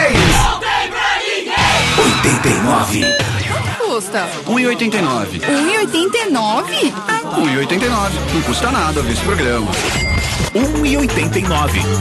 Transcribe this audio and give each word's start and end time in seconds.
89. 1.98 3.39
Custa 4.00 4.30
1,89. 4.48 5.42
1,89? 5.42 6.94
1,89. 7.36 8.12
Não 8.34 8.42
custa 8.44 8.72
nada 8.72 9.02
ver 9.02 9.12
esse 9.12 9.22
programa. 9.24 9.70
1,89. 10.56 11.50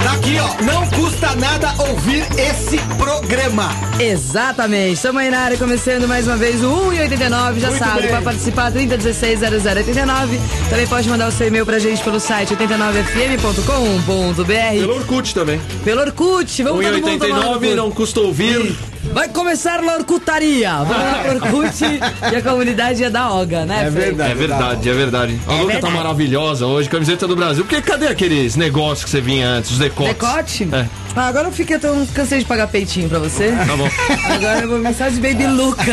Tá 0.04 0.12
aqui, 0.12 0.36
ó. 0.38 0.46
Não 0.62 0.86
custa 0.90 1.34
nada 1.34 1.74
ouvir 1.90 2.24
esse 2.38 2.78
programa. 2.96 3.68
Exatamente. 3.98 4.92
Estamos 4.92 5.22
aí 5.22 5.28
na 5.28 5.40
área, 5.40 5.58
começando 5.58 6.06
mais 6.06 6.28
uma 6.28 6.36
vez 6.36 6.62
o 6.62 6.68
1,89. 6.68 7.58
Já 7.58 7.70
Muito 7.70 7.78
sabe, 7.80 8.02
bem. 8.02 8.10
para 8.10 8.22
participar, 8.22 8.70
3016-0089. 8.70 10.38
Também 10.70 10.86
pode 10.86 11.08
mandar 11.08 11.26
o 11.26 11.32
seu 11.32 11.48
e-mail 11.48 11.66
pra 11.66 11.80
gente 11.80 12.00
pelo 12.04 12.20
site 12.20 12.54
89fm.com.br. 12.54 14.80
Pelo 14.80 14.94
Orkut 14.94 15.34
também. 15.34 15.60
Pelo 15.82 16.00
Orkut. 16.02 16.62
Vamos 16.62 16.84
todo 16.84 17.00
mundo 17.00 17.18
tomar 17.18 17.40
no 17.40 17.58
1,89 17.58 17.70
cu. 17.70 17.74
não 17.74 17.90
custa 17.90 18.20
ouvir. 18.20 18.76
Vai 19.12 19.28
começar 19.28 19.80
a 19.80 19.94
Orkutaria. 19.96 20.72
Vamos 20.78 20.90
lá 20.90 21.22
pro 21.22 21.34
Orkut 21.34 21.84
e 22.32 22.36
a 22.36 22.42
comunidade 22.42 23.02
é 23.04 23.10
da 23.10 23.32
Oga, 23.32 23.64
né, 23.64 23.86
É 23.86 23.90
verdade. 23.90 24.30
É 24.30 24.34
verdade, 24.34 24.88
é 24.88 24.92
verdade. 24.92 25.40
A 25.46 25.52
Luca 25.54 25.80
tá 25.80 25.90
maravilhosa 25.90 26.66
hoje, 26.66 26.88
camiseta 26.88 27.26
do 27.26 27.34
Brasil. 27.34 27.64
Porque 27.64 27.80
cadê 27.80 28.06
aqueles 28.08 28.56
negócios 28.56 29.04
que 29.04 29.10
você 29.10 29.20
vinha 29.20 29.48
antes, 29.48 29.70
os 29.72 29.78
decotes? 29.78 30.14
Decote? 30.14 30.68
É. 30.72 30.86
Ah, 31.16 31.26
agora 31.28 31.48
eu 31.48 31.52
fiquei 31.52 31.78
tão 31.78 32.06
cansei 32.06 32.38
de 32.38 32.44
pagar 32.44 32.68
peitinho 32.68 33.08
pra 33.08 33.18
você. 33.18 33.50
Tá 33.66 33.76
bom. 33.76 33.88
Agora 34.32 34.60
eu 34.60 34.68
vou 34.68 34.78
mensagem 34.78 35.20
de 35.20 35.28
Baby 35.28 35.46
Luca. 35.48 35.82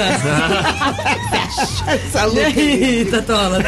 Essa 1.88 2.27
E 2.33 2.39
aí, 2.39 3.05
Tatola, 3.09 3.59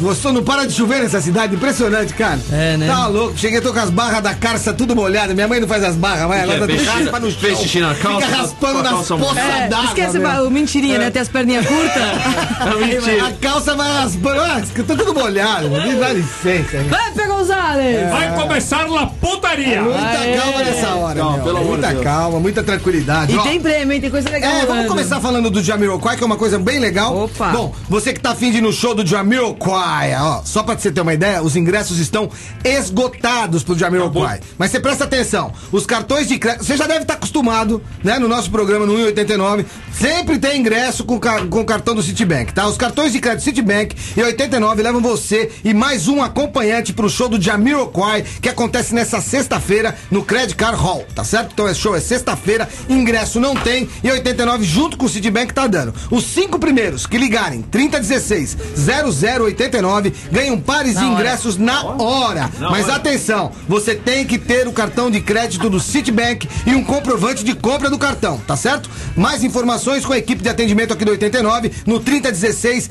gostou? 0.00 0.32
Não 0.32 0.42
para 0.42 0.66
de 0.66 0.72
chover 0.72 1.00
nessa 1.00 1.20
cidade. 1.20 1.54
Impressionante, 1.54 2.14
cara. 2.14 2.38
É, 2.50 2.76
né? 2.76 2.86
Tá 2.86 3.06
louco. 3.06 3.36
Cheguei, 3.36 3.60
tô 3.60 3.72
com 3.72 3.78
as 3.80 3.90
barras 3.90 4.22
da 4.22 4.34
carça 4.34 4.72
tudo 4.72 4.96
molhada. 4.96 5.34
Minha 5.34 5.46
mãe 5.48 5.60
não 5.60 5.68
faz 5.68 5.84
as 5.84 5.96
barras, 5.96 6.26
vai. 6.28 6.40
Ela 6.40 6.54
é? 6.54 6.58
tá 6.60 6.66
Fez 6.66 6.86
raspa 6.86 7.20
no 7.20 7.30
fez 7.30 7.58
xixi 7.58 7.80
na 7.80 7.94
calça, 7.94 8.26
Fica 8.26 8.38
raspando 8.38 8.82
nas 8.82 9.06
poças 9.06 9.36
É, 9.36 9.68
d'água. 9.68 9.84
esquece 9.86 10.18
o 10.18 10.50
mentirinha, 10.50 10.98
né? 10.98 11.10
Tem 11.10 11.20
as 11.22 11.28
perninhas 11.28 11.66
curtas. 11.66 12.02
mentira. 12.78 13.26
A 13.26 13.32
calça 13.32 13.74
vai 13.74 13.92
raspando. 13.92 14.40
Ah, 14.40 14.62
tá 14.86 14.94
tudo 14.96 15.12
molhado. 15.14 15.68
Me 15.68 15.94
dá 15.96 16.12
licença. 16.12 16.78
meu. 16.78 16.88
Vai, 16.88 17.10
Pé 17.12 17.26
Gonzalez! 17.26 18.10
Vai 18.10 18.34
começar 18.34 18.86
a 18.86 19.06
putaria. 19.06 19.82
Muita 19.82 19.98
Aê. 20.18 20.27
Calma 20.36 20.62
nessa 20.64 20.94
hora, 20.94 21.20
Calma, 21.20 21.36
meu. 21.36 21.44
pelo 21.44 21.56
amor 21.58 21.68
Muita 21.70 21.86
de 21.88 21.92
Deus. 21.94 22.04
calma, 22.04 22.40
muita 22.40 22.62
tranquilidade. 22.62 23.32
E 23.32 23.36
Ó, 23.36 23.42
tem 23.42 23.60
prêmio, 23.60 23.92
hein? 23.94 24.00
Tem 24.00 24.10
coisa 24.10 24.28
legal. 24.30 24.50
É, 24.50 24.54
vamos 24.60 24.68
rolando. 24.68 24.88
começar 24.88 25.20
falando 25.20 25.50
do 25.50 25.62
Jamiroquai, 25.62 26.16
que 26.16 26.22
é 26.22 26.26
uma 26.26 26.36
coisa 26.36 26.58
bem 26.58 26.78
legal. 26.78 27.16
Opa. 27.24 27.48
Bom, 27.50 27.74
você 27.88 28.12
que 28.12 28.20
tá 28.20 28.30
afim 28.30 28.50
de 28.50 28.58
ir 28.58 28.60
no 28.62 28.72
show 28.72 28.94
do 28.94 29.04
Jamiroquai, 29.06 30.14
ó, 30.20 30.42
só 30.44 30.62
pra 30.62 30.76
você 30.76 30.90
ter 30.90 31.00
uma 31.00 31.14
ideia, 31.14 31.42
os 31.42 31.56
ingressos 31.56 31.98
estão 31.98 32.28
esgotados 32.64 33.62
pro 33.62 33.76
Jamiroquai. 33.76 34.40
Mas 34.56 34.70
você 34.70 34.80
presta 34.80 35.04
atenção, 35.04 35.52
os 35.72 35.84
cartões 35.86 36.26
de 36.28 36.38
crédito, 36.38 36.64
você 36.64 36.76
já 36.76 36.86
deve 36.86 37.02
estar 37.02 37.14
acostumado, 37.14 37.82
né, 38.02 38.18
no 38.18 38.28
nosso 38.28 38.50
programa 38.50 38.86
no 38.86 38.96
189, 38.96 39.64
sempre 39.92 40.38
tem 40.38 40.60
ingresso 40.60 41.04
com, 41.04 41.18
ca- 41.18 41.46
com 41.46 41.60
o 41.60 41.64
cartão 41.64 41.94
do 41.94 42.02
Citibank, 42.02 42.52
tá? 42.52 42.66
Os 42.66 42.76
cartões 42.76 43.12
de 43.12 43.18
crédito 43.20 43.44
Citibank 43.44 43.94
e 44.16 44.22
89 44.22 44.82
levam 44.82 45.00
você 45.00 45.50
e 45.64 45.74
mais 45.74 46.08
um 46.08 46.22
acompanhante 46.22 46.92
pro 46.92 47.08
show 47.10 47.28
do 47.28 47.40
Jamiroquai, 47.40 48.24
que 48.40 48.48
acontece 48.48 48.94
nessa 48.94 49.20
sexta-feira 49.20 49.96
no 50.10 50.17
Credit 50.22 50.54
Card 50.56 50.76
Hall, 50.80 51.04
tá 51.14 51.24
certo? 51.24 51.50
Então 51.52 51.66
é 51.68 51.74
show, 51.74 51.94
é 51.96 52.00
sexta-feira, 52.00 52.68
ingresso 52.88 53.40
não 53.40 53.54
tem 53.54 53.88
e 54.02 54.10
89 54.10 54.64
junto 54.64 54.96
com 54.96 55.06
o 55.06 55.08
Citibank 55.08 55.52
tá 55.54 55.66
dando. 55.66 55.94
Os 56.10 56.24
cinco 56.24 56.58
primeiros 56.58 57.06
que 57.06 57.18
ligarem 57.18 57.62
3016 57.62 58.56
0089 58.76 60.12
ganham 60.30 60.58
pares 60.60 60.94
de 60.94 61.00
Na 61.00 61.10
hora. 61.10 61.14
ingressos 61.20 61.56
na 61.56 61.84
hora. 61.84 62.50
Mas 62.70 62.88
atenção, 62.88 63.52
você 63.68 63.94
tem 63.94 64.24
que 64.24 64.38
ter 64.38 64.66
o 64.66 64.72
cartão 64.72 65.10
de 65.10 65.20
crédito 65.20 65.68
do 65.68 65.80
Citibank 65.80 66.48
e 66.66 66.74
um 66.74 66.84
comprovante 66.84 67.44
de 67.44 67.54
compra 67.54 67.90
do 67.90 67.98
cartão, 67.98 68.38
tá 68.46 68.56
certo? 68.56 68.88
Mais 69.16 69.42
informações 69.44 70.04
com 70.04 70.12
a 70.12 70.18
equipe 70.18 70.42
de 70.42 70.48
atendimento 70.48 70.92
aqui 70.92 71.04
do 71.04 71.10
89 71.12 71.72
no 71.86 72.00
3016 72.00 72.90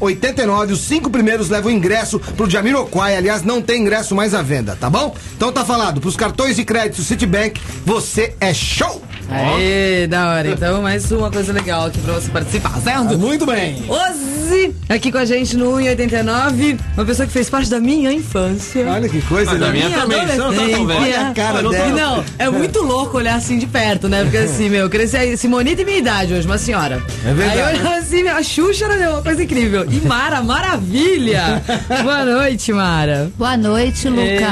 0089. 0.00 0.72
Os 0.72 0.80
cinco 0.80 1.10
primeiros 1.10 1.48
levam 1.48 1.70
ingresso 1.70 2.18
pro 2.36 2.48
Jamiroquai. 2.48 3.16
Aliás, 3.16 3.42
não 3.42 3.60
tem 3.62 3.82
ingresso 3.82 4.14
mais 4.14 4.34
à 4.34 4.42
venda, 4.42 4.76
tá 4.78 4.88
bom? 4.90 5.14
Então 5.36 5.52
tá 5.52 5.64
falado, 5.64 6.00
pros 6.08 6.16
cartões 6.16 6.56
de 6.56 6.64
crédito 6.64 7.02
Citibank, 7.02 7.60
você 7.84 8.34
é 8.40 8.54
show! 8.54 9.07
Aê, 9.30 10.06
da 10.06 10.28
hora. 10.30 10.48
Então, 10.48 10.80
mais 10.82 11.10
uma 11.12 11.30
coisa 11.30 11.52
legal 11.52 11.86
aqui 11.86 11.98
pra 12.00 12.14
você 12.14 12.30
participar, 12.30 12.80
certo? 12.80 13.18
Muito 13.18 13.44
bem. 13.44 13.82
Ozzy, 13.88 14.74
aqui 14.88 15.12
com 15.12 15.18
a 15.18 15.24
gente 15.24 15.56
no 15.56 15.76
189, 15.76 16.78
uma 16.96 17.04
pessoa 17.04 17.26
que 17.26 17.32
fez 17.32 17.50
parte 17.50 17.68
da 17.68 17.78
minha 17.78 18.10
infância. 18.10 18.86
Olha 18.86 19.08
que 19.08 19.20
coisa, 19.22 19.50
Mas 19.50 19.60
da 19.60 19.66
né? 19.66 19.72
minha 19.72 19.90
também, 19.90 20.26
não 20.36 20.54
tá. 20.54 20.94
Olha 20.94 21.28
a 21.28 21.34
cara 21.34 21.62
não 21.62 21.70
dela. 21.70 21.88
E 21.88 21.92
não, 21.92 22.24
é 22.38 22.48
muito 22.48 22.82
louco 22.82 23.18
olhar 23.18 23.34
assim 23.36 23.58
de 23.58 23.66
perto, 23.66 24.08
né? 24.08 24.22
Porque 24.22 24.38
assim, 24.38 24.70
meu, 24.70 24.82
eu 24.82 24.90
cresci 24.90 25.16
aí, 25.16 25.36
Simone 25.36 25.76
tem 25.76 25.84
minha 25.84 25.98
idade 25.98 26.32
hoje, 26.32 26.46
uma 26.46 26.58
senhora. 26.58 27.02
É 27.24 27.34
verdade. 27.34 27.60
Aí 27.60 27.74
eu 27.74 27.80
olhava 27.80 27.96
assim, 27.96 28.22
meu, 28.22 28.34
a 28.36 28.42
Xuxa 28.42 28.86
era 28.86 29.10
uma 29.10 29.22
coisa 29.22 29.42
incrível. 29.42 29.86
E 29.90 30.00
Mara, 30.06 30.40
maravilha! 30.42 31.62
Boa 32.02 32.24
noite, 32.24 32.72
Mara. 32.72 33.30
Boa 33.36 33.56
noite, 33.58 34.08
Luca. 34.08 34.48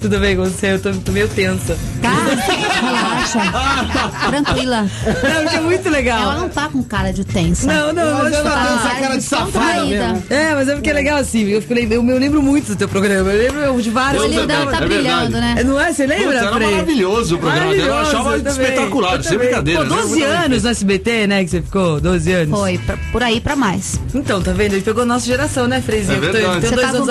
Tudo 0.00 0.18
bem 0.18 0.36
com 0.36 0.44
você? 0.44 0.72
Eu 0.72 0.80
tô, 0.80 0.90
tô 0.92 1.12
meio 1.12 1.28
tensa. 1.28 1.76
Cara, 2.00 2.34
relaxa. 2.80 4.05
Tranquila. 4.08 4.82
Não, 4.82 5.42
porque 5.42 5.56
é 5.56 5.60
muito 5.60 5.88
legal. 5.90 6.22
Ela 6.22 6.34
não 6.36 6.48
tá 6.48 6.68
com 6.68 6.82
cara 6.82 7.12
de 7.12 7.24
tensa. 7.24 7.66
Não, 7.66 7.92
não, 7.92 8.04
não, 8.18 8.26
ela 8.26 8.42
falar. 8.50 8.66
tem 8.66 8.76
essa 8.90 9.00
cara 9.00 9.16
de 9.16 9.22
safada. 9.22 10.22
É, 10.30 10.54
mas 10.54 10.68
é 10.68 10.74
porque 10.74 10.90
é 10.90 10.92
legal 10.92 11.18
assim. 11.18 11.46
Eu, 11.48 11.60
fico, 11.62 11.74
eu, 11.74 12.08
eu 12.08 12.18
lembro 12.18 12.42
muito 12.42 12.68
do 12.68 12.76
teu 12.76 12.88
programa. 12.88 13.30
Eu 13.32 13.52
lembro 13.62 13.82
de 13.82 13.90
vários. 13.90 14.22
O 14.22 14.26
olhinho 14.26 14.46
dela 14.46 14.70
tá 14.70 14.76
É 14.76 14.80
verdade. 14.80 14.94
brilhando, 15.02 15.38
né? 15.38 15.62
Não 15.64 15.80
é? 15.80 15.92
Você 15.92 16.06
lembra, 16.06 16.26
Putz, 16.26 16.42
era 16.42 16.52
Frei? 16.52 16.70
maravilhoso 16.70 17.36
o 17.36 17.38
programa 17.38 17.72
dela. 17.74 17.86
Eu 17.86 17.94
achava 17.98 18.36
eu 18.36 18.46
espetacular, 18.46 19.16
Eu 19.16 19.22
sem 19.22 19.32
também. 19.32 19.46
brincadeira. 19.48 19.80
Pô, 19.80 19.86
né? 19.88 19.96
12 19.96 20.08
Muito 20.08 20.24
bem 20.24 20.36
anos 20.36 20.62
no 20.62 20.68
SBT, 20.70 21.26
né? 21.26 21.44
Que 21.44 21.50
você 21.50 21.62
ficou? 21.62 22.00
12 22.00 22.32
anos. 22.32 22.58
Foi, 22.58 22.78
pra- 22.78 22.96
por 23.12 23.22
aí 23.22 23.40
pra 23.40 23.56
mais. 23.56 24.00
Então, 24.14 24.42
tá 24.42 24.52
vendo? 24.52 24.72
Ele 24.74 24.82
pegou 24.82 25.02
a 25.02 25.06
nossa 25.06 25.26
geração, 25.26 25.66
né, 25.66 25.80
Freizinho? 25.80 26.18
É 26.18 26.26
tô- 26.26 26.32
verdade. 26.32 26.60
tenho 26.60 26.60
Você 26.60 26.76
dois 26.76 26.92
tá 26.92 26.98
com 26.98 27.06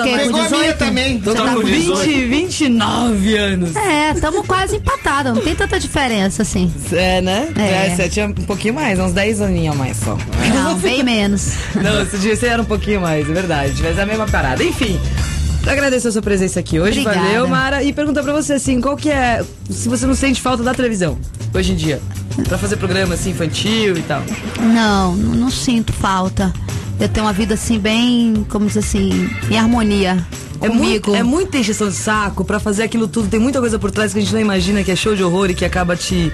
quê? 0.62 0.72
também. 0.74 1.12
Então 1.16 1.32
Você 1.34 1.38
tá 1.38 1.44
tá 1.48 1.54
com 1.54 1.60
com 1.62 1.66
18. 1.66 2.02
20, 2.04 2.24
29 2.26 3.36
anos. 3.36 3.76
É, 3.76 4.14
tamo 4.14 4.44
quase 4.44 4.76
empatados, 4.76 5.34
não 5.34 5.42
tem 5.42 5.54
tanta 5.54 5.78
diferença 5.78 6.42
assim. 6.42 6.72
É, 6.92 7.20
né? 7.20 7.48
É. 7.56 7.94
você 7.94 8.08
tinha 8.08 8.26
um 8.26 8.32
pouquinho 8.32 8.74
mais, 8.74 8.98
uns 8.98 9.12
10 9.12 9.40
aninhos 9.40 9.74
a 9.74 9.78
mais 9.78 9.96
só. 9.96 10.16
Não, 10.54 10.74
bem 10.80 11.02
menos. 11.02 11.54
Não, 11.74 12.02
esse 12.02 12.18
dia 12.18 12.36
você 12.36 12.46
era 12.46 12.62
um 12.62 12.64
pouquinho 12.64 13.00
mais, 13.00 13.28
é 13.28 13.32
verdade. 13.32 13.82
Mas 13.82 13.98
é 13.98 14.02
a 14.02 14.06
mesma 14.06 14.26
parada. 14.26 14.62
Enfim. 14.62 14.98
Agradeço 15.66 16.06
a 16.06 16.12
sua 16.12 16.22
presença 16.22 16.60
aqui 16.60 16.78
hoje, 16.78 17.00
Obrigada. 17.00 17.26
valeu, 17.26 17.48
Mara. 17.48 17.82
E 17.82 17.92
perguntar 17.92 18.22
pra 18.22 18.32
você 18.32 18.52
assim, 18.52 18.80
qual 18.80 18.96
que 18.96 19.10
é. 19.10 19.44
Se 19.68 19.88
você 19.88 20.06
não 20.06 20.14
sente 20.14 20.40
falta 20.40 20.62
da 20.62 20.72
televisão 20.72 21.18
hoje 21.52 21.72
em 21.72 21.76
dia? 21.76 22.00
Pra 22.46 22.56
fazer 22.56 22.76
programa 22.76 23.14
assim, 23.14 23.30
infantil 23.30 23.96
e 23.96 24.02
tal. 24.02 24.22
Não, 24.60 25.16
não, 25.16 25.34
não 25.34 25.50
sinto 25.50 25.92
falta. 25.92 26.52
Eu 27.00 27.08
tenho 27.08 27.26
uma 27.26 27.32
vida 27.32 27.54
assim, 27.54 27.78
bem, 27.78 28.46
como 28.48 28.66
diz 28.66 28.76
assim, 28.76 29.28
em 29.50 29.58
harmonia 29.58 30.24
É 30.60 30.68
muito, 30.68 31.14
é 31.14 31.22
muita 31.22 31.58
encheção 31.58 31.88
de 31.88 31.94
saco 31.94 32.44
pra 32.44 32.58
fazer 32.58 32.82
aquilo 32.82 33.06
tudo. 33.06 33.28
Tem 33.28 33.38
muita 33.40 33.60
coisa 33.60 33.78
por 33.78 33.90
trás 33.90 34.12
que 34.12 34.18
a 34.18 34.22
gente 34.22 34.32
não 34.32 34.40
imagina 34.40 34.82
que 34.82 34.90
é 34.90 34.96
show 34.96 35.14
de 35.14 35.22
horror 35.22 35.50
e 35.50 35.54
que 35.54 35.64
acaba 35.64 35.94
te 35.96 36.32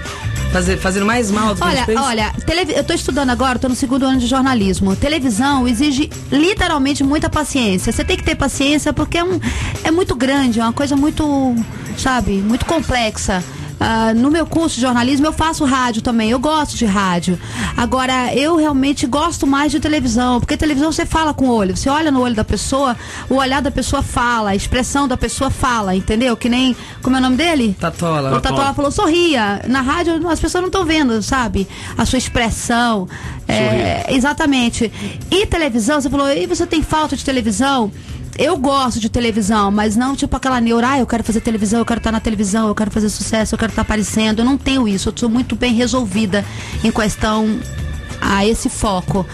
fazer, 0.51 0.77
fazendo 0.77 1.05
mais 1.05 1.29
mal 1.31 1.53
do 1.53 1.61
que 1.61 1.63
a 1.63 1.67
Olha, 1.71 1.85
pensa. 1.85 2.01
olha, 2.03 2.33
televi- 2.45 2.73
eu 2.75 2.83
tô 2.83 2.93
estudando 2.93 3.29
agora, 3.31 3.59
tô 3.59 3.67
no 3.69 3.75
segundo 3.75 4.05
ano 4.05 4.19
de 4.19 4.27
jornalismo. 4.27 4.95
Televisão 4.95 5.67
exige 5.67 6.09
literalmente 6.31 7.03
muita 7.03 7.29
paciência. 7.29 7.91
Você 7.91 8.03
tem 8.03 8.15
que 8.17 8.23
ter 8.23 8.35
paciência 8.35 8.93
porque 8.93 9.17
é, 9.17 9.23
um, 9.23 9.39
é 9.83 9.91
muito 9.91 10.15
grande, 10.15 10.59
é 10.59 10.63
uma 10.63 10.73
coisa 10.73 10.95
muito, 10.95 11.55
sabe, 11.97 12.33
muito 12.33 12.65
complexa. 12.65 13.43
Ah, 13.85 14.13
no 14.13 14.31
meu 14.31 14.45
curso 14.45 14.75
de 14.75 14.81
jornalismo 14.81 15.27
eu 15.27 15.33
faço 15.33 15.65
rádio 15.65 16.01
também, 16.01 16.29
eu 16.29 16.39
gosto 16.39 16.77
de 16.77 16.85
rádio. 16.85 17.37
Agora, 17.75 18.33
eu 18.33 18.55
realmente 18.55 19.05
gosto 19.05 19.45
mais 19.45 19.73
de 19.73 19.79
televisão, 19.81 20.39
porque 20.39 20.55
televisão 20.55 20.89
você 20.89 21.05
fala 21.05 21.33
com 21.33 21.49
o 21.49 21.51
olho, 21.51 21.75
você 21.75 21.89
olha 21.89 22.09
no 22.09 22.21
olho 22.21 22.33
da 22.33 22.45
pessoa, 22.45 22.95
o 23.29 23.35
olhar 23.35 23.61
da 23.61 23.69
pessoa 23.69 24.01
fala, 24.01 24.51
a 24.51 24.55
expressão 24.55 25.05
da 25.05 25.17
pessoa 25.17 25.49
fala, 25.49 25.93
entendeu? 25.93 26.37
Que 26.37 26.47
nem, 26.47 26.73
como 27.01 27.17
é 27.17 27.19
o 27.19 27.21
nome 27.21 27.35
dele? 27.35 27.75
Tatola. 27.77 28.37
O 28.37 28.39
Tatola 28.39 28.73
falou, 28.73 28.89
sorria. 28.89 29.61
Na 29.67 29.81
rádio 29.81 30.25
as 30.29 30.39
pessoas 30.39 30.61
não 30.61 30.69
estão 30.69 30.85
vendo, 30.85 31.21
sabe? 31.21 31.67
A 31.97 32.05
sua 32.05 32.17
expressão. 32.17 33.05
É, 33.49 34.15
exatamente. 34.15 34.89
E 35.29 35.45
televisão, 35.45 35.99
você 35.99 36.09
falou, 36.09 36.31
e 36.31 36.47
você 36.47 36.65
tem 36.65 36.81
falta 36.81 37.17
de 37.17 37.25
televisão? 37.25 37.91
Eu 38.37 38.57
gosto 38.57 38.99
de 38.99 39.09
televisão, 39.09 39.69
mas 39.69 39.95
não 39.95 40.15
tipo 40.15 40.35
aquela 40.35 40.59
neura, 40.59 40.91
ah, 40.91 40.99
eu 40.99 41.05
quero 41.05 41.23
fazer 41.23 41.39
televisão, 41.41 41.79
eu 41.79 41.85
quero 41.85 41.99
estar 41.99 42.11
na 42.11 42.19
televisão, 42.19 42.67
eu 42.67 42.75
quero 42.75 42.89
fazer 42.89 43.09
sucesso, 43.09 43.53
eu 43.53 43.59
quero 43.59 43.71
estar 43.71 43.83
aparecendo. 43.83 44.39
Eu 44.39 44.45
não 44.45 44.57
tenho 44.57 44.87
isso, 44.87 45.09
eu 45.09 45.13
sou 45.15 45.29
muito 45.29 45.55
bem 45.55 45.73
resolvida 45.73 46.43
em 46.83 46.91
questão 46.91 47.59
a 48.25 48.45
esse 48.47 48.69
foco. 48.69 49.25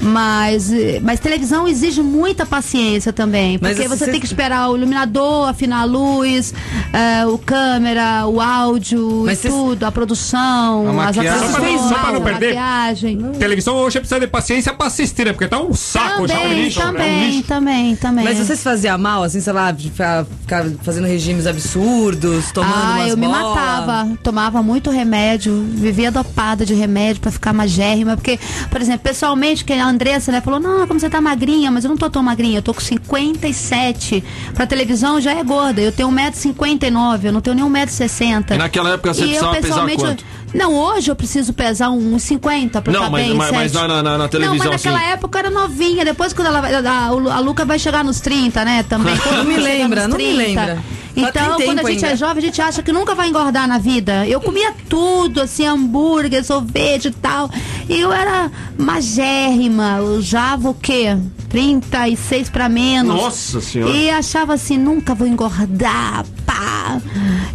Mas, 0.00 0.70
mas 1.02 1.18
televisão 1.20 1.66
exige 1.66 2.02
muita 2.02 2.46
paciência 2.46 3.12
também. 3.12 3.58
Mas 3.60 3.76
Porque 3.76 3.88
você- 3.88 4.10
tem 4.10 4.20
que 4.20 4.26
esperar 4.26 4.70
o 4.70 4.76
iluminador, 4.76 5.48
afinar 5.48 5.80
a 5.80 5.84
luz, 5.84 6.54
eh, 6.92 7.26
o 7.26 7.36
câmera, 7.38 8.26
o 8.26 8.40
áudio 8.40 9.22
Mas 9.26 9.44
e 9.44 9.48
tudo, 9.48 9.84
a 9.84 9.92
produção, 9.92 10.86
A 10.86 11.08
as 11.08 11.16
maquiagem. 11.16 11.30
Só 11.32 11.38
pra- 11.38 11.46
atrações, 11.58 11.80
só 11.88 11.94
pra 11.98 12.12
não 12.12 12.18
a 12.20 12.24
perder. 12.24 12.46
maquiagem. 12.54 13.18
Televisão 13.38 13.74
hoje 13.76 13.98
precisa 13.98 14.20
de 14.20 14.26
paciência 14.26 14.72
pra 14.72 14.86
assistir, 14.86 15.26
né? 15.26 15.32
Porque 15.32 15.48
tá 15.48 15.60
um 15.60 15.74
saco, 15.74 16.26
já 16.28 16.34
é 16.34 16.38
um 16.38 16.42
Também, 16.42 16.64
lixo. 16.64 16.80
é 16.80 16.84
um 16.84 16.86
também, 16.92 17.30
lixo. 17.30 17.42
também, 17.48 17.96
também. 17.96 18.24
Mas 18.24 18.38
você 18.38 18.56
se 18.56 18.62
fazia 18.62 18.96
mal, 18.96 19.22
assim, 19.24 19.40
sei 19.40 19.52
lá, 19.52 19.74
ficar, 19.74 20.24
ficar 20.42 20.64
fazendo 20.82 21.06
regimes 21.06 21.46
absurdos, 21.46 22.50
tomando 22.52 22.72
Ah, 22.74 22.94
umas 22.98 23.10
eu 23.10 23.16
me 23.16 23.26
bolas? 23.26 23.42
matava, 23.42 24.08
tomava 24.22 24.62
muito 24.62 24.90
remédio, 24.90 25.64
vivia 25.74 26.10
dopada 26.10 26.64
de 26.64 26.74
remédio 26.74 27.20
pra 27.20 27.30
ficar 27.30 27.52
magérrima, 27.52 28.16
porque, 28.16 28.37
por 28.70 28.80
exemplo, 28.80 29.00
pessoalmente, 29.00 29.64
que 29.64 29.72
a 29.72 29.86
Andressa, 29.86 30.32
né, 30.32 30.40
falou, 30.40 30.60
não, 30.60 30.86
como 30.86 30.98
você 30.98 31.08
tá 31.08 31.20
magrinha, 31.20 31.70
mas 31.70 31.84
eu 31.84 31.90
não 31.90 31.96
tô 31.96 32.08
tão 32.10 32.22
magrinha, 32.22 32.58
eu 32.58 32.62
tô 32.62 32.74
com 32.74 32.80
57, 32.80 34.22
pra 34.54 34.66
televisão 34.66 35.20
já 35.20 35.32
é 35.32 35.42
gorda, 35.42 35.80
eu 35.80 35.92
tenho 35.92 36.08
1,59m, 36.10 37.24
eu 37.24 37.32
não 37.32 37.40
tenho 37.40 37.56
nem 37.56 37.64
1,60m. 37.64 38.54
E 38.54 38.58
naquela 38.58 38.90
época 38.90 39.14
você 39.14 39.24
E 39.24 39.34
eu, 39.34 39.50
precisava 39.50 39.54
pesar 39.54 39.68
pessoalmente, 39.68 40.02
quanto? 40.02 40.24
Não, 40.54 40.74
hoje 40.74 41.10
eu 41.10 41.16
preciso 41.16 41.52
pesar 41.52 41.90
uns 41.90 42.22
50 42.22 42.80
pra 42.80 42.92
Não, 42.92 43.00
ficar 43.00 43.10
mas- 43.10 43.26
bem, 43.26 43.34
mas- 43.34 43.50
mas 43.52 43.72
na- 43.72 44.02
na- 44.02 44.18
na 44.18 44.28
televisão, 44.28 44.64
Não, 44.66 44.72
mas 44.72 44.84
naquela 44.84 44.98
assim. 45.04 45.12
época 45.12 45.38
eu 45.38 45.40
era 45.40 45.50
novinha, 45.50 46.04
depois 46.04 46.32
quando 46.32 46.48
ela 46.48 46.60
vai, 46.60 46.74
a, 46.74 47.06
a 47.06 47.38
Luca 47.40 47.64
vai 47.64 47.78
chegar 47.78 48.02
nos 48.02 48.20
30, 48.20 48.64
né, 48.64 48.82
também. 48.88 49.16
quando 49.18 49.36
Não 49.38 49.44
me 49.44 49.56
lembra, 49.56 50.08
não 50.08 50.16
me 50.16 50.32
lembra. 50.32 50.76
Tá- 50.76 50.82
Então, 51.16 51.56
quando 51.62 51.80
a 51.80 51.90
gente 51.90 52.04
ainda. 52.04 52.14
é 52.14 52.16
jovem, 52.16 52.38
a 52.38 52.46
gente 52.46 52.62
acha 52.62 52.80
que 52.82 52.92
nunca 52.92 53.12
vai 53.14 53.28
engordar 53.28 53.66
na 53.66 53.76
vida. 53.78 54.24
Eu 54.28 54.40
comia 54.40 54.72
tudo, 54.88 55.40
assim, 55.40 55.66
hambúrguer, 55.66 56.44
sorvete 56.44 57.06
e 57.06 57.10
tal. 57.10 57.50
E 57.88 57.98
eu 57.98 58.12
era 58.12 58.50
magérrima, 58.78 60.00
usava 60.00 60.68
o 60.70 60.74
quê? 60.74 61.16
36 61.48 62.50
pra 62.50 62.68
menos. 62.68 63.14
Nossa 63.14 63.60
Senhora. 63.60 63.92
E 63.92 64.10
achava 64.10 64.54
assim, 64.54 64.76
nunca 64.76 65.14
vou 65.14 65.26
engordar, 65.26 66.24
pá. 66.44 67.00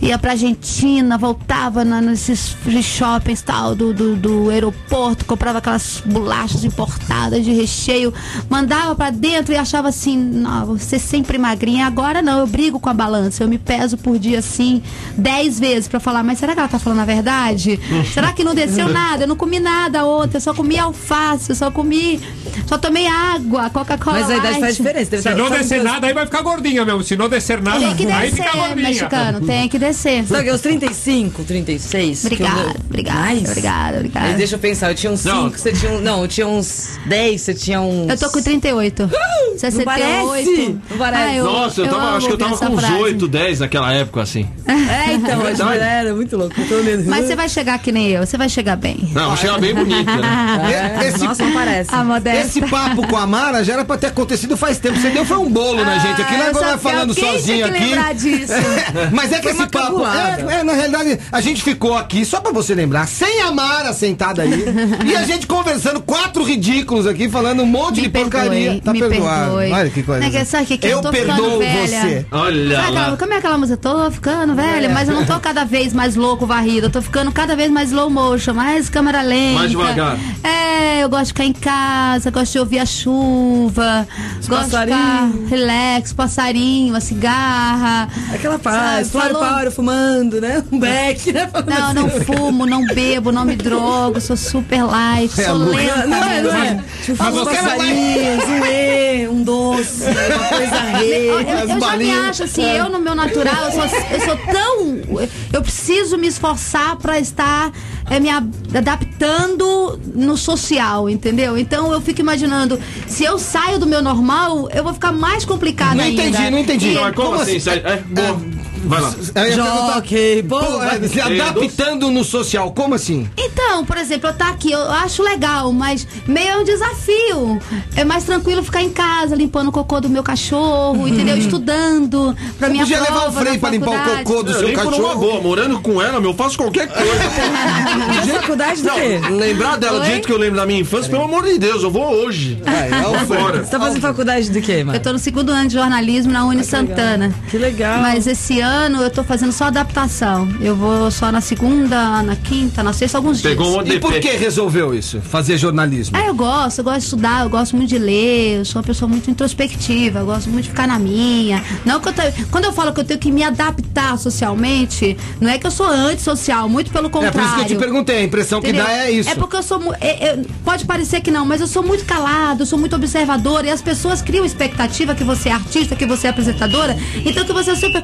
Ia 0.02 0.20
pra 0.20 0.32
Argentina, 0.32 1.18
voltava 1.18 1.86
na, 1.86 2.02
nesses 2.02 2.56
shoppings 2.82 3.42
tal 3.42 3.74
do, 3.74 3.94
do, 3.94 4.16
do 4.16 4.50
aeroporto, 4.50 5.26
comprava 5.26 5.60
aquelas 5.60 6.02
bolachas 6.06 6.64
importadas 6.64 7.44
de 7.44 7.52
recheio, 7.52 8.14
mandava 8.50 8.96
pra 8.96 9.10
dentro 9.10 9.54
e 9.54 9.58
achava 9.58 9.90
assim, 9.90 10.18
não, 10.18 10.66
você 10.66 11.00
sempre 11.00 11.38
magrinha. 11.38 11.88
Agora 11.88 12.22
não, 12.22 12.40
eu 12.40 12.48
brigo 12.48 12.80
com 12.80 12.90
a 12.90 12.94
balança, 12.94 13.44
eu 13.44 13.48
me 13.48 13.58
peso 13.58 13.98
por 13.98 14.20
dia 14.20 14.40
assim, 14.40 14.82
10 15.18 15.60
vezes 15.60 15.88
pra 15.88 16.00
falar, 16.00 16.24
mas 16.24 16.40
será 16.40 16.54
que 16.54 16.60
ela 16.60 16.68
tá 16.68 16.80
falando 16.80 17.00
a 17.00 17.06
verdade? 17.06 17.80
será 18.14 18.34
que 18.34 18.44
não 18.44 18.54
desceu 18.54 18.90
nada? 18.90 19.24
Eu 19.24 19.28
não 19.28 19.36
comi 19.36 19.60
nada 19.60 20.06
ontem, 20.06 20.38
eu 20.38 20.42
só 20.42 20.54
comi 20.54 20.78
alface, 20.78 21.50
eu 21.50 21.56
só 21.56 21.72
comi, 21.72 22.20
só 22.68 22.78
tomei 22.78 23.08
água, 23.08 23.70
Coca-Cola. 23.86 24.20
Mas 24.20 24.30
a 24.30 24.38
idade 24.38 24.60
faz 24.60 24.78
diferença. 24.78 25.12
Deve 25.12 25.24
Se 25.24 25.30
tá- 25.30 25.36
não 25.36 25.50
descer 25.50 25.78
eu- 25.80 25.84
nada, 25.84 26.08
aí 26.08 26.14
vai 26.14 26.26
ficar 26.26 26.42
gordinha 26.42 26.86
mesmo. 26.86 27.04
Se 27.04 27.16
não 27.16 27.28
descer 27.30 27.62
nada, 27.62 27.80
Tem 27.80 27.96
que 27.96 28.06
aí 28.12 28.30
descer, 28.32 28.44
fica 28.46 28.58
gordinha. 28.58 28.88
mexicano, 28.90 29.42
tem 29.42 29.70
que 29.70 29.80
descer. 29.80 30.26
Sabe 30.26 30.44
que 30.44 30.50
aos 30.50 30.62
35, 30.62 31.44
36. 31.44 32.20
que 32.22 32.26
eu- 32.28 32.32
Obrigada, 32.48 32.76
obrigada, 32.86 33.40
obrigada, 33.50 33.98
obrigada. 33.98 34.28
Mas 34.28 34.38
deixa 34.38 34.56
eu 34.56 34.60
pensar, 34.60 34.90
eu 34.92 34.96
tinha 34.96 35.12
uns 35.12 35.24
Não. 35.26 35.46
5, 35.46 35.60
você 35.60 35.72
tinha 35.74 35.92
um. 35.92 36.02
Não, 36.02 36.22
eu 36.22 36.28
tinha 36.28 36.48
uns 36.48 37.00
10, 37.06 37.42
você 37.42 37.54
tinha 37.54 37.82
uns. 37.82 38.10
Eu 38.10 38.18
tô 38.18 38.30
com 38.30 38.42
38. 38.42 39.10
68. 39.58 39.86
parece, 39.86 40.78
não 40.90 40.98
parece. 40.98 41.24
Ah, 41.24 41.36
eu- 41.36 41.44
Nossa, 41.46 41.82
eu, 41.82 41.86
tava, 41.88 42.04
amo 42.04 42.18
acho 42.18 42.28
que 42.28 42.34
eu 42.34 42.38
tava 42.38 42.58
com 42.58 42.66
uns 42.74 42.80
frase. 42.80 43.02
8, 43.02 43.28
10 43.28 43.60
naquela 43.60 43.92
época, 43.94 44.22
assim. 44.22 44.48
É, 44.68 45.14
então, 45.14 45.42
que 45.42 45.62
era 45.84 46.14
muito 46.14 46.38
louco. 46.38 46.54
eu. 46.60 47.04
Mas 47.06 47.26
você 47.26 47.36
vai 47.36 47.50
chegar 47.50 47.78
que 47.80 47.92
nem 47.92 48.08
eu, 48.10 48.26
você 48.26 48.38
vai 48.38 48.50
chegar 48.50 48.76
bem. 48.76 49.10
Não, 49.14 49.32
eu 49.32 49.38
chegava 49.38 49.60
bem 49.60 49.74
bonita, 49.74 50.16
né? 50.18 51.00
É, 51.04 51.08
Esse- 51.08 51.24
Nossa, 51.24 51.44
não 51.44 51.54
parece. 51.54 51.90
A. 51.94 52.36
Esse 52.42 52.62
papo 52.62 53.08
com 53.08 53.18
a 53.18 53.26
Mara 53.28 53.64
já 53.64 53.73
era 53.74 53.86
pra 53.86 53.98
ter 53.98 54.08
acontecido 54.08 54.56
faz 54.56 54.78
tempo. 54.78 55.00
Você 55.00 55.10
deu 55.10 55.26
foi 55.26 55.38
um 55.38 55.50
bolo 55.50 55.84
na 55.84 55.98
gente 55.98 56.22
aqui, 56.22 56.34
Ah, 56.36 56.38
né? 56.38 56.44
eu 56.46 56.50
Agora 56.50 56.78
falando 56.78 57.14
sozinho 57.14 57.66
aqui. 57.66 57.80
lembrar 57.84 58.14
disso? 58.14 58.54
Mas 59.12 59.32
é 59.32 59.38
que 59.40 59.44
Foi 59.44 59.52
esse 59.52 59.68
papo. 59.68 60.04
É, 60.06 60.60
é, 60.60 60.64
na 60.64 60.74
realidade, 60.74 61.20
a 61.32 61.42
gente 61.42 61.62
ficou 61.64 61.98
aqui, 61.98 62.24
só 62.26 62.40
pra 62.40 62.52
você 62.52 62.74
lembrar, 62.76 63.08
sem 63.08 63.42
a 63.42 63.52
Mara 63.52 63.94
sentada 63.94 64.42
aí. 64.44 64.66
e 65.06 65.16
a 65.16 65.24
gente 65.24 65.48
conversando, 65.48 66.02
quatro 66.02 66.44
ridículos 66.44 67.08
aqui, 67.08 67.28
falando 67.30 67.64
um 67.64 67.66
monte 67.66 67.98
Me 67.98 68.02
de 68.04 68.10
porcaria. 68.10 68.50
perdoe, 68.72 68.82
Tá 68.82 68.94
me 68.94 69.00
perdoado. 69.00 69.56
perdoe. 69.58 69.72
Olha 69.72 69.90
que 69.90 70.04
coisa. 70.04 70.22
Não 70.22 70.28
é 70.28 70.32
que- 70.40 70.46
sabe 70.46 70.66
que 70.66 70.78
que 70.78 70.88
eu 70.88 70.92
eu 70.92 71.02
tô 71.02 71.12
ficando 71.12 71.36
perdoo 71.36 71.60
velha? 71.60 71.88
você. 72.02 72.26
Olha 72.32 72.76
Sabe 72.76 72.88
aquela, 72.90 73.08
lá. 73.10 73.18
como 73.18 73.34
é 73.34 73.38
aquela 73.38 73.58
música? 73.58 73.78
Tô 73.78 74.12
ficando 74.12 74.56
velha, 74.56 74.90
mas 74.90 75.08
eu 75.10 75.16
não 75.16 75.26
tô 75.26 75.40
cada 75.40 75.64
vez 75.66 75.94
mais 75.94 76.16
louco 76.16 76.46
varrido. 76.46 76.88
Eu 76.88 76.92
tô 76.92 77.02
ficando 77.02 77.32
cada 77.32 77.56
vez 77.56 77.72
mais 77.72 77.90
slow 77.90 78.10
motion, 78.10 78.54
mais 78.54 78.90
câmera 78.90 79.22
lenta. 79.22 79.60
Mais 79.60 79.72
devagar. 79.72 80.18
É, 80.44 81.04
eu 81.04 81.10
gosto 81.10 81.24
de 81.26 81.28
ficar 81.30 81.46
em 81.46 81.54
casa, 81.54 82.30
gosto 82.32 82.52
de 82.54 82.60
ouvir 82.60 82.80
a 82.80 82.86
chuva, 82.86 83.63
gosto 83.70 84.70
de 84.70 84.78
ficar 84.84 85.30
relax, 85.50 86.14
passarinho, 86.14 86.94
uma 86.94 87.00
cigarra. 87.02 88.08
Aquela 88.34 88.60
paz, 88.60 89.10
falou- 89.12 89.40
Paulo 89.42 89.72
fumando, 89.72 90.40
né? 90.42 90.64
Um 90.72 90.80
beck, 90.80 91.32
né? 91.32 91.50
Não, 91.68 91.94
não 91.94 92.10
fumo, 92.10 92.66
não 92.66 92.86
bebo, 92.86 93.32
não 93.32 93.46
me 93.46 93.56
drogo, 93.56 94.20
sou 94.22 94.36
super 94.38 94.84
light, 94.84 95.40
É, 95.40 95.46
sou 95.46 95.58
lenta. 95.58 96.06
Não, 96.08 96.24
é, 96.24 96.42
não 96.42 96.56
é. 96.56 96.84
Tipo, 97.04 97.24
não 97.24 97.46
vai- 97.46 97.56
passarinhos, 97.56 98.44
um 98.46 98.66
E, 98.66 99.28
um 99.28 99.43
doce, 99.84 100.04
uma 100.04 100.48
coisa 100.48 100.76
Eu, 100.94 100.98
re. 100.98 101.26
eu- 101.28 101.40
eu 101.70 101.80
já 101.80 101.98
me 101.98 102.12
acho 102.12 102.44
assim, 102.44 102.64
eu 102.64 102.90
no 102.90 103.00
meu 103.00 103.16
natural, 103.16 103.66
eu 103.66 103.72
sou, 103.72 103.84
eu 103.84 104.20
sou 104.22 104.38
tão. 104.38 105.28
Eu 105.52 105.62
preciso 105.62 106.18
me 106.18 106.28
esforçar 106.28 106.96
pra 106.98 107.20
estar 107.20 107.72
eh, 108.10 108.20
me 108.20 108.30
adaptando 108.30 110.00
no 110.14 110.38
social, 110.38 111.10
entendeu? 111.10 111.58
Então 111.58 111.92
eu 111.92 112.02
fico 112.02 112.22
imaginando, 112.22 112.80
se 113.08 113.24
eu 113.24 113.38
saio 113.40 113.80
do 113.80 113.86
meu 113.86 114.02
normal, 114.02 114.70
eu 114.74 114.84
vou 114.84 114.94
ficar 114.94 115.12
mais 115.12 115.46
complicada 115.46 115.96
Não 115.96 116.04
ainda. 116.04 116.24
entendi, 116.24 116.50
não 116.50 116.58
entendi. 116.60 116.88
E- 116.90 116.94
Não, 116.94 117.02
mas 117.04 117.16
como, 117.16 117.30
Como 117.30 117.42
assim? 117.42 117.58
assim? 117.58 117.70
É, 117.70 117.98
boa. 117.98 118.63
Vai 118.84 119.02
lá. 119.02 119.14
Jockey, 119.54 120.44
Pô, 120.44 120.60
é, 120.84 121.08
se 121.08 121.22
adaptando 121.22 122.12
no 122.12 122.24
social, 122.24 122.72
como 122.72 122.96
assim? 122.96 123.30
Então, 123.38 123.86
por 123.86 123.98
exemplo, 123.98 124.30
eu 124.30 124.34
tá 124.34 124.50
aqui, 124.50 124.72
eu 124.72 124.92
acho 124.92 125.24
legal, 125.24 125.72
mas 125.72 126.08
meio 126.28 126.50
é 126.50 126.58
um 126.58 126.64
desafio. 126.64 127.60
É 127.96 128.04
mais 128.04 128.24
tranquilo 128.24 128.64
ficar 128.64 128.82
em 128.82 128.90
casa, 128.90 129.36
limpando 129.36 129.70
o 129.70 129.72
cocô 129.72 130.02
do 130.02 130.10
meu 130.10 130.24
cachorro, 130.24 131.08
entendeu? 131.08 131.38
Estudando 131.38 132.36
pra 132.58 132.70
minha 132.70 132.84
Podia 132.84 133.00
prova 133.00 133.14
levar 133.14 133.30
o 133.30 133.32
freio 133.34 133.60
pra 133.60 133.70
limpar 133.70 133.92
o 133.92 134.18
cocô 134.18 134.44
do 134.44 134.52
Eu 134.52 134.60
seu 134.60 134.74
cachorro. 134.74 135.20
boa. 135.20 135.42
Morando 135.42 135.80
com 135.80 136.02
ela, 136.02 136.20
meu, 136.20 136.32
eu 136.32 136.36
faço 136.36 136.58
qualquer 136.58 136.88
coisa. 136.88 137.04
Faz 138.14 138.32
faculdade 138.32 138.82
do 138.82 138.90
quê? 138.92 139.20
Lembrar 139.30 139.78
dela 139.78 140.00
do 140.00 140.06
jeito 140.06 140.28
que 140.28 140.34
eu 140.34 140.38
lembro 140.38 140.58
da 140.58 140.66
minha 140.66 140.80
infância, 140.80 141.10
pelo 141.10 141.24
amor 141.24 141.44
de 141.44 141.58
Deus, 141.58 141.84
eu 141.84 141.92
vou 141.92 142.06
hoje. 142.06 142.62
É, 142.66 142.90
é 142.90 143.26
Fora. 143.26 143.64
Você 143.64 143.72
tá 143.72 143.80
fazendo 143.80 144.02
faculdade 144.02 144.50
do 144.50 144.62
quê, 144.62 144.84
mano? 144.84 144.98
Eu 144.98 145.02
tô 145.02 145.14
no 145.14 145.20
segundo 145.20 145.52
ano 145.52 145.68
de 145.68 145.74
jornalismo 145.76 146.32
na 146.32 146.46
Uni 146.46 146.64
Santana. 146.64 147.34
Que 147.50 147.58
legal. 147.58 148.02
Mas 148.02 148.28
esse 148.28 148.60
ano 148.60 148.73
eu 149.02 149.10
tô 149.10 149.24
fazendo 149.24 149.52
só 149.52 149.66
adaptação. 149.66 150.48
Eu 150.62 150.76
vou 150.76 151.10
só 151.12 151.32
na 151.32 151.42
segunda, 151.42 152.22
na 152.24 152.36
quinta, 152.36 152.82
na 152.84 152.94
sexta, 152.94 153.18
alguns 153.18 153.42
Pegou 153.42 153.66
um 153.68 153.84
dias. 153.84 153.86
monte 153.86 153.96
E 153.98 154.00
por 154.00 154.14
que 154.20 154.30
resolveu 154.32 154.94
isso? 154.96 155.22
Fazer 155.22 155.58
jornalismo? 155.58 156.18
Ah, 156.18 156.26
eu 156.26 156.34
gosto, 156.34 156.80
eu 156.80 156.84
gosto 156.84 157.00
de 157.00 157.04
estudar, 157.06 157.44
eu 157.44 157.50
gosto 157.50 157.76
muito 157.76 157.90
de 157.90 157.98
ler, 158.00 158.60
eu 158.60 158.66
sou 158.66 158.80
uma 158.82 158.86
pessoa 158.86 159.08
muito 159.08 159.30
introspectiva, 159.30 160.20
eu 160.20 160.26
gosto 160.26 160.50
muito 160.50 160.64
de 160.66 160.70
ficar 160.72 160.88
na 160.88 160.98
minha. 161.00 161.64
Não 161.86 162.00
que 162.00 162.10
eu 162.10 162.14
te- 162.14 162.46
Quando 162.52 162.66
eu 162.66 162.74
falo 162.74 162.94
que 162.94 163.00
eu 163.02 163.06
tenho 163.06 163.20
que 163.20 163.32
me 163.32 163.44
adaptar 163.44 164.18
socialmente, 164.18 165.18
não 165.40 165.50
é 165.50 165.58
que 165.58 165.66
eu 165.68 165.72
sou 165.72 165.88
antissocial, 165.88 166.68
muito 166.70 166.92
pelo 166.92 167.08
É 167.08 167.10
contrário. 167.10 167.34
por 167.40 167.44
isso 167.46 167.56
que 167.56 167.62
eu 167.62 167.78
te 167.78 167.84
perguntei, 167.84 168.18
a 168.18 168.24
impressão 168.24 168.62
que 168.62 168.68
Entendeu? 168.70 168.86
dá 168.86 168.92
é 168.94 169.12
isso. 169.12 169.30
É 169.30 169.36
porque 169.36 169.56
eu 169.56 169.64
sou. 169.64 169.82
é- 170.00 170.28
é- 170.30 170.40
pode 170.64 170.86
parecer 170.86 171.22
que 171.22 171.32
não, 171.32 171.46
mas 171.46 171.62
eu 171.62 171.68
sou 171.68 171.84
muito 171.84 172.06
calado, 172.06 172.62
eu 172.64 172.66
sou 172.66 172.78
muito 172.80 172.96
observadora 172.96 173.68
e 173.68 173.70
as 173.70 173.82
pessoas 173.82 174.22
criam 174.22 174.46
expectativa 174.46 175.14
que 175.16 175.24
você 175.24 175.50
é 175.50 175.54
artista, 175.54 175.96
que 175.96 176.06
você 176.06 176.28
é 176.28 176.30
apresentadora, 176.30 176.98
então 177.26 177.44
que 177.46 177.54
você 177.54 177.72
é 177.72 177.76
super 177.76 178.02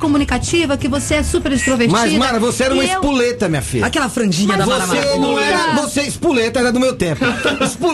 que 0.78 0.88
você 0.88 1.16
é 1.16 1.24
super 1.24 1.52
extrovertida. 1.52 2.00
Mas, 2.00 2.14
Mara, 2.14 2.40
você 2.40 2.64
era 2.64 2.74
uma 2.74 2.84
eu- 2.84 2.90
espoleta, 2.94 3.48
minha 3.50 3.62
filha. 3.62 3.86
Aquela 3.86 4.10
franjinha 4.10 4.58
da 4.58 4.66
Mara 4.66 4.86
Você 4.86 5.18
não 5.18 5.40
era. 5.40 5.74
Você, 5.82 6.02
espoleta 6.02 6.60
era 6.60 6.72
do 6.72 6.80
meu 6.80 6.96
tempo. 6.96 7.24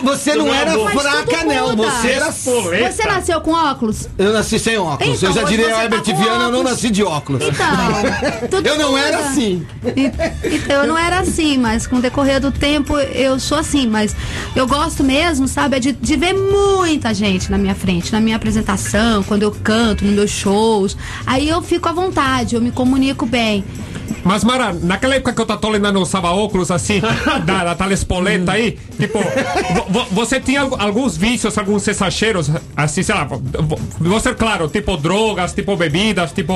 Você 0.02 0.34
não 0.34 0.52
era 0.52 0.76
Mas 0.76 0.92
fraca, 0.92 1.44
não. 1.44 1.76
Você 1.76 2.08
era. 2.08 2.28
Espoleta. 2.28 2.92
Você 2.92 3.04
nasceu 3.04 3.40
com 3.40 3.52
óculos? 3.52 4.08
Eu 4.18 4.32
nasci 4.32 4.58
sem 4.58 4.78
óculos. 4.78 5.16
Então, 5.16 5.30
eu 5.30 5.34
já 5.34 5.42
diria 5.44 5.66
ao 5.66 5.72
tá 5.76 5.82
Herbert 5.84 6.04
Viana, 6.04 6.44
eu 6.44 6.52
não 6.52 6.62
nasci 6.62 6.90
de 6.90 7.02
óculos. 7.02 7.42
Então, 7.42 8.48
tudo 8.48 8.66
Eu 8.66 8.78
não 8.78 8.90
muda. 8.92 9.00
era 9.02 9.18
assim. 9.18 9.66
Então, 10.44 10.82
eu 10.82 10.86
não 10.86 10.98
era 10.98 11.20
assim, 11.20 11.58
mas 11.58 11.86
com 11.86 11.96
o 11.96 12.00
decorrer 12.00 12.40
do 12.40 12.50
tempo 12.50 12.98
eu 12.98 13.38
sou 13.38 13.58
assim. 13.58 13.86
Mas 13.86 14.14
eu 14.54 14.66
gosto 14.66 15.02
mesmo, 15.04 15.46
sabe, 15.48 15.76
é 15.76 15.80
de, 15.80 15.92
de 15.92 16.16
ver 16.16 16.32
muita 16.34 17.12
gente 17.14 17.50
na 17.50 17.58
minha 17.58 17.74
frente, 17.74 18.12
na 18.12 18.20
minha 18.20 18.36
apresentação, 18.36 19.22
quando 19.22 19.42
eu 19.42 19.50
canto, 19.50 20.04
nos 20.04 20.14
meus 20.14 20.30
shows. 20.30 20.96
Aí 21.26 21.48
eu 21.48 21.62
fico 21.62 21.88
à 21.88 21.92
vontade, 21.92 22.55
eu 22.56 22.62
me 22.62 22.70
comunico 22.70 23.24
bem. 23.26 23.64
Mas, 24.24 24.42
Mara, 24.44 24.72
naquela 24.72 25.14
época 25.14 25.32
que 25.32 25.40
o 25.42 25.46
Tatolina 25.46 25.90
não 25.92 26.02
usava 26.02 26.30
óculos 26.30 26.70
assim, 26.70 27.00
da, 27.44 27.64
da 27.64 27.74
tal 27.74 27.90
espoleta 27.92 28.52
aí, 28.52 28.76
tipo, 28.98 29.18
vo- 29.18 29.86
vo- 29.88 30.06
você 30.12 30.40
tinha 30.40 30.62
al- 30.62 30.80
alguns 30.80 31.16
vícios, 31.16 31.56
alguns 31.58 31.86
exageros, 31.86 32.50
assim, 32.76 33.02
sei 33.02 33.14
lá, 33.14 33.24
vo- 33.24 33.40
vo- 33.62 33.78
você, 34.00 34.34
claro, 34.34 34.68
tipo 34.68 34.96
drogas, 34.96 35.52
tipo 35.52 35.76
bebidas, 35.76 36.32
tipo 36.32 36.52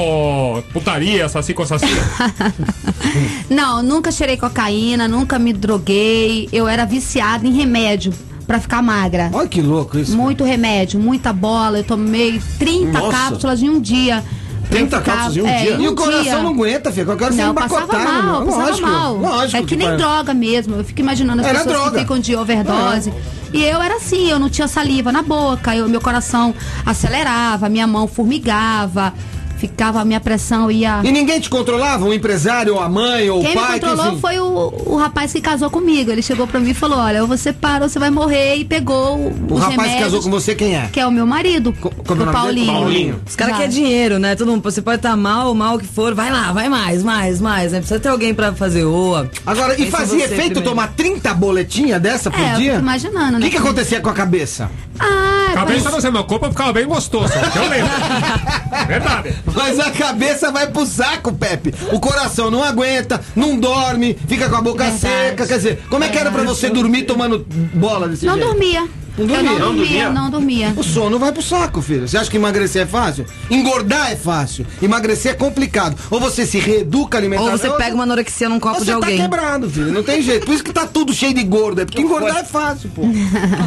putarias, 0.73 1.35
assim, 1.37 1.52
coisas 1.52 1.80
assim. 1.83 1.95
Não, 3.49 3.83
nunca 3.83 4.11
cheirei 4.12 4.37
cocaína, 4.37 5.07
nunca 5.09 5.38
me 5.38 5.52
droguei. 5.52 6.49
Eu 6.52 6.69
era 6.69 6.85
viciada 6.85 7.47
em 7.47 7.52
remédio 7.52 8.12
pra 8.47 8.61
ficar 8.61 8.83
magra. 8.83 9.30
Olha 9.33 9.49
que 9.49 9.61
louco 9.62 9.99
isso. 9.99 10.16
Muito 10.16 10.45
remédio, 10.45 10.99
muita 11.00 11.33
bola. 11.33 11.78
Eu 11.78 11.85
tomei 11.85 12.40
30 12.59 12.99
Nossa. 12.99 13.11
cápsulas 13.16 13.62
em 13.62 13.69
um 13.69 13.80
dia. 13.80 14.25
30 14.70 14.96
Eu 14.96 15.00
ficava- 15.00 15.18
cápsulas 15.22 15.36
em 15.36 15.42
um 15.42 15.46
é, 15.48 15.62
dia? 15.62 15.74
em 15.74 15.82
E 15.82 15.88
um 15.88 15.92
o 15.92 15.94
coração 15.96 16.22
dia. 16.22 16.38
não 16.42 16.50
aguenta. 16.50 16.92
Qualquer 16.92 17.24
hora 17.24 17.32
você 17.34 17.42
Não, 17.42 17.54
passava 17.54 17.86
mal, 17.98 18.44
passava 18.44 18.62
Lógico, 18.66 18.88
mal. 18.88 19.16
lógico 19.16 19.56
é 19.62 19.66
que 19.66 19.76
nem 19.76 19.88
vai. 19.88 19.96
droga 19.96 20.32
mesmo. 20.34 20.76
Eu 20.76 20.84
fico 20.84 21.00
imaginando 21.00 21.40
as 21.42 21.46
Era 21.48 21.58
pessoas 21.58 21.76
droga. 21.76 21.90
que 21.96 22.00
ficam 22.02 22.18
de 22.18 22.36
overdose. 22.36 23.12
E 23.52 23.62
eu 23.64 23.82
era 23.82 23.96
assim, 23.96 24.30
eu 24.30 24.38
não 24.38 24.48
tinha 24.48 24.68
saliva 24.68 25.10
na 25.10 25.22
boca, 25.22 25.74
eu, 25.74 25.88
meu 25.88 26.00
coração 26.00 26.54
acelerava, 26.86 27.68
minha 27.68 27.86
mão 27.86 28.06
formigava, 28.06 29.12
ficava, 29.61 30.00
a 30.00 30.05
minha 30.05 30.21
pressão 30.21 30.71
ia. 30.71 31.00
E 31.05 31.12
ninguém 31.12 31.38
te 31.40 31.49
controlava? 31.50 32.05
Um 32.05 32.12
empresário, 32.12 32.75
ou 32.75 32.81
a 32.81 32.88
mãe, 32.88 33.29
ou 33.31 33.40
Quem 33.43 33.52
o 33.52 33.55
pai? 33.55 33.75
me 33.75 33.81
controlou 33.81 34.07
enfim? 34.12 34.21
foi 34.21 34.40
o, 34.40 34.73
o 34.87 34.97
rapaz 34.97 35.33
que 35.33 35.40
casou 35.40 35.71
comigo. 35.71 36.11
Ele 36.11 36.23
chegou 36.23 36.47
pra 36.47 36.59
mim 36.59 36.71
e 36.71 36.75
falou: 36.75 36.99
Olha, 36.99 37.23
ou 37.23 37.29
você 37.29 37.52
para 37.52 37.85
ou 37.85 37.88
você 37.90 37.99
vai 37.99 38.11
morrer. 38.11 38.57
E 38.57 38.64
pegou 38.64 39.17
o, 39.17 39.33
O 39.50 39.55
os 39.55 39.61
rapaz 39.62 39.93
que 39.93 39.99
casou 40.00 40.23
com 40.23 40.31
você, 40.31 40.55
quem 40.55 40.75
é? 40.76 40.88
Que 40.93 40.99
é 41.00 41.07
o 41.07 41.11
meu 41.12 41.26
marido, 41.26 41.73
Co- 41.81 41.93
como 42.07 42.23
é 42.23 42.25
o 42.25 42.29
o 42.29 42.33
dele? 42.33 42.37
Paulinho. 42.40 42.73
Paulinho. 42.73 43.21
Os 43.29 43.37
caras 43.37 43.57
querem 43.57 43.71
dinheiro, 43.71 44.19
né? 44.19 44.35
Todo 44.35 44.50
mundo, 44.50 44.62
você 44.62 44.81
pode 44.83 44.97
estar 44.97 45.17
mal, 45.17 45.55
mal 45.55 45.79
que 45.79 45.87
for, 45.87 46.14
vai 46.14 46.31
lá, 46.33 46.52
vai 46.52 46.69
mais, 46.69 47.02
mais, 47.02 47.40
mais, 47.40 47.73
né? 47.73 47.79
Precisa 47.79 48.00
ter 48.00 48.09
alguém 48.09 48.33
pra 48.35 48.52
fazer 48.52 48.85
oa. 48.85 49.31
Agora, 49.47 49.81
e 49.81 49.90
fazia 49.90 50.19
você 50.21 50.25
efeito 50.25 50.37
primeiro. 50.55 50.62
tomar 50.71 50.88
30 50.95 51.35
boletinhas 51.35 52.00
dessa 52.00 52.31
por 52.31 52.40
É, 52.40 52.52
eu 52.55 52.57
dia? 52.57 52.71
fico 52.73 52.83
imaginando, 52.83 53.37
O 53.37 53.40
né? 53.40 53.45
que, 53.47 53.50
que 53.50 53.57
acontecia 53.59 54.00
com 54.00 54.09
a 54.09 54.12
cabeça? 54.14 54.71
Ah, 54.99 55.52
Cabeça 55.55 55.85
mas- 55.85 55.93
não 55.95 56.00
sei, 56.00 56.11
meu 56.11 56.25
corpo 56.25 56.49
ficava 56.50 56.73
bem 56.73 56.87
gostoso, 56.87 57.33
que 57.52 57.59
eu 57.59 57.69
lembro. 57.69 57.90
Verdade. 58.87 59.35
Mas 59.54 59.78
a 59.78 59.90
cabeça 59.90 60.50
vai 60.50 60.66
pro 60.69 60.87
saco, 60.87 61.33
Pepe. 61.33 61.75
O 61.92 62.00
coração 62.00 62.50
não 62.50 62.62
aguenta, 62.62 63.21
não 63.35 63.59
dorme, 63.59 64.16
fica 64.28 64.49
com 64.49 64.57
a 64.57 64.62
boca 64.62 64.85
Verdade. 64.85 65.00
seca. 65.00 65.47
Quer 65.47 65.57
dizer, 65.57 65.83
como 65.88 66.04
é 66.04 66.09
que 66.09 66.19
era 66.19 66.30
pra 66.30 66.42
você 66.42 66.71
dormir 66.71 67.02
tomando 67.04 67.47
bola 67.75 68.09
desse 68.09 68.26
não 68.26 68.35
jeito? 68.35 68.47
dormia. 68.49 68.88
Não 69.19 69.25
Eu 69.25 69.29
dormia? 69.29 69.43
não 69.43 69.59
Não 69.59 69.59
dormia, 69.75 69.85
dormia? 70.05 70.11
não 70.11 70.31
dormia. 70.31 70.75
O 70.76 70.83
sono 70.83 71.19
vai 71.19 71.33
pro 71.33 71.43
saco, 71.43 71.83
filho. 71.83 72.09
Você 72.09 72.17
acha 72.17 72.31
que 72.31 72.37
emagrecer 72.37 72.83
é 72.83 72.87
fácil? 72.87 73.26
Engordar 73.50 74.12
é 74.12 74.17
fácil. 74.17 74.67
Emagrecer 74.81 75.33
é 75.33 75.35
complicado. 75.35 75.97
Ou 76.11 76.19
você 76.21 76.47
se 76.47 76.59
reeduca 76.59 77.19
alimentar. 77.19 77.43
Ou 77.45 77.50
você 77.50 77.71
pega 77.71 77.95
uma 77.95 78.05
anorexia 78.05 78.49
num 78.49 78.59
copo 78.61 78.79
Você 78.79 78.85
de 78.87 78.90
tá 78.90 78.97
alguém. 78.97 79.17
quebrado, 79.19 79.69
filho. 79.69 79.93
Não 79.93 80.02
tem 80.02 80.23
jeito. 80.23 80.47
Por 80.47 80.55
isso 80.55 80.64
que 80.64 80.73
tá 80.73 80.87
tudo 80.87 81.12
cheio 81.12 81.35
de 81.35 81.43
gordo. 81.43 81.81
É 81.81 81.85
porque 81.85 82.00
engordar 82.00 82.38
é 82.38 82.45
fácil, 82.45 82.90
pô. 82.95 83.02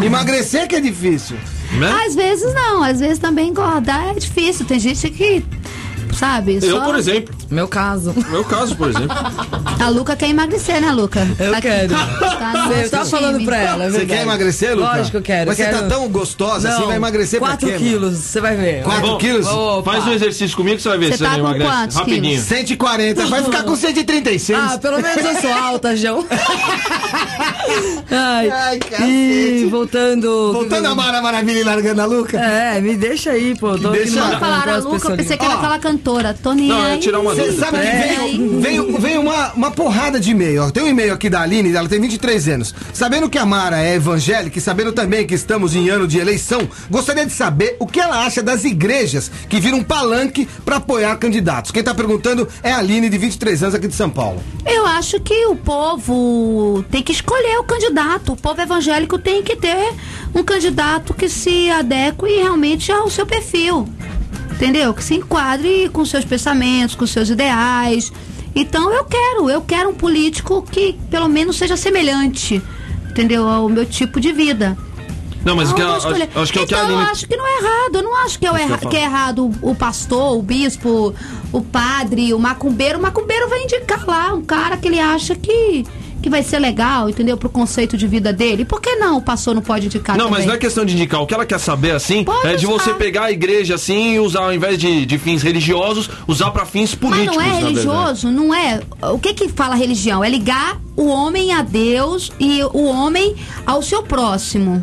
Emagrecer 0.03 0.67
que 0.67 0.75
é 0.75 0.81
difícil. 0.81 1.37
Né? 1.73 1.91
Às 2.07 2.15
vezes 2.15 2.53
não, 2.53 2.83
às 2.83 2.99
vezes 2.99 3.19
também 3.19 3.49
engordar 3.49 4.09
é 4.09 4.13
difícil. 4.13 4.65
Tem 4.65 4.79
gente 4.79 5.09
que, 5.09 5.43
sabe? 6.13 6.59
Eu, 6.61 6.77
só- 6.79 6.85
por 6.85 6.95
exemplo. 6.95 7.33
Meu 7.49 7.67
caso. 7.67 8.13
Meu 8.29 8.43
caso, 8.43 8.75
por 8.75 8.89
exemplo. 8.89 9.15
A 9.79 9.89
Luca 9.89 10.15
quer 10.15 10.29
emagrecer, 10.29 10.79
né, 10.81 10.91
Luca? 10.91 11.27
Eu 11.39 11.51
Tá- 11.51 11.61
quero. 11.61 11.89
tá 11.93 12.69
Eu 12.81 12.89
tava 12.89 13.05
time. 13.05 13.21
falando 13.21 13.45
pra 13.45 13.57
ela. 13.57 13.83
é 13.85 13.89
Você 13.89 14.05
quer 14.05 14.21
emagrecer, 14.21 14.75
Lucas? 14.75 14.97
Lógico 14.97 15.11
que 15.11 15.17
eu 15.17 15.21
quero. 15.21 15.47
Mas 15.47 15.59
eu 15.59 15.65
você 15.65 15.71
tá 15.71 15.77
quero- 15.79 15.89
tão 15.89 16.07
gostosa 16.09 16.69
assim, 16.69 16.79
Não, 16.81 16.87
vai 16.87 16.95
emagrecer 16.95 17.39
pra 17.39 17.49
4 17.49 17.67
quê, 17.69 17.75
quilos, 17.77 18.17
você 18.17 18.39
vai 18.41 18.55
ver. 18.55 18.83
4 18.83 19.01
Bom, 19.07 19.17
quilos? 19.17 19.47
Opa. 19.47 19.91
Faz 19.93 20.07
um 20.07 20.13
exercício 20.13 20.55
comigo 20.55 20.77
que 20.77 20.83
você 20.83 20.89
vai 20.89 20.97
ver 20.97 21.05
Você 21.11 21.17
se 21.17 21.23
tá 21.23 21.29
você 21.29 21.35
com 21.35 21.47
emagrece. 21.47 21.71
quantos 21.71 21.97
Rapidinho. 21.97 22.23
quilos? 22.23 22.45
140. 22.45 23.25
Vai 23.27 23.43
ficar 23.43 23.63
com 23.63 23.75
136. 23.75 24.59
Ah, 24.59 24.77
pelo 24.77 25.01
menos 25.01 25.23
eu 25.25 25.41
sou 25.41 25.53
alta, 25.53 25.95
João. 25.95 26.25
Ai, 28.11 28.49
Ai, 28.49 28.79
e 29.01 29.67
voltando. 29.69 30.53
Voltando 30.53 30.87
a 30.87 30.95
Mara 30.95 31.21
Maravilha 31.21 31.59
e 31.59 31.63
largando 31.63 32.01
a 32.01 32.05
Luca. 32.05 32.37
É, 32.39 32.79
me 32.81 32.95
deixa 32.95 33.31
aí, 33.31 33.55
pô. 33.57 33.77
Tô 33.77 33.89
Deixa- 33.91 34.21
aqui 34.21 34.33
no- 34.33 34.39
falar 34.39 34.69
a 34.69 34.77
Luca, 34.77 35.15
pensei 35.15 35.37
que 35.37 35.43
era 35.45 35.55
Ó. 35.55 35.57
aquela 35.57 35.79
cantora. 36.03 36.35
Nem 36.55 36.67
Não, 36.67 36.83
eu 36.83 36.89
ia 36.93 36.99
tirar 36.99 37.19
uma 37.19 37.33
Você 37.33 37.43
dúvida. 37.45 37.65
sabe 37.65 37.77
que 37.79 38.27
veio, 38.27 38.59
veio, 38.59 38.99
veio 38.99 39.21
uma, 39.21 39.53
uma 39.53 39.71
porrada 39.71 40.19
de 40.19 40.31
e-mail. 40.31 40.69
Tem 40.71 40.83
um 40.83 40.87
e-mail 40.87 41.13
aqui 41.13 41.29
da 41.29 41.41
Aline, 41.41 41.73
ela 41.73 41.87
tem 41.87 41.99
23 41.99 42.47
anos. 42.49 42.75
Sabendo 42.93 43.29
que 43.29 43.37
a 43.37 43.45
Mara 43.45 43.81
é 43.81 43.95
evangélica 43.95 44.57
e 44.57 44.61
sabendo 44.61 44.91
também 44.91 45.25
que 45.25 45.33
estamos 45.33 45.75
em 45.75 45.89
ano 45.89 46.07
de 46.07 46.19
eleição, 46.19 46.67
gostaria 46.89 47.25
de 47.25 47.31
saber 47.31 47.77
o 47.79 47.87
que 47.87 47.99
ela 47.99 48.25
acha 48.25 48.43
das 48.43 48.63
igrejas 48.65 49.31
que 49.47 49.59
viram 49.59 49.79
um 49.79 49.83
palanque 49.83 50.47
pra 50.65 50.77
apoiar 50.77 51.15
candidatos. 51.17 51.71
Quem 51.71 51.83
tá 51.83 51.93
perguntando 51.93 52.47
é 52.61 52.71
a 52.71 52.77
Aline, 52.79 53.09
de 53.09 53.17
23 53.17 53.63
anos, 53.63 53.75
aqui 53.75 53.87
de 53.87 53.95
São 53.95 54.09
Paulo. 54.09 54.41
Eu 54.65 54.85
acho 54.85 55.19
que 55.21 55.45
o 55.45 55.55
povo 55.55 56.83
tem 56.91 57.01
que 57.01 57.11
escolher 57.11 57.57
o 57.59 57.63
candidato. 57.63 58.33
O 58.33 58.37
povo 58.37 58.61
evangélico 58.61 59.17
tem 59.17 59.41
que 59.41 59.55
ter 59.55 59.93
um 60.35 60.43
candidato 60.43 61.13
que 61.13 61.29
se 61.29 61.69
adeque 61.69 62.25
realmente 62.25 62.91
ao 62.91 63.09
seu 63.09 63.25
perfil. 63.25 63.87
Entendeu? 64.63 64.93
Que 64.93 65.03
se 65.03 65.15
enquadre 65.15 65.89
com 65.91 66.05
seus 66.05 66.23
pensamentos, 66.23 66.95
com 66.95 67.05
seus 67.05 67.29
ideais. 67.29 68.11
Então 68.55 68.91
eu 68.93 69.03
quero, 69.03 69.49
eu 69.49 69.61
quero 69.61 69.89
um 69.89 69.93
político 69.93 70.61
que 70.61 70.93
pelo 71.09 71.27
menos 71.27 71.57
seja 71.57 71.75
semelhante, 71.75 72.61
entendeu? 73.09 73.47
Ao 73.47 73.67
meu 73.67 73.85
tipo 73.85 74.19
de 74.21 74.31
vida. 74.31 74.77
Não, 75.43 75.57
mas 75.57 75.67
Não, 75.69 75.75
que 75.75 75.81
eu 75.81 75.91
acho, 75.93 76.07
acho 76.07 76.53
que 76.53 76.59
é 76.59 76.65
que 76.65 76.73
então, 76.73 76.89
eu 76.89 76.95
Aline. 76.97 77.11
acho 77.11 77.27
que 77.27 77.35
não 77.35 77.45
é 77.45 77.57
errado. 77.57 77.95
Eu 77.95 78.03
não 78.03 78.15
acho 78.23 78.39
que 78.39 78.45
é, 78.45 78.49
que 78.49 78.55
eu 78.55 78.59
erra- 78.59 78.77
falo. 78.77 78.89
que 78.89 78.95
é 78.97 79.03
errado 79.03 79.51
o, 79.61 79.71
o 79.71 79.75
pastor, 79.75 80.37
o 80.37 80.41
bispo, 80.41 81.13
o 81.51 81.61
padre, 81.61 82.33
o 82.33 82.39
macumbeiro. 82.39 82.97
O 82.97 83.01
macumbeiro 83.01 83.49
vai 83.49 83.63
indicar 83.63 84.05
lá 84.07 84.33
um 84.33 84.41
cara 84.41 84.77
que 84.77 84.87
ele 84.87 85.01
acha 85.01 85.35
que, 85.35 85.85
que 86.23 86.29
vai 86.29 86.41
ser 86.41 86.57
legal, 86.57 87.09
entendeu? 87.09 87.35
Pro 87.37 87.49
conceito 87.49 87.97
de 87.97 88.07
vida 88.07 88.31
dele. 88.31 88.63
Por 88.63 88.81
que 88.81 88.95
não 88.95 89.17
o 89.17 89.21
pastor 89.21 89.53
não 89.53 89.61
pode 89.61 89.87
indicar 89.87 90.17
Não, 90.17 90.25
mas 90.25 90.35
também? 90.35 90.47
não 90.47 90.55
é 90.55 90.57
questão 90.57 90.85
de 90.85 90.93
indicar. 90.95 91.21
O 91.21 91.27
que 91.27 91.33
ela 91.33 91.45
quer 91.45 91.59
saber, 91.59 91.91
assim, 91.91 92.23
Pode 92.23 92.47
é 92.47 92.55
de 92.55 92.65
você 92.65 92.93
pegar 92.93 93.25
a 93.25 93.31
igreja, 93.31 93.75
assim, 93.75 94.13
e 94.13 94.19
usar, 94.19 94.43
ao 94.43 94.53
invés 94.53 94.77
de, 94.79 95.05
de 95.05 95.17
fins 95.17 95.43
religiosos, 95.43 96.09
usar 96.25 96.49
pra 96.51 96.65
fins 96.65 96.91
Mas 96.91 96.99
políticos, 96.99 97.35
não 97.35 97.41
é 97.43 97.45
verdade. 97.49 97.65
religioso, 97.65 98.31
não 98.31 98.55
é. 98.55 98.81
O 99.11 99.19
que 99.19 99.33
que 99.33 99.49
fala 99.49 99.75
religião? 99.75 100.23
É 100.23 100.29
ligar 100.29 100.79
o 100.95 101.07
homem 101.07 101.51
a 101.53 101.61
Deus 101.61 102.31
e 102.39 102.63
o 102.63 102.85
homem 102.85 103.35
ao 103.65 103.81
seu 103.81 104.01
próximo. 104.01 104.81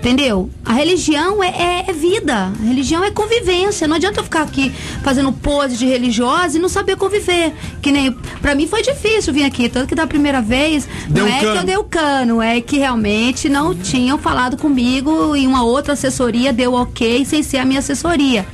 Entendeu? 0.00 0.48
A 0.64 0.72
religião 0.72 1.44
é, 1.44 1.48
é- 1.48 1.84
é 1.88 1.92
vida. 1.92 2.50
A 2.58 2.66
religião 2.66 3.04
é 3.04 3.10
convivência. 3.10 3.86
Não 3.86 3.96
adianta 3.96 4.20
eu 4.20 4.24
ficar 4.24 4.40
aqui 4.42 4.72
fazendo 5.02 5.30
pose 5.30 5.76
de 5.76 5.84
religiosa 5.84 6.56
e 6.56 6.60
não 6.60 6.70
saber 6.70 6.96
conviver. 6.96 7.52
Que 7.82 7.92
nem. 7.92 8.10
Pra 8.40 8.54
mim 8.54 8.66
foi 8.66 8.80
difícil 8.80 9.30
vir 9.34 9.44
aqui. 9.44 9.68
Tanto 9.68 9.86
que 9.88 9.94
da 9.94 10.06
primeira 10.06 10.40
vez, 10.40 10.88
Deu 11.06 11.26
não 11.26 11.30
um 11.30 11.34
é 11.36 11.40
cano. 11.40 11.52
que 11.52 11.58
eu 11.58 11.64
dei 11.66 11.76
o 11.76 11.84
cano, 11.84 12.40
é 12.40 12.60
que 12.62 12.78
realmente 12.78 13.50
não 13.50 13.74
tinham 13.74 14.16
falado 14.16 14.56
comigo 14.56 15.36
e 15.36 15.46
uma 15.46 15.62
outra 15.64 15.92
assessoria 15.92 16.50
deu 16.50 16.72
ok 16.72 17.22
sem 17.26 17.42
ser 17.42 17.58
a 17.58 17.64
minha 17.66 17.80
assessoria. 17.80 18.46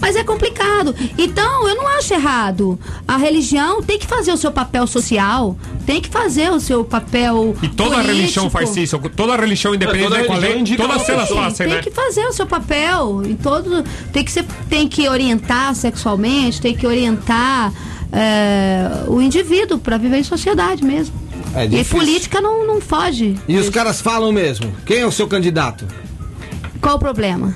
Mas 0.00 0.16
é 0.16 0.24
complicado. 0.24 0.94
Então, 1.18 1.68
eu 1.68 1.76
não 1.76 1.88
acho 1.98 2.14
errado. 2.14 2.78
A 3.06 3.16
religião 3.16 3.82
tem 3.82 3.98
que 3.98 4.06
fazer 4.06 4.32
o 4.32 4.36
seu 4.36 4.52
papel 4.52 4.86
social, 4.86 5.56
tem 5.86 6.00
que 6.00 6.08
fazer 6.08 6.50
o 6.50 6.60
seu 6.60 6.84
papel. 6.84 7.54
E 7.62 7.68
toda 7.68 7.90
político. 7.90 8.14
religião 8.14 8.50
faz 8.50 8.76
isso. 8.76 8.98
Toda 9.16 9.36
religião, 9.36 9.74
independente 9.74 10.08
toda 10.08 10.62
de 10.62 10.76
qual 10.76 10.90
é, 10.90 10.92
todas 10.92 11.08
elas 11.08 11.28
fazem, 11.28 11.66
tem 11.66 11.76
né? 11.76 11.82
que 11.82 11.90
fazer 11.90 12.24
o 12.26 12.32
seu 12.32 12.46
papel 12.46 13.22
em 13.24 13.36
todo 13.36 13.84
tem 14.12 14.24
que 14.24 14.32
ser, 14.32 14.44
tem 14.68 14.88
que 14.88 15.08
orientar 15.08 15.74
sexualmente 15.74 16.60
tem 16.60 16.74
que 16.74 16.86
orientar 16.86 17.72
é, 18.12 19.04
o 19.06 19.20
indivíduo 19.20 19.78
para 19.78 19.96
viver 19.96 20.18
em 20.18 20.24
sociedade 20.24 20.84
mesmo 20.84 21.14
É 21.54 21.64
e 21.64 21.84
política 21.84 22.40
não, 22.40 22.66
não 22.66 22.80
foge 22.80 23.36
E 23.46 23.56
os 23.56 23.70
caras 23.70 24.00
falam 24.00 24.32
mesmo. 24.32 24.72
Quem 24.84 24.98
é 24.98 25.06
o 25.06 25.12
seu 25.12 25.28
candidato? 25.28 25.86
qual 26.80 26.96
o 26.96 26.98
problema 26.98 27.54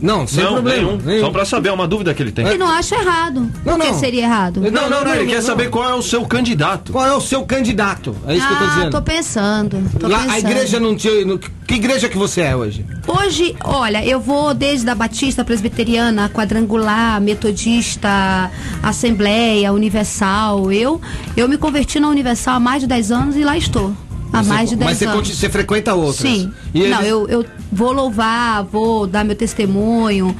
Não, 0.00 0.26
sem 0.26 0.42
Não, 0.44 0.54
problema. 0.54 0.98
nenhum. 1.04 1.20
Só 1.20 1.30
pra 1.30 1.44
saber, 1.44 1.68
é 1.68 1.72
uma 1.72 1.86
dúvida 1.88 2.12
que 2.14 2.22
ele 2.22 2.32
tem. 2.32 2.46
eu 2.46 2.58
não 2.58 2.68
acho 2.68 2.94
errado 2.94 3.40
Não, 3.64 3.74
por 3.76 3.80
que 3.84 3.92
não. 3.92 3.98
seria 3.98 4.22
errado 4.24 4.60
Não, 4.60 4.70
Não, 4.70 4.90
não, 4.90 5.04
não, 5.04 5.12
ele 5.14 5.24
não, 5.24 5.28
quer 5.30 5.36
não. 5.36 5.42
saber 5.42 5.70
qual 5.70 5.88
é 5.88 5.94
o 5.94 6.02
seu 6.02 6.24
candidato. 6.26 6.92
Qual 6.92 7.06
é 7.06 7.14
o 7.14 7.20
seu 7.20 7.44
candidato? 7.44 8.14
É 8.26 8.36
isso 8.36 8.46
que 8.46 8.52
eu 8.52 8.58
tô 8.58 8.64
ah 8.64 8.68
dizendo. 8.68 8.90
tô 8.92 9.02
pensando 9.02 9.90
tô 9.98 10.08
Lá, 10.08 10.18
a 10.18 10.22
pensando. 10.26 10.38
igreja 10.50 10.80
não 10.80 10.96
tinha. 10.96 11.24
no- 11.24 11.38
que 11.38 11.74
igreja 11.74 12.08
que 12.08 12.16
você 12.16 12.42
é 12.42 12.54
hoje? 12.54 12.84
Hoje, 13.08 13.56
olha, 13.64 14.04
eu 14.06 14.20
vou 14.20 14.54
desde 14.54 14.88
a 14.88 14.94
Batista 14.94 15.44
Presbiteriana, 15.44 16.28
Quadrangular, 16.28 17.20
Metodista, 17.20 18.50
Assembleia, 18.82 19.72
Universal. 19.72 20.70
Eu, 20.72 21.00
eu 21.36 21.48
me 21.48 21.58
converti 21.58 21.98
na 21.98 22.08
Universal 22.08 22.54
há 22.56 22.60
mais 22.60 22.82
de 22.82 22.86
10 22.86 23.10
anos 23.10 23.36
e 23.36 23.42
lá 23.42 23.56
estou. 23.58 23.92
Há 24.38 24.42
mais 24.42 24.70
de 24.70 24.76
10 24.76 24.90
Mas 24.90 24.98
você, 24.98 25.04
anos. 25.06 25.16
conti- 25.16 25.34
você 25.34 25.48
frequenta 25.48 25.94
outras. 25.94 26.16
Sim. 26.30 26.52
E 26.74 26.86
não, 26.88 26.98
eles- 26.98 27.10
eu, 27.10 27.28
eu 27.28 27.44
vou 27.72 27.92
louvar, 27.92 28.64
vou 28.64 29.06
dar 29.06 29.24
meu 29.24 29.34
testemunho, 29.36 30.36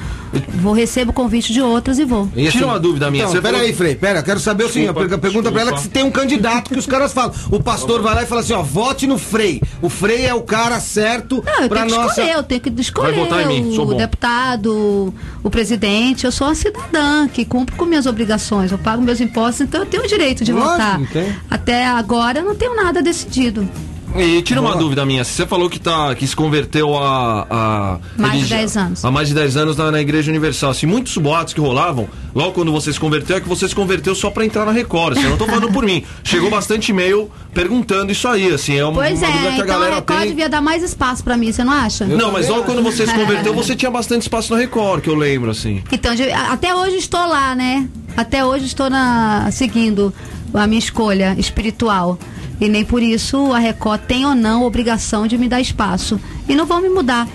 vou 0.60 0.72
recebo 0.72 1.12
convite 1.12 1.52
de 1.52 1.60
outras 1.60 1.98
e 1.98 2.04
vou. 2.04 2.28
E 2.36 2.48
Tira 2.50 2.66
uma 2.66 2.78
dúvida 2.78 3.10
minha, 3.10 3.24
Então, 3.24 3.32
você 3.34 3.40
pera 3.40 3.58
aí, 3.58 3.72
Frei, 3.72 3.94
pera, 3.94 4.20
eu 4.20 4.22
quero 4.22 4.38
saber 4.40 4.64
o 4.64 4.68
seguinte, 4.68 4.86
Desculpa, 4.92 5.00
pergunta 5.08 5.18
pergunta 5.20 5.52
pra 5.52 5.60
ela 5.62 5.70
que 5.72 5.76
desculpa. 5.78 5.94
se 5.98 6.02
tem 6.02 6.08
um 6.08 6.10
candidato 6.10 6.70
que 6.70 6.78
os 6.78 6.86
caras 6.86 7.12
falam. 7.12 7.32
O 7.50 7.62
pastor 7.62 8.02
vai 8.02 8.14
lá 8.14 8.22
e 8.22 8.26
fala 8.26 8.40
assim, 8.40 8.52
ó, 8.52 8.62
vote 8.62 9.06
no 9.06 9.18
Frei. 9.18 9.60
O 9.82 9.88
Frei 9.88 10.26
é 10.26 10.34
o 10.34 10.42
cara 10.42 10.78
certo 10.80 11.42
Não, 11.44 11.62
eu 11.62 11.68
pra 11.68 11.80
tenho 11.82 11.92
que 11.92 11.96
nossa... 12.00 12.20
escolher, 12.20 12.36
eu 12.36 12.42
tenho 12.42 12.60
que 12.60 12.72
escolher 12.80 13.14
Vai 13.14 13.24
votar 13.24 13.50
em 13.50 13.62
mim, 13.62 13.74
sou 13.74 13.84
o 13.84 13.88
bom. 13.92 13.96
deputado, 13.96 15.14
o 15.42 15.50
presidente. 15.50 16.24
Eu 16.26 16.32
sou 16.32 16.46
uma 16.48 16.54
cidadã 16.54 17.28
que 17.28 17.44
cumpre 17.44 17.74
com 17.76 17.84
minhas 17.84 18.06
obrigações. 18.06 18.70
Eu 18.72 18.78
pago 18.78 19.02
meus 19.02 19.20
impostos, 19.20 19.62
então 19.62 19.80
eu 19.80 19.86
tenho 19.86 20.04
o 20.04 20.08
direito 20.08 20.44
de 20.44 20.52
Lógico, 20.52 20.72
votar. 20.72 21.00
tem. 21.12 21.34
Até 21.50 21.86
agora 21.86 22.40
eu 22.40 22.44
não 22.44 22.54
tenho 22.54 22.74
nada 22.76 23.02
decidido. 23.02 23.68
E 24.18 24.42
tira 24.42 24.60
uma 24.60 24.76
dúvida 24.76 25.04
minha, 25.04 25.24
você 25.24 25.46
falou 25.46 25.68
que, 25.68 25.78
tá, 25.78 26.14
que 26.14 26.26
se 26.26 26.34
converteu 26.34 26.96
a. 26.96 27.46
a 27.50 27.98
Mais 28.16 28.32
de 28.32 28.38
religi- 28.38 28.54
10 28.54 28.76
anos. 28.76 29.04
Há 29.04 29.10
mais 29.10 29.28
de 29.28 29.34
10 29.34 29.56
anos 29.56 29.76
na, 29.76 29.90
na 29.90 30.00
Igreja 30.00 30.30
Universal. 30.30 30.70
Assim, 30.70 30.86
muitos 30.86 31.16
boatos 31.18 31.52
que 31.54 31.60
rolavam, 31.60 32.08
logo 32.34 32.52
quando 32.52 32.72
você 32.72 32.92
se 32.92 32.98
converteu, 33.00 33.36
é 33.36 33.40
que 33.40 33.48
você 33.48 33.68
se 33.68 33.74
converteu 33.74 34.14
só 34.14 34.30
pra 34.30 34.44
entrar 34.44 34.64
na 34.64 34.72
Record. 34.72 35.12
Assim, 35.16 35.24
eu 35.24 35.30
não 35.30 35.36
tô 35.38 35.46
falando 35.46 35.70
por 35.72 35.84
mim. 35.84 36.04
Chegou 36.24 36.50
bastante 36.50 36.90
e-mail 36.90 37.30
perguntando 37.52 38.12
isso 38.12 38.26
aí, 38.28 38.52
assim, 38.52 38.76
é 38.76 38.84
uma, 38.84 38.94
Pois 38.94 39.18
uma 39.20 39.26
dúvida 39.30 39.48
é, 39.48 39.54
que 39.54 39.60
a 39.60 39.64
então 39.64 39.64
a 39.64 39.78
galera 39.78 39.94
Record 39.96 40.18
tem. 40.20 40.28
devia 40.28 40.48
dar 40.48 40.60
mais 40.60 40.82
espaço 40.82 41.24
pra 41.24 41.36
mim, 41.36 41.52
você 41.52 41.64
não 41.64 41.72
acha? 41.72 42.04
Não, 42.04 42.30
mas 42.32 42.48
logo 42.48 42.64
quando 42.64 42.82
você 42.82 43.06
se 43.06 43.14
converteu, 43.14 43.54
você 43.54 43.74
tinha 43.74 43.90
bastante 43.90 44.22
espaço 44.22 44.52
na 44.52 44.58
Record, 44.58 45.02
que 45.02 45.08
eu 45.10 45.14
lembro, 45.14 45.50
assim. 45.50 45.82
Então, 45.90 46.14
de- 46.14 46.30
até 46.30 46.74
hoje 46.74 46.96
estou 46.96 47.26
lá, 47.26 47.54
né? 47.54 47.88
Até 48.16 48.44
hoje 48.44 48.66
estou 48.66 48.88
na, 48.90 49.48
seguindo 49.52 50.12
a 50.54 50.66
minha 50.66 50.78
escolha 50.78 51.34
espiritual. 51.38 52.18
E 52.60 52.68
nem 52.68 52.84
por 52.84 53.02
isso 53.02 53.52
a 53.52 53.58
Record 53.58 54.00
tem 54.02 54.24
ou 54.24 54.34
não 54.34 54.64
obrigação 54.64 55.26
de 55.26 55.36
me 55.36 55.48
dar 55.48 55.60
espaço. 55.60 56.20
E 56.48 56.54
não 56.54 56.66
vão 56.66 56.80
me 56.80 56.88
mudar. 56.88 57.28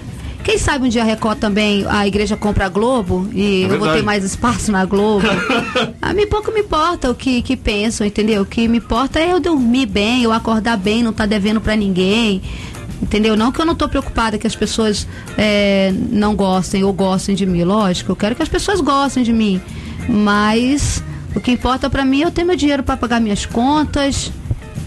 Quem 0.43 0.57
sabe 0.57 0.85
um 0.85 0.89
dia 0.89 1.03
a 1.03 1.05
Record 1.05 1.37
também, 1.37 1.85
a 1.87 2.07
igreja 2.07 2.35
compra 2.35 2.65
a 2.65 2.69
Globo 2.69 3.29
e 3.31 3.61
eu 3.61 3.77
vou 3.77 3.89
É 3.89 3.97
ter 3.97 4.01
mais 4.01 4.23
espaço 4.23 4.71
na 4.71 4.83
Globo. 4.85 5.27
a 6.01 6.13
mim 6.13 6.25
pouco 6.25 6.51
me 6.51 6.61
importa 6.61 7.11
o 7.11 7.15
que, 7.15 7.43
que 7.43 7.55
pensam, 7.55 8.07
entendeu? 8.07 8.41
O 8.41 8.45
que 8.45 8.67
me 8.67 8.79
importa 8.79 9.19
é 9.19 9.31
eu 9.31 9.39
dormir 9.39 9.85
bem, 9.85 10.23
eu 10.23 10.31
acordar 10.31 10.77
bem, 10.77 11.03
não 11.03 11.13
tá 11.13 11.27
devendo 11.27 11.61
pra 11.61 11.75
ninguém. 11.75 12.41
Entendeu? 13.01 13.35
Não 13.35 13.51
que 13.51 13.59
eu 13.59 13.65
não 13.65 13.75
tô 13.75 13.87
preocupada 13.87 14.37
que 14.37 14.45
as 14.45 14.55
pessoas 14.55 15.07
é, 15.37 15.93
não 16.11 16.35
gostem 16.35 16.83
ou 16.83 16.93
gostem 16.93 17.35
de 17.35 17.45
mim. 17.45 17.63
Lógico, 17.63 18.11
eu 18.11 18.15
quero 18.15 18.35
que 18.35 18.43
as 18.43 18.49
pessoas 18.49 18.81
gostem 18.81 19.23
de 19.23 19.33
mim. 19.33 19.61
Mas 20.07 21.03
o 21.35 21.39
que 21.39 21.51
importa 21.51 21.89
pra 21.89 22.03
mim 22.03 22.21
é 22.21 22.25
eu 22.25 22.31
ter 22.31 22.43
meu 22.43 22.55
dinheiro 22.55 22.83
pra 22.83 22.97
pagar 22.97 23.19
minhas 23.19 23.45
contas. 23.45 24.31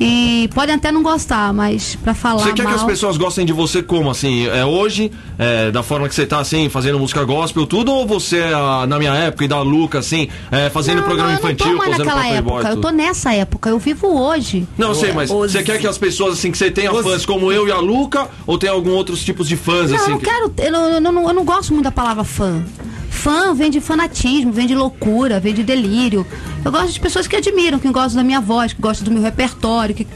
E 0.00 0.50
podem 0.54 0.74
até 0.74 0.90
não 0.90 1.02
gostar, 1.02 1.52
mas 1.52 1.94
pra 1.96 2.14
falar 2.14 2.42
Você 2.42 2.52
quer 2.52 2.64
mal... 2.64 2.72
que 2.72 2.78
as 2.80 2.84
pessoas 2.84 3.16
gostem 3.16 3.46
de 3.46 3.52
você 3.52 3.82
como, 3.82 4.10
assim? 4.10 4.46
É 4.48 4.64
hoje, 4.64 5.10
é, 5.38 5.70
da 5.70 5.82
forma 5.84 6.08
que 6.08 6.14
você 6.14 6.26
tá, 6.26 6.40
assim, 6.40 6.68
fazendo 6.68 6.98
música 6.98 7.22
gospel, 7.24 7.64
tudo? 7.66 7.92
Ou 7.92 8.06
você, 8.06 8.42
ah, 8.42 8.86
na 8.88 8.98
minha 8.98 9.14
época, 9.14 9.44
e 9.44 9.48
da 9.48 9.60
Luca, 9.62 10.00
assim, 10.00 10.28
é, 10.50 10.68
fazendo 10.68 10.96
não, 10.98 11.04
programa 11.04 11.30
não, 11.30 11.38
infantil, 11.38 11.66
eu 11.68 11.72
não 11.74 11.78
tô 11.80 11.86
mais 11.86 11.98
naquela 11.98 12.26
época, 12.28 12.68
eu 12.68 12.70
tudo? 12.74 12.80
tô 12.82 12.90
nessa 12.90 13.34
época, 13.34 13.70
eu 13.70 13.78
vivo 13.78 14.08
hoje. 14.08 14.66
Não, 14.76 14.88
eu 14.88 14.94
sei, 14.96 15.12
mas 15.12 15.30
Os- 15.30 15.52
você 15.52 15.62
quer 15.62 15.78
que 15.78 15.86
as 15.86 15.96
pessoas, 15.96 16.34
assim, 16.34 16.50
que 16.50 16.58
você 16.58 16.70
tenha 16.70 16.92
fãs 16.92 17.24
como 17.24 17.52
eu 17.52 17.68
e 17.68 17.70
a 17.72 17.78
Luca, 17.78 18.28
ou 18.46 18.58
tem 18.58 18.68
algum 18.68 18.90
outros 18.90 19.22
tipos 19.24 19.46
de 19.48 19.56
fãs, 19.56 19.90
Não, 19.90 19.96
assim? 19.96 20.06
eu 20.06 20.10
não 20.10 20.18
que- 20.18 20.24
quero. 20.26 20.52
Eu 20.58 20.72
não, 20.72 20.84
eu, 20.90 21.00
não, 21.00 21.28
eu 21.28 21.34
não 21.34 21.44
gosto 21.44 21.72
muito 21.72 21.84
da 21.84 21.92
palavra 21.92 22.24
fã. 22.24 22.62
Fã 23.10 23.54
vem 23.54 23.70
de 23.70 23.80
fanatismo, 23.80 24.52
vem 24.52 24.66
de 24.66 24.74
loucura, 24.74 25.38
vem 25.40 25.54
de 25.54 25.62
delírio. 25.62 26.26
Eu 26.64 26.72
gosto 26.72 26.92
de 26.94 27.00
pessoas 27.00 27.26
que 27.28 27.36
admiram, 27.36 27.78
que 27.78 27.88
gostam 27.90 28.16
da 28.16 28.24
minha 28.24 28.40
voz, 28.40 28.72
que 28.72 28.80
gostam 28.80 29.04
do 29.04 29.10
meu 29.10 29.22
repertório, 29.22 29.94
que, 29.94 30.06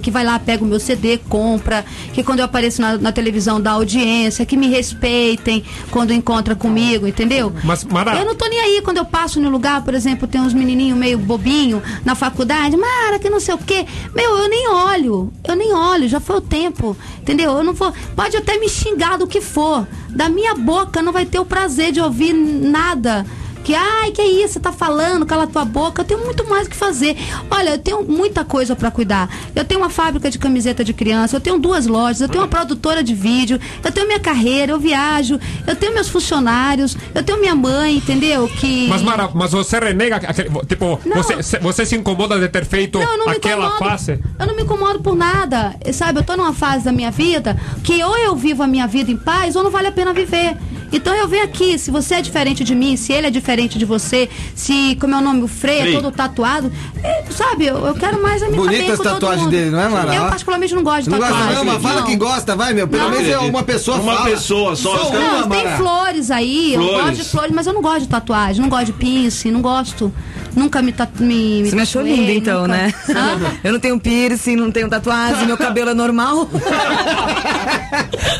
que 0.00 0.08
vai 0.10 0.24
lá, 0.24 0.38
pega 0.38 0.62
o 0.62 0.66
meu 0.66 0.78
CD, 0.78 1.18
compra, 1.18 1.84
que 2.14 2.22
quando 2.22 2.38
eu 2.38 2.44
apareço 2.44 2.80
na, 2.80 2.96
na 2.96 3.10
televisão 3.10 3.60
dá 3.60 3.72
audiência, 3.72 4.46
que 4.46 4.56
me 4.56 4.68
respeitem 4.68 5.64
quando 5.90 6.12
encontra 6.12 6.54
comigo, 6.54 7.08
entendeu? 7.08 7.52
Mas, 7.64 7.82
Mara- 7.84 8.14
Eu 8.16 8.24
não 8.24 8.36
tô 8.36 8.46
nem 8.46 8.60
aí 8.60 8.80
quando 8.82 8.98
eu 8.98 9.04
passo 9.04 9.40
no 9.40 9.50
lugar, 9.50 9.82
por 9.82 9.94
exemplo, 9.94 10.28
tem 10.28 10.40
uns 10.40 10.54
menininhos 10.54 10.96
meio 10.96 11.18
bobinho 11.18 11.82
na 12.04 12.14
faculdade, 12.14 12.76
Mara, 12.76 13.18
que 13.18 13.28
não 13.28 13.40
sei 13.40 13.54
o 13.54 13.58
quê. 13.58 13.84
Meu, 14.14 14.38
eu 14.38 14.48
nem 14.48 14.68
olho, 14.68 15.32
eu 15.42 15.56
nem 15.56 15.72
olho, 15.74 16.08
já 16.08 16.20
foi 16.20 16.36
o 16.36 16.40
tempo, 16.40 16.96
entendeu? 17.20 17.50
Eu 17.50 17.64
não 17.64 17.74
vou, 17.74 17.92
pode 18.14 18.36
até 18.36 18.56
me 18.58 18.68
xingar 18.68 19.18
do 19.18 19.26
que 19.26 19.40
for, 19.40 19.84
da 20.10 20.28
minha 20.28 20.54
boca 20.54 21.02
não 21.02 21.12
vai 21.12 21.26
ter 21.26 21.40
o 21.40 21.44
prazer 21.44 21.90
de 21.90 22.00
ouvir 22.00 22.32
nada. 22.32 23.26
Que, 23.66 23.74
ai, 23.74 24.12
que 24.12 24.22
isso, 24.22 24.54
você 24.54 24.60
tá 24.60 24.70
falando, 24.70 25.26
cala 25.26 25.44
tua 25.44 25.64
boca. 25.64 26.02
Eu 26.02 26.06
tenho 26.06 26.24
muito 26.24 26.48
mais 26.48 26.68
o 26.68 26.70
que 26.70 26.76
fazer. 26.76 27.16
Olha, 27.50 27.70
eu 27.70 27.78
tenho 27.78 28.04
muita 28.04 28.44
coisa 28.44 28.76
pra 28.76 28.92
cuidar. 28.92 29.28
Eu 29.56 29.64
tenho 29.64 29.80
uma 29.80 29.90
fábrica 29.90 30.30
de 30.30 30.38
camiseta 30.38 30.84
de 30.84 30.92
criança, 30.94 31.34
eu 31.34 31.40
tenho 31.40 31.58
duas 31.58 31.84
lojas, 31.84 32.20
eu 32.20 32.28
tenho 32.28 32.42
uma 32.44 32.48
produtora 32.48 33.02
de 33.02 33.12
vídeo, 33.12 33.58
eu 33.82 33.90
tenho 33.90 34.06
minha 34.06 34.20
carreira, 34.20 34.70
eu 34.70 34.78
viajo, 34.78 35.40
eu 35.66 35.74
tenho 35.74 35.92
meus 35.92 36.08
funcionários, 36.08 36.96
eu 37.12 37.24
tenho 37.24 37.40
minha 37.40 37.56
mãe, 37.56 37.96
entendeu? 37.96 38.46
Que. 38.48 38.86
Mas, 38.88 39.02
Mara, 39.02 39.28
mas 39.34 39.50
você 39.50 39.80
renega, 39.80 40.20
tipo, 40.68 41.00
Não. 41.04 41.16
você, 41.16 41.42
se- 41.42 41.58
você 41.58 41.84
se 41.84 41.96
incomoda 41.96 42.38
de 42.38 42.48
ter 42.48 42.64
feito 42.64 43.00
Não, 43.00 43.28
aquela 43.28 43.66
incomodo. 43.66 43.78
fase? 43.90 44.20
Eu 44.38 44.46
não 44.46 44.54
me 44.54 44.62
incomodo 44.62 45.00
por 45.00 45.16
nada. 45.16 45.74
Sabe, 45.92 46.20
eu 46.20 46.22
tô 46.22 46.36
numa 46.36 46.52
fase 46.54 46.84
da 46.84 46.92
minha 46.92 47.10
vida 47.10 47.56
que 47.82 48.00
ou 48.04 48.16
eu 48.16 48.36
vivo 48.36 48.62
a 48.62 48.66
minha 48.68 48.86
vida 48.86 49.10
em 49.10 49.16
paz 49.16 49.56
ou 49.56 49.64
não 49.64 49.72
vale 49.72 49.88
a 49.88 49.92
pena 49.92 50.12
viver. 50.12 50.56
Então 50.92 51.12
eu 51.16 51.26
venho 51.26 51.42
aqui, 51.42 51.76
se 51.80 51.90
você 51.90 52.14
é 52.14 52.22
diferente 52.22 52.62
de 52.62 52.72
mim, 52.72 52.96
se 52.96 53.12
ele 53.12 53.26
é 53.26 53.30
diferente 53.30 53.55
de 53.56 53.84
você, 53.86 54.28
se, 54.54 54.96
como 55.00 55.14
é 55.14 55.18
o 55.18 55.20
nome, 55.22 55.42
o 55.42 55.48
Frei 55.48 55.78
é 55.78 55.80
Frei. 55.82 55.94
todo 55.94 56.10
tatuado, 56.12 56.70
é, 57.02 57.24
sabe, 57.30 57.66
eu, 57.66 57.76
eu 57.86 57.94
quero 57.94 58.22
mais 58.22 58.42
a 58.42 58.48
minha 58.50 58.60
Bonita 58.60 58.92
as 58.92 58.98
tatuagens 58.98 59.48
dele, 59.48 59.70
não 59.70 59.80
é, 59.80 59.88
Mara? 59.88 60.14
Eu 60.14 60.22
particularmente 60.28 60.74
não 60.74 60.82
gosto 60.82 61.04
de 61.04 61.10
Não 61.10 61.18
gosta 61.18 61.32
tatuagem. 61.32 61.56
não, 61.56 61.64
mas 61.72 61.82
fala 61.82 62.00
Não. 62.00 62.06
que 62.06 62.16
gosta, 62.16 62.54
vai, 62.56 62.72
meu. 62.74 62.86
Pelo 62.86 63.02
Não. 63.04 63.10
menos 63.10 63.28
é 63.28 63.38
uma 63.38 63.62
pessoa 63.62 63.96
Uma 63.98 64.14
fala. 64.14 64.30
pessoa 64.30 64.76
só, 64.76 65.10
Não, 65.12 65.48
tem 65.48 65.66
flores 65.76 66.30
aí, 66.30 66.74
eu 66.74 66.80
Flores. 66.82 67.00
gosto 67.02 67.16
de 67.16 67.24
flores, 67.30 67.52
mas 67.54 67.66
eu 67.66 67.72
não 67.72 67.82
gosto 67.82 68.00
de 68.00 68.08
tatuagem, 68.08 68.60
não 68.62 68.68
gosto 68.68 68.86
de 68.86 68.92
piercing, 68.92 69.50
não 69.50 69.62
gosto. 69.62 70.12
Nunca 70.56 70.80
me, 70.80 70.90
tatu 70.90 71.22
me, 71.22 71.62
me 71.62 71.68
Você 71.70 71.76
me 71.76 71.82
achou 71.82 72.00
linda 72.02 72.32
então, 72.32 72.62
nunca- 72.62 72.72
né? 72.76 72.94
Hã? 73.10 73.56
Eu 73.62 73.72
não 73.74 73.78
tenho 73.78 74.00
piercing, 74.00 74.56
não 74.56 74.70
tenho 74.72 74.88
tatuagem, 74.88 75.46
meu 75.46 75.56
cabelo 75.58 75.90
é 75.90 75.94
normal. 75.94 76.48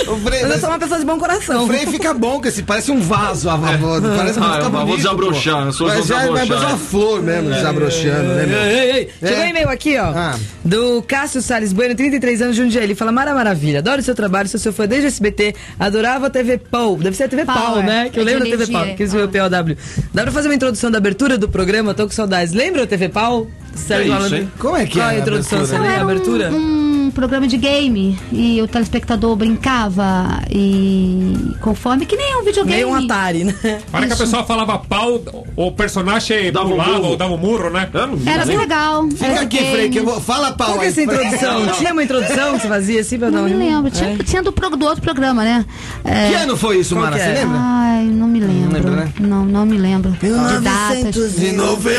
O 0.09 0.16
Frei, 0.18 0.42
Mas 0.42 0.50
eu 0.52 0.59
sou 0.61 0.68
uma 0.70 0.79
pessoa 0.79 0.98
de 1.00 1.05
bom 1.07 1.18
coração. 1.18 1.64
o 1.64 1.66
Frei 1.66 1.87
fica 1.87 2.14
bom, 2.14 2.40
que 2.40 2.48
esse 2.48 2.62
parece 2.62 2.90
um 2.90 3.00
vaso, 3.00 3.48
a 3.50 3.57
vovó. 3.57 4.00
Parece 4.16 4.38
uma 4.38 4.55
Ah, 4.55 4.59
eu 4.59 4.70
vou 4.70 4.81
bonita, 4.81 4.96
desabrochar, 4.96 5.55
pô. 5.55 5.61
as 5.61 5.66
pessoas 5.74 5.94
Mas 5.96 6.07
já 6.07 6.18
desabrochar, 6.20 6.46
fazer 6.46 6.66
uma 6.66 6.79
flor 6.79 7.22
mesmo, 7.22 7.50
desabrochando, 7.50 8.35
né, 8.35 8.46
meu? 8.46 8.59
Ei, 8.61 8.79
ei, 8.79 8.90
ei. 8.92 9.11
Chegou 9.20 9.42
É. 9.42 9.46
um 9.46 9.48
e-mail 9.50 9.68
aqui, 9.68 9.98
ó. 9.98 10.05
Ah. 10.14 10.38
Do 10.64 11.02
Cássio 11.02 11.42
Salles 11.42 11.72
Bueno, 11.72 11.94
33 11.94 12.40
anos 12.42 12.57
de 12.57 12.62
Jundiaí. 12.62 12.85
Ele 12.85 12.94
fala: 12.94 13.12
Mara 13.12 13.35
Maravilha, 13.35 13.81
adoro 13.81 14.02
seu 14.02 14.14
trabalho, 14.14 14.48
sou 14.48 14.59
seu 14.61 14.72
fã 14.72 14.87
desde 14.87 15.07
o 15.07 15.09
SBT, 15.09 15.55
adorava 15.79 16.26
a 16.29 16.31
TV 16.31 16.59
Pau. 16.59 16.96
Deve 16.96 17.16
ser 17.16 17.24
a 17.24 17.29
TV 17.29 17.44
Pau, 17.44 17.57
Pau, 17.57 17.79
é. 17.81 17.83
né? 17.83 18.09
Que 18.12 18.18
eu 18.18 18.22
É 18.22 18.24
lembro 18.26 18.44
da 18.44 18.50
TV 18.57 18.72
Pau, 18.72 18.85
é. 18.85 18.94
que 18.94 19.02
isso 19.02 19.12
foi 19.12 19.24
o 19.24 19.29
POW. 19.29 19.76
Dá 20.14 20.22
pra 20.22 20.33
fazer 20.33 20.48
uma 20.48 20.55
introdução 20.55 20.90
da 20.90 20.98
abertura 20.98 21.37
do 21.37 21.48
programa? 21.48 21.94
Tô 21.94 22.06
com 22.07 22.12
saudades. 22.14 22.53
Lembra 22.55 22.85
a 22.85 22.87
TV 22.87 23.09
Pau? 23.09 23.47
Sérgio 23.75 24.05
isso, 24.07 24.14
Malandro? 24.14 24.38
hein? 24.38 24.53
Como 24.59 24.77
é 24.77 24.87
que 24.87 24.95
Qual 24.99 25.05
é 25.05 25.14
a 25.14 25.16
a 25.16 25.19
introdução? 25.21 25.59
abertura? 25.59 25.79
Você 25.79 25.83
lembra 25.87 25.97
a 26.01 26.07
um- 26.07 26.11
abertura? 26.11 26.51
Um, 26.51 26.86
programa 27.16 27.48
de 27.48 27.57
game 27.57 28.16
e 28.31 28.61
o 28.62 28.68
telespectador 28.68 29.35
brincava 29.35 30.42
e 30.50 31.35
conforme 31.61 32.05
que 32.07 32.14
nem 32.14 32.37
um 32.37 32.44
videogame. 32.44 32.76
Meio 32.76 32.88
um 32.90 32.94
Atari, 32.94 33.44
né? 33.44 33.55
A 33.92 33.96
hora 33.96 34.07
que 34.07 34.12
a 34.12 34.16
pessoa 34.16 34.44
falava 34.44 34.79
pau, 34.79 35.20
o 35.57 35.72
personagem 35.72 36.52
Dava 36.52 36.66
um 36.66 36.70
pulava 36.72 36.92
murro. 36.92 37.09
ou 37.09 37.16
dava 37.16 37.33
um 37.35 37.38
murro, 37.38 37.70
né? 37.70 37.88
Não- 37.92 38.33
Era 38.33 38.44
bem 38.44 38.59
legal. 38.59 39.09
Fica 39.09 39.24
era 39.26 39.40
aqui. 39.40 39.57
Frei, 39.59 39.88
que 39.90 39.98
eu 39.98 40.05
vou... 40.05 40.20
Fala 40.20 40.52
pau 40.52 40.68
Qual 40.68 40.79
que 40.81 40.85
é 40.85 40.88
essa 40.88 41.00
introdução? 41.02 41.66
Tinha 41.79 41.92
uma 41.92 42.02
introdução 42.05 42.55
que 42.55 42.61
você 42.62 42.68
fazia 42.68 43.00
assim 43.00 43.18
pra 43.18 43.31
Não 43.31 43.42
dar 43.42 43.48
me 43.48 43.55
um- 43.55 43.59
lembro. 43.59 43.90
Tinha, 43.90 44.11
É. 44.11 44.16
tinha 44.18 44.42
do, 44.42 44.52
pro- 44.52 44.76
do 44.76 44.85
outro 44.85 45.02
programa, 45.02 45.42
né? 45.42 45.64
É, 46.05 46.29
Que 46.29 46.35
ano 46.35 46.57
foi 46.57 46.79
isso, 46.81 46.94
Mara? 46.94 47.16
Você 47.16 47.22
é? 47.22 47.33
lembra? 47.35 47.59
Ai, 47.59 48.05
não 48.05 48.29
me 48.29 48.40
lembro. 48.40 48.72
lembra, 48.74 48.90
né? 48.90 49.12
Não, 49.20 49.44
não 49.44 49.64
me 49.64 49.79
lembro. 49.79 50.11
De 50.12 50.29
datas. 50.62 51.16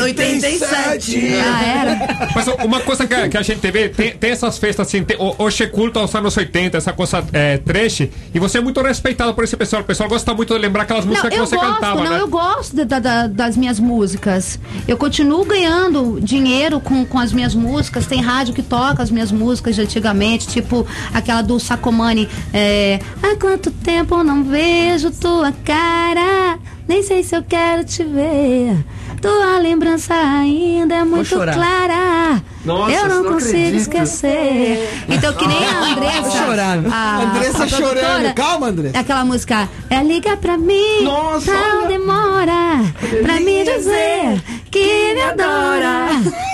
87. 0.02 1.18
Ah, 1.44 1.64
era? 1.64 2.28
Mas 2.34 2.46
uma 2.64 2.80
coisa 2.80 3.06
que, 3.06 3.14
a- 3.14 3.28
que 3.28 3.36
a 3.36 3.42
gente 3.42 3.70
vê, 3.70 3.88
tem, 3.88 4.12
tem 4.16 4.30
essas 4.30 4.58
festas 4.58 4.86
assim, 4.86 5.02
o- 5.18 5.34
hoje 5.38 5.66
culto 5.68 5.98
aos 5.98 6.14
anos 6.14 6.36
80, 6.36 6.76
essa 6.78 6.92
coisa 6.92 7.24
é, 7.32 7.58
trash, 7.58 8.00
e 8.34 8.38
você 8.38 8.58
é 8.58 8.60
muito 8.60 8.80
respeitado 8.82 9.32
por 9.34 9.44
esse 9.44 9.56
pessoal. 9.56 9.82
O 9.82 9.84
pessoal 9.84 10.08
gosta 10.08 10.34
muito 10.34 10.52
de 10.54 10.60
lembrar 10.60 10.82
aquelas 10.82 11.04
Não, 11.04 11.10
músicas 11.12 11.30
que 11.32 11.38
eu 11.40 11.46
você 11.46 11.56
gosto, 11.56 11.74
cantava, 11.74 12.04
não, 12.04 12.10
né? 12.10 12.20
eu 12.20 12.28
gosto 12.28 12.84
da- 12.84 13.26
das 13.26 13.56
minhas 13.56 13.78
músicas. 13.80 14.58
Eu 14.86 14.96
continuo 14.96 15.44
ganhando 15.44 16.18
dinheiro 16.20 16.80
com, 16.80 17.04
com 17.06 17.18
as 17.18 17.32
minhas 17.32 17.54
músicas. 17.54 18.06
Tem 18.06 18.20
rádio 18.20 18.52
que 18.54 18.62
toca 18.62 19.02
as 19.02 19.10
minhas 19.10 19.30
músicas 19.32 19.74
de 19.74 19.82
antigamente, 19.82 20.46
tipo 20.48 20.86
aquela 21.14 21.42
do 21.42 21.58
Sacomani. 21.60 22.28
É, 22.52 22.98
Há 23.22 23.36
quanto 23.36 23.70
tempo 23.70 24.16
eu 24.16 24.24
não 24.24 24.42
vejo 24.44 25.10
tua 25.10 25.52
cara? 25.64 26.58
Nem 26.86 27.02
sei 27.02 27.22
se 27.22 27.36
eu 27.36 27.42
quero 27.42 27.84
te 27.84 28.02
ver. 28.02 28.76
Tua 29.20 29.58
lembrança 29.58 30.14
ainda 30.14 30.94
é 30.96 31.04
muito 31.04 31.34
clara. 31.34 32.40
Nossa, 32.64 32.92
eu 32.92 33.08
não 33.08 33.22
não 33.24 33.32
consigo 33.32 33.50
acredito. 33.56 33.76
esquecer. 33.80 34.88
Então, 35.08 35.32
que 35.32 35.46
nem 35.46 35.64
a 35.64 35.80
Andressa. 35.92 36.20
Vou 36.22 36.30
chorar. 36.30 36.78
A, 36.92 37.22
Andressa 37.22 37.64
a 37.64 37.68
chorando. 37.68 38.34
Calma, 38.34 38.68
Andressa. 38.68 38.98
Aquela 38.98 39.24
música. 39.24 39.68
É 39.90 40.02
liga 40.02 40.36
pra 40.36 40.56
mim. 40.58 41.02
Nossa, 41.02 41.50
Não 41.52 41.78
olha. 41.80 41.88
demora 41.88 42.84
pra 43.22 43.34
me 43.40 43.64
dizer 43.64 44.42
que 44.70 45.14
me 45.14 45.20
adora. 45.22 46.08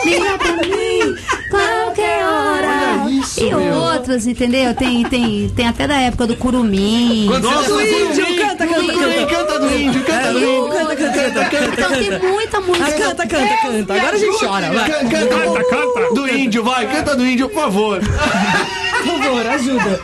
Liga 0.04 0.38
pra 0.38 0.52
mim 0.56 1.16
qualquer 1.50 2.24
hora. 2.24 3.10
Isso, 3.10 3.40
e 3.40 3.54
meu. 3.54 3.74
outros, 3.74 4.26
entendeu? 4.26 4.74
Tem, 4.74 5.02
tem, 5.04 5.48
tem 5.50 5.66
até 5.68 5.86
da 5.86 5.96
época 6.00 6.26
do 6.26 6.36
Curumim. 6.36 7.26
Nossa, 7.26 7.70
índio, 7.82 8.33
canta, 8.56 8.66
canta, 8.66 8.92
canta. 8.94 9.26
canta 9.26 9.58
do 9.58 9.76
índio, 9.76 10.02
canta 10.04 10.32
do 10.32 10.38
índio. 10.38 10.68
Canta, 10.68 10.96
canta, 10.96 11.12
canta, 11.12 11.44
canta, 11.50 11.72
Então 11.80 11.90
tem 11.90 12.10
canta. 12.10 12.26
muita 12.26 12.60
música. 12.60 12.86
Ah, 12.86 12.92
canta, 12.92 13.26
canta, 13.26 13.56
canta. 13.62 13.94
Agora 13.94 14.16
a 14.16 14.18
gente 14.18 14.38
chora, 14.38 14.72
vai. 14.72 14.90
Canta, 14.90 15.04
canta, 15.10 15.34
Canta, 15.36 15.64
canta. 15.64 16.14
do 16.14 16.28
índio, 16.28 16.64
vai, 16.64 16.86
canta 16.86 17.16
do 17.16 17.26
índio, 17.26 17.48
por 17.48 17.62
favor. 17.62 18.00
Por 18.00 19.18
favor, 19.22 19.46
ajuda. 19.46 20.00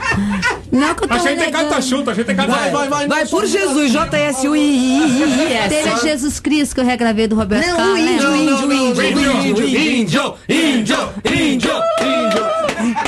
Não 0.73 0.95
que 0.95 1.05
eu 1.05 1.09
tô 1.09 1.15
A 1.15 1.19
gente 1.19 1.39
negando. 1.39 1.65
canta 1.69 1.81
junto, 1.81 2.11
a 2.11 2.15
gente 2.15 2.27
canta. 2.27 2.47
Vai, 2.47 2.71
vai, 2.71 2.89
vai. 2.89 3.09
Vai, 3.09 3.27
por 3.27 3.47
Jesus, 3.47 3.93
J-S-U-I-I-I-S. 3.93 5.69
Teve 5.69 6.01
Jesus 6.03 6.41
Cristo 6.41 6.75
que 6.75 6.81
eu 6.81 6.85
regravei 6.85 7.27
do 7.27 7.35
Roberto 7.35 7.67
Não, 7.67 7.77
Carlos. 7.77 7.95
o 7.95 7.99
índio, 7.99 8.31
né? 8.31 8.37
índio, 8.39 8.73
índio, 8.73 9.05
índio, 9.05 9.69
Índio, 9.69 10.35
índio, 10.49 11.09
índio, 11.25 11.73
índio. 12.03 12.51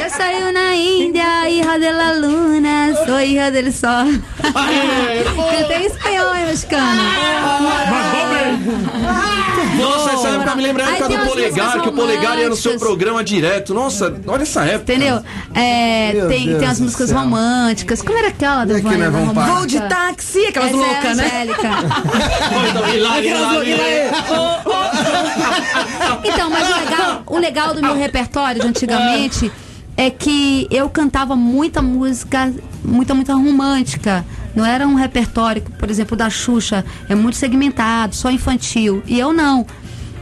Eu 0.03 0.11
saí 0.11 0.53
na 0.53 0.75
Índia, 0.75 1.49
hija 1.49 1.79
de 1.79 1.91
la 1.93 2.13
luna, 2.13 2.82
sou 3.07 3.21
hija 3.21 3.51
del 3.51 3.73
sol. 3.73 4.07
Cantei 4.43 5.79
em 5.79 5.87
espanhol, 5.87 6.35
hein, 6.35 6.43
bem. 8.29 8.43
Nossa, 9.79 10.12
essa 10.12 10.29
época 10.29 10.55
me 10.55 10.62
lembra 10.62 10.87
a 10.87 10.91
época 10.91 11.09
do 11.09 11.27
polegar, 11.27 11.81
que 11.81 11.88
o 11.88 11.93
polegar 11.93 12.38
ia 12.38 12.49
no 12.49 12.57
seu 12.57 12.79
programa 12.79 13.25
direto. 13.25 13.75
Nossa, 13.75 14.15
olha 14.27 14.43
essa 14.43 14.65
época. 14.65 14.93
Entendeu? 14.93 15.23
É, 15.55 16.12
tem, 16.29 16.47
Deus 16.47 16.59
tem 16.59 16.69
as 16.69 16.81
músicas 16.81 17.09
céu. 17.09 17.19
românticas. 17.19 18.03
Como 18.03 18.19
era 18.19 18.29
aquela 18.29 18.65
do 18.65 18.73
E 18.73 18.77
aqui 18.77 18.88
Vânia? 18.88 19.11
Vou 19.11 19.67
de 19.67 19.81
táxi, 19.81 20.47
aquelas 20.47 20.71
Essa 20.71 20.77
é 20.77 20.87
loucas, 20.87 21.17
né? 21.17 21.47
Aquelas 23.19 23.53
loucas, 23.53 23.69
né? 23.69 24.11
Então, 26.25 26.51
mas 26.51 26.69
o 26.69 26.75
legal, 26.81 27.23
o 27.27 27.38
legal 27.38 27.75
do 27.75 27.81
meu 27.81 27.97
repertório 27.97 28.61
de 28.61 28.67
antigamente 28.67 29.51
é 30.03 30.11
que 30.11 30.67
eu 30.71 30.88
cantava 30.91 31.37
muita 31.37 31.81
música, 31.81 32.53
muita, 32.85 33.15
muita 33.15 33.35
romântica. 33.35 34.25
Não 34.55 34.67
era 34.67 34.87
um 34.87 34.95
repertório, 34.95 35.62
por 35.79 35.88
exemplo, 35.88 36.17
da 36.17 36.29
Xuxa, 36.29 36.85
é 37.09 37.15
muito 37.15 37.37
segmentado, 37.37 38.15
só 38.15 38.31
infantil. 38.31 39.03
E 39.07 39.19
eu 39.19 39.33
não. 39.33 39.65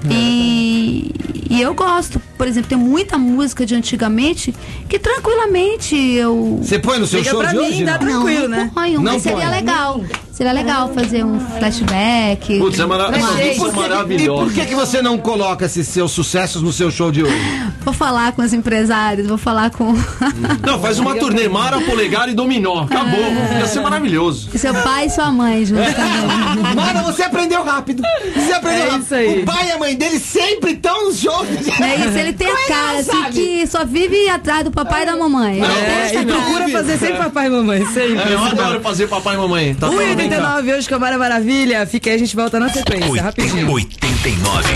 E, 0.08 1.10
e 1.50 1.60
eu 1.60 1.74
gosto, 1.74 2.20
por 2.38 2.46
exemplo, 2.46 2.68
tem 2.70 2.78
muita 2.78 3.18
música 3.18 3.66
de 3.66 3.74
antigamente 3.74 4.54
que 4.88 4.98
tranquilamente 4.98 5.94
eu. 5.96 6.58
Você 6.62 6.78
põe 6.78 6.98
no 6.98 7.06
seu 7.06 7.18
Liga 7.18 7.30
show 7.30 7.40
pra 7.40 7.50
de 7.50 7.58
mim, 7.58 7.64
hoje? 7.64 7.84
dá 7.84 7.92
não? 7.92 7.98
tranquilo, 7.98 8.42
não, 8.42 8.48
né? 8.48 8.58
não 8.64 8.68
ponho, 8.70 9.00
Não 9.00 9.12
mas 9.12 9.22
seria 9.22 9.50
legal. 9.50 10.02
Seria 10.40 10.54
legal 10.54 10.88
fazer 10.94 11.22
um 11.22 11.38
flashback. 11.38 12.58
Putz, 12.60 12.80
é 12.80 12.86
mara... 12.86 13.14
É 13.14 13.50
que, 13.52 13.60
maravilhoso. 13.72 14.42
E 14.42 14.46
por 14.46 14.54
que, 14.54 14.66
que 14.68 14.74
você 14.74 15.02
não 15.02 15.18
coloca 15.18 15.66
esses 15.66 15.86
seus 15.86 16.12
sucessos 16.12 16.62
no 16.62 16.72
seu 16.72 16.90
show 16.90 17.12
de 17.12 17.22
hoje? 17.22 17.36
Vou 17.84 17.92
falar 17.92 18.32
com 18.32 18.42
os 18.42 18.52
empresários, 18.52 19.26
vou 19.26 19.38
falar 19.38 19.70
com. 19.70 19.94
Não, 20.62 20.78
faz 20.80 20.98
uma 20.98 21.14
turnê 21.14 21.48
Mara, 21.48 21.80
Polegar 21.80 22.28
e 22.28 22.34
Dominó. 22.34 22.82
Acabou. 22.84 23.18
Ia 23.58 23.66
ser 23.66 23.80
maravilhoso. 23.80 24.50
E 24.52 24.58
seu 24.58 24.74
pai 24.74 25.06
e 25.06 25.10
sua 25.10 25.32
mãe 25.32 25.64
junto. 25.64 25.80
Mara, 26.76 27.00
você 27.02 27.22
aprendeu 27.22 27.64
rápido. 27.64 28.02
Você 28.34 28.52
aprendeu 28.52 28.92
é 28.92 28.98
Isso 28.98 29.14
aí. 29.14 29.42
O 29.42 29.46
pai 29.46 29.68
e 29.68 29.72
a 29.72 29.78
mãe 29.78 29.96
dele 29.96 30.20
sempre 30.20 30.72
estão 30.72 31.06
nos 31.06 31.18
jogos. 31.18 31.48
É 31.80 31.96
isso, 31.96 32.18
ele 32.18 32.34
tem 32.34 32.50
a 32.50 32.68
cara 32.68 32.98
assim 32.98 33.10
sabe? 33.10 33.32
que 33.32 33.66
só 33.66 33.84
vive 33.86 34.28
atrás 34.28 34.64
do 34.64 34.70
papai 34.70 35.04
e 35.04 35.06
da 35.06 35.12
é. 35.12 35.16
mamãe. 35.16 35.62
É, 35.62 36.16
é 36.16 36.20
e 36.20 36.26
procura 36.26 36.68
fazer 36.68 36.98
sempre 36.98 37.14
é. 37.14 37.18
papai 37.18 37.46
e 37.46 37.50
mamãe. 37.50 37.86
Sempre. 37.86 38.30
É, 38.30 38.34
eu 38.34 38.44
adoro 38.44 38.80
fazer 38.82 39.06
papai 39.06 39.36
e 39.36 39.38
mamãe. 39.38 39.74
Tá 39.74 39.88
o 39.88 39.98
89 40.30 40.74
hoje 40.74 40.88
com 40.88 40.94
a 40.94 40.98
Mara 40.98 41.18
Maravilha. 41.18 41.84
Fica 41.86 42.08
aí, 42.10 42.16
a 42.16 42.18
gente 42.18 42.36
volta 42.36 42.60
na 42.60 42.68
sequência, 42.68 43.10
Oit 43.10 43.20
rapidinho. 43.20 43.68
89. 43.68 44.74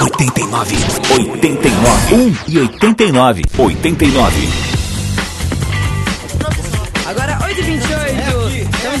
89. 0.00 0.76
89. 1.12 2.14
1 2.14 2.36
e 2.48 2.58
89. 2.58 3.42
89. 3.56 4.48
Agora 7.06 7.38
8h28. 7.38 8.29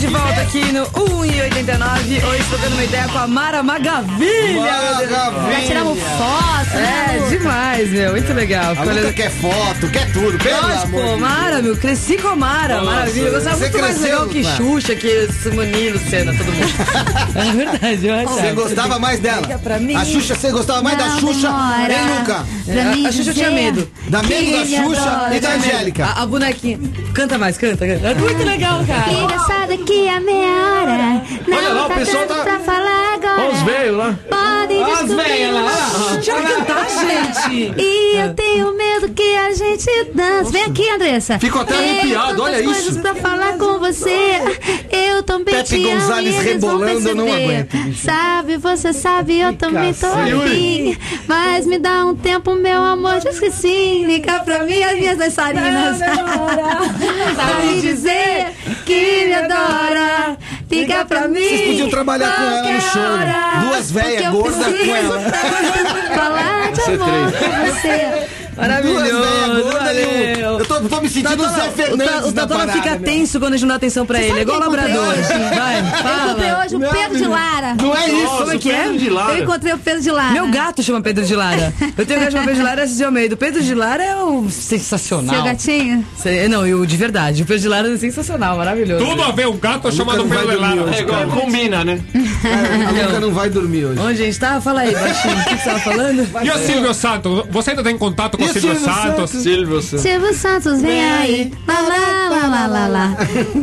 de 0.00 0.06
volta 0.06 0.40
aqui 0.40 0.72
no 0.72 0.86
1,89. 0.86 2.24
Hoje 2.24 2.44
trocando 2.48 2.74
uma 2.74 2.84
ideia 2.84 3.06
com 3.08 3.18
a 3.18 3.26
Mara 3.26 3.62
Magavilha. 3.62 4.72
Deus. 4.98 5.10
Já 5.10 5.60
tiramos 5.66 5.98
foto, 5.98 6.74
É, 6.74 7.18
né? 7.20 7.26
demais, 7.28 7.90
meu. 7.90 8.10
Muito 8.12 8.32
legal. 8.32 8.74
A 8.78 8.82
legal. 8.84 9.12
quer 9.12 9.30
foto, 9.30 9.88
quer 9.92 10.10
tudo. 10.12 10.38
Pelo 10.38 10.62
Lógico, 10.62 10.86
amor 10.86 11.02
pô, 11.02 11.14
de 11.16 11.20
Mara, 11.20 11.62
meu, 11.62 11.76
cresci 11.76 12.16
com 12.16 12.28
a 12.28 12.36
Mara, 12.36 12.82
maravilha. 12.82 13.26
Eu 13.26 13.32
gostava 13.34 13.56
Você 13.56 13.62
muito 13.64 13.78
mais 13.78 13.94
cresceu, 13.98 14.12
legal 14.20 14.28
que 14.28 14.42
Mara. 14.42 14.56
Xuxa, 14.56 14.94
que 14.94 15.28
Manilo, 15.54 15.98
Senna, 16.08 16.32
todo 16.32 16.46
mundo. 16.46 16.74
é 17.36 17.52
verdade, 17.52 18.06
eu 18.06 18.14
Você 18.28 18.40
achava. 18.40 18.52
gostava 18.54 18.98
mais 18.98 19.20
dela? 19.20 19.40
Liga 19.42 19.58
pra 19.58 19.78
mim. 19.78 19.94
A 19.96 20.04
Xuxa, 20.06 20.34
você 20.34 20.50
gostava 20.50 20.82
mais 20.82 20.96
da 20.96 21.06
Não 21.08 21.20
Xuxa? 21.20 21.48
demora 21.48 21.92
Hein, 21.92 22.18
Luca? 22.20 22.46
pra 22.66 22.84
mim 22.84 23.06
A 23.06 23.12
Xuxa 23.12 23.34
tinha 23.34 23.50
medo. 23.50 23.86
Da 24.08 24.22
medo 24.22 24.44
que 24.44 24.52
da 24.76 24.82
Xuxa 24.82 25.10
adora. 25.10 25.36
e 25.36 25.40
da 25.40 25.50
Angélica. 25.52 26.04
A, 26.06 26.22
a 26.22 26.26
bonequinha. 26.26 26.78
Canta 27.12 27.36
mais, 27.38 27.58
canta, 27.58 27.86
canta. 27.86 28.08
É 28.08 28.14
muito 28.14 28.42
legal, 28.44 28.82
cara. 28.86 29.02
Filha, 29.02 29.38
sai 29.46 29.66
daqui 29.90 30.08
a 30.08 30.20
meia 30.20 30.46
hora. 30.46 31.22
Não 31.48 31.56
Olha 31.58 31.68
lá, 31.70 31.84
o 31.84 31.88
tá 31.88 31.94
pessoal 31.96 32.26
dando 32.26 32.36
tá- 32.38 32.44
pra 32.44 32.58
falar 32.60 33.14
agora. 33.14 33.40
Olha 33.42 33.52
os 33.52 33.62
velhos 33.62 33.96
lá. 33.96 34.18
Podem 34.28 34.84
descobrir. 34.84 36.14
Deixa 36.14 36.32
eu 36.32 36.42
cantar, 36.42 36.86
gente. 36.88 37.74
E 37.76 38.16
eu 38.16 38.34
tenho 38.34 38.76
medo 38.76 39.08
que 39.12 39.36
a 39.36 39.52
gente 39.52 39.90
dança. 40.14 40.50
Vem 40.50 40.64
aqui, 40.64 40.88
Andressa. 40.90 41.38
Fico 41.38 41.58
até 41.58 41.74
arrepiado, 41.76 42.42
olha 42.42 42.58
tantas 42.58 42.76
isso. 42.76 42.84
coisas 42.84 43.02
pra 43.02 43.14
falar 43.16 43.58
com 43.58 43.78
você. 43.78 44.40
Eu 44.90 45.22
também 45.22 45.54
Pepe 45.54 45.68
te 45.68 45.88
amo 45.88 46.00
Gonzalez 46.00 46.34
e 46.34 46.38
rebolando, 46.42 47.08
eu 47.08 47.14
não 47.14 47.32
aguento. 47.32 47.76
Sabe, 47.96 48.56
você 48.58 48.92
sabe, 48.92 49.40
eu 49.40 49.54
também 49.56 49.92
tô 49.92 50.06
afim. 50.06 50.96
Mas 51.26 51.66
me 51.66 51.78
dá 51.78 52.04
um 52.06 52.14
tempo, 52.14 52.54
meu 52.54 52.82
amor, 52.82 53.20
já 53.20 53.30
esqueci. 53.30 54.04
Liga 54.06 54.40
pra 54.40 54.64
mim 54.64 54.82
as 54.82 54.94
minhas 54.98 55.18
dançarinas. 55.18 55.98
Pra 57.40 57.60
me 57.64 57.80
dizer 57.80 58.52
que 58.84 59.26
me 59.26 59.34
adora. 59.34 59.79
Liga 60.70 61.04
pra 61.04 61.28
mim. 61.28 61.40
Vocês 61.40 61.68
podiam 61.68 61.90
trabalhar 61.90 62.36
com 62.36 62.42
ela 62.42 62.72
no 62.72 62.80
show. 62.80 63.02
hora. 63.02 63.60
Duas 63.66 63.90
eu 64.22 64.32
gordas 64.32 64.66
com 64.66 64.96
ela. 64.96 65.20
Falar 66.14 66.72
de 66.72 66.82
Ser 66.82 67.00
amor 67.00 67.32
com 67.32 67.66
você. 67.66 68.39
Duas 68.60 68.68
Maravilhoso, 68.68 69.62
gordas 69.62 69.62
e 69.62 69.62
um- 69.62 69.70
valeu. 69.72 70.58
Eu 70.60 70.66
tô, 70.66 70.80
tô 70.80 71.00
me 71.00 71.08
sentindo 71.08 71.42
o 71.42 71.48
Zé 71.48 71.70
Fernandes 71.70 72.24
o 72.24 72.28
o 72.28 72.32
Tatona 72.32 72.60
parada, 72.66 72.72
fica 72.72 72.90
meu. 72.96 73.00
tenso 73.02 73.40
quando 73.40 73.54
a 73.54 73.56
gente 73.56 73.62
não 73.62 73.68
dá 73.70 73.74
atenção 73.76 74.04
pra 74.06 74.20
ele. 74.20 74.38
É 74.38 74.42
igual 74.42 74.58
labrador. 74.60 75.14
Vai, 75.14 75.78
Eu 75.80 76.28
comprei 76.28 76.50
fala. 76.50 76.64
hoje 76.64 76.76
o 76.76 76.80
Pedro 76.80 77.16
de 77.18 77.26
Lara. 77.26 77.74
Não 77.74 77.96
é 77.96 78.08
isso. 78.10 78.36
Como 78.36 78.52
é 78.52 78.58
que 78.58 78.70
é? 78.70 78.82
Pedro 78.82 78.98
de 78.98 79.10
Lara. 79.10 79.32
Eu 79.38 79.42
encontrei 79.44 79.72
o 79.72 79.78
Pedro 79.78 80.00
de 80.02 80.10
Lara. 80.10 80.32
Meu 80.32 80.48
gato 80.50 80.82
chama 80.82 81.00
Pedro 81.00 81.24
de 81.24 81.34
Lara. 81.34 81.72
Eu 81.96 82.06
tenho 82.06 82.18
um 82.20 82.22
gato 82.22 82.26
que 82.26 82.32
chama 82.32 82.44
Pedro 82.46 82.54
de 82.60 82.62
Lara 82.62 82.84
e 82.84 82.88
Cissi 82.88 83.04
Almeida. 83.04 83.34
O 83.34 83.38
Pedro 83.38 83.62
de 83.62 83.74
Lara 83.74 84.02
é 84.04 84.16
o 84.16 84.48
sensacional. 84.50 85.34
Seu 85.34 85.44
gatinho? 85.44 86.06
Sei- 86.16 86.48
Não, 86.48 86.66
e 86.66 86.74
o 86.74 86.84
de 86.86 86.96
verdade. 86.96 87.42
O 87.42 87.46
Pedro 87.46 87.62
de 87.62 87.68
Lara 87.68 87.92
é 87.92 87.96
sensacional, 87.96 88.56
maravilhoso. 88.56 89.04
Tudo 89.04 89.22
a 89.22 89.30
ver, 89.32 89.46
um 89.48 89.56
gato 89.56 89.90
chamado 89.92 90.18
não 90.18 90.26
vai 90.28 90.38
Pedro 90.38 90.52
de 90.56 90.60
Lara. 90.60 90.96
É 90.96 91.00
igual, 91.00 91.26
combina, 91.28 91.84
né? 91.84 92.00
A 92.44 93.02
Luca 93.04 93.20
não 93.20 93.32
vai 93.32 93.50
dormir 93.50 93.84
hoje. 93.84 94.00
Onde 94.00 94.22
a 94.22 94.24
gente 94.24 94.38
tá? 94.38 94.60
Fala 94.60 94.80
aí, 94.80 94.92
baixinho. 94.92 95.38
O 95.38 95.44
que 95.44 95.56
você 95.56 95.64
tava 95.64 95.80
falando? 95.80 96.28
E 96.44 96.50
o 96.50 96.58
Silvio 96.58 96.94
Santos? 96.94 97.44
Você 97.50 97.70
ainda 97.70 97.82
tem 97.82 97.98
contato 97.98 98.38
com 98.38 98.44
o 98.44 98.48
Silvio 98.48 98.76
Silvio 98.76 98.94
Santos? 98.94 99.30
Silvio 99.30 99.82
Santos. 99.82 100.00
Silvio 100.00 100.34
Santos, 100.34 100.82
vem 100.82 101.04
aí. 101.04 101.52
Lá, 101.66 101.80
lá, 101.80 102.28
lá, 102.28 102.46
lá, 102.46 102.66
lá, 102.66 102.86
lá. 102.88 103.16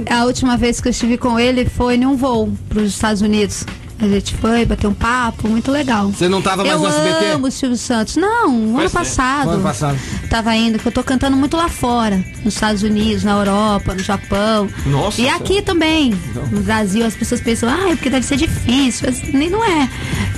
A 0.10 0.26
última 0.26 0.58
vez 0.58 0.80
que 0.80 0.88
eu 0.88 0.92
estive 0.92 1.18
com 1.18 1.40
ele 1.40 1.66
foi 1.66 1.96
em 1.96 2.06
um 2.06 2.16
voo 2.16 2.52
para 2.70 2.80
os 2.80 2.90
Estados 2.90 3.22
Unidos. 3.22 3.66
A 3.99 4.07
gente 4.07 4.36
foi 4.36 4.63
bater 4.63 4.86
um 4.86 4.93
papo, 4.93 5.47
muito 5.47 5.71
legal. 5.71 6.10
Você 6.12 6.29
não 6.29 6.39
tava 6.41 6.63
mais 6.63 6.75
eu 6.75 6.79
no 6.79 6.88
SBT? 6.88 7.25
amo 7.33 7.47
o 7.47 7.51
Silvio 7.51 7.77
Santos. 7.77 8.15
Não, 8.15 8.47
ano 8.47 8.77
tempo. 8.81 8.91
passado. 8.91 9.49
Ano 9.49 9.63
passado. 9.63 9.97
Tava 10.29 10.55
indo, 10.55 10.77
que 10.77 10.88
eu 10.88 10.91
tô 10.91 11.03
cantando 11.03 11.36
muito 11.36 11.57
lá 11.57 11.67
fora. 11.67 12.23
Nos 12.45 12.53
Estados 12.53 12.83
Unidos, 12.83 13.23
na 13.23 13.31
Europa, 13.31 13.95
no 13.95 14.03
Japão. 14.03 14.69
Nossa, 14.86 15.19
E 15.19 15.27
aqui 15.27 15.63
também. 15.63 16.13
No 16.51 16.62
Brasil, 16.62 17.03
as 17.05 17.15
pessoas 17.15 17.41
pensam, 17.41 17.69
ah, 17.69 17.89
é 17.89 17.95
porque 17.95 18.10
deve 18.10 18.25
ser 18.25 18.38
difícil. 18.38 19.07
Mas 19.07 19.21
nem 19.33 19.49
não 19.49 19.63
é. 19.63 19.89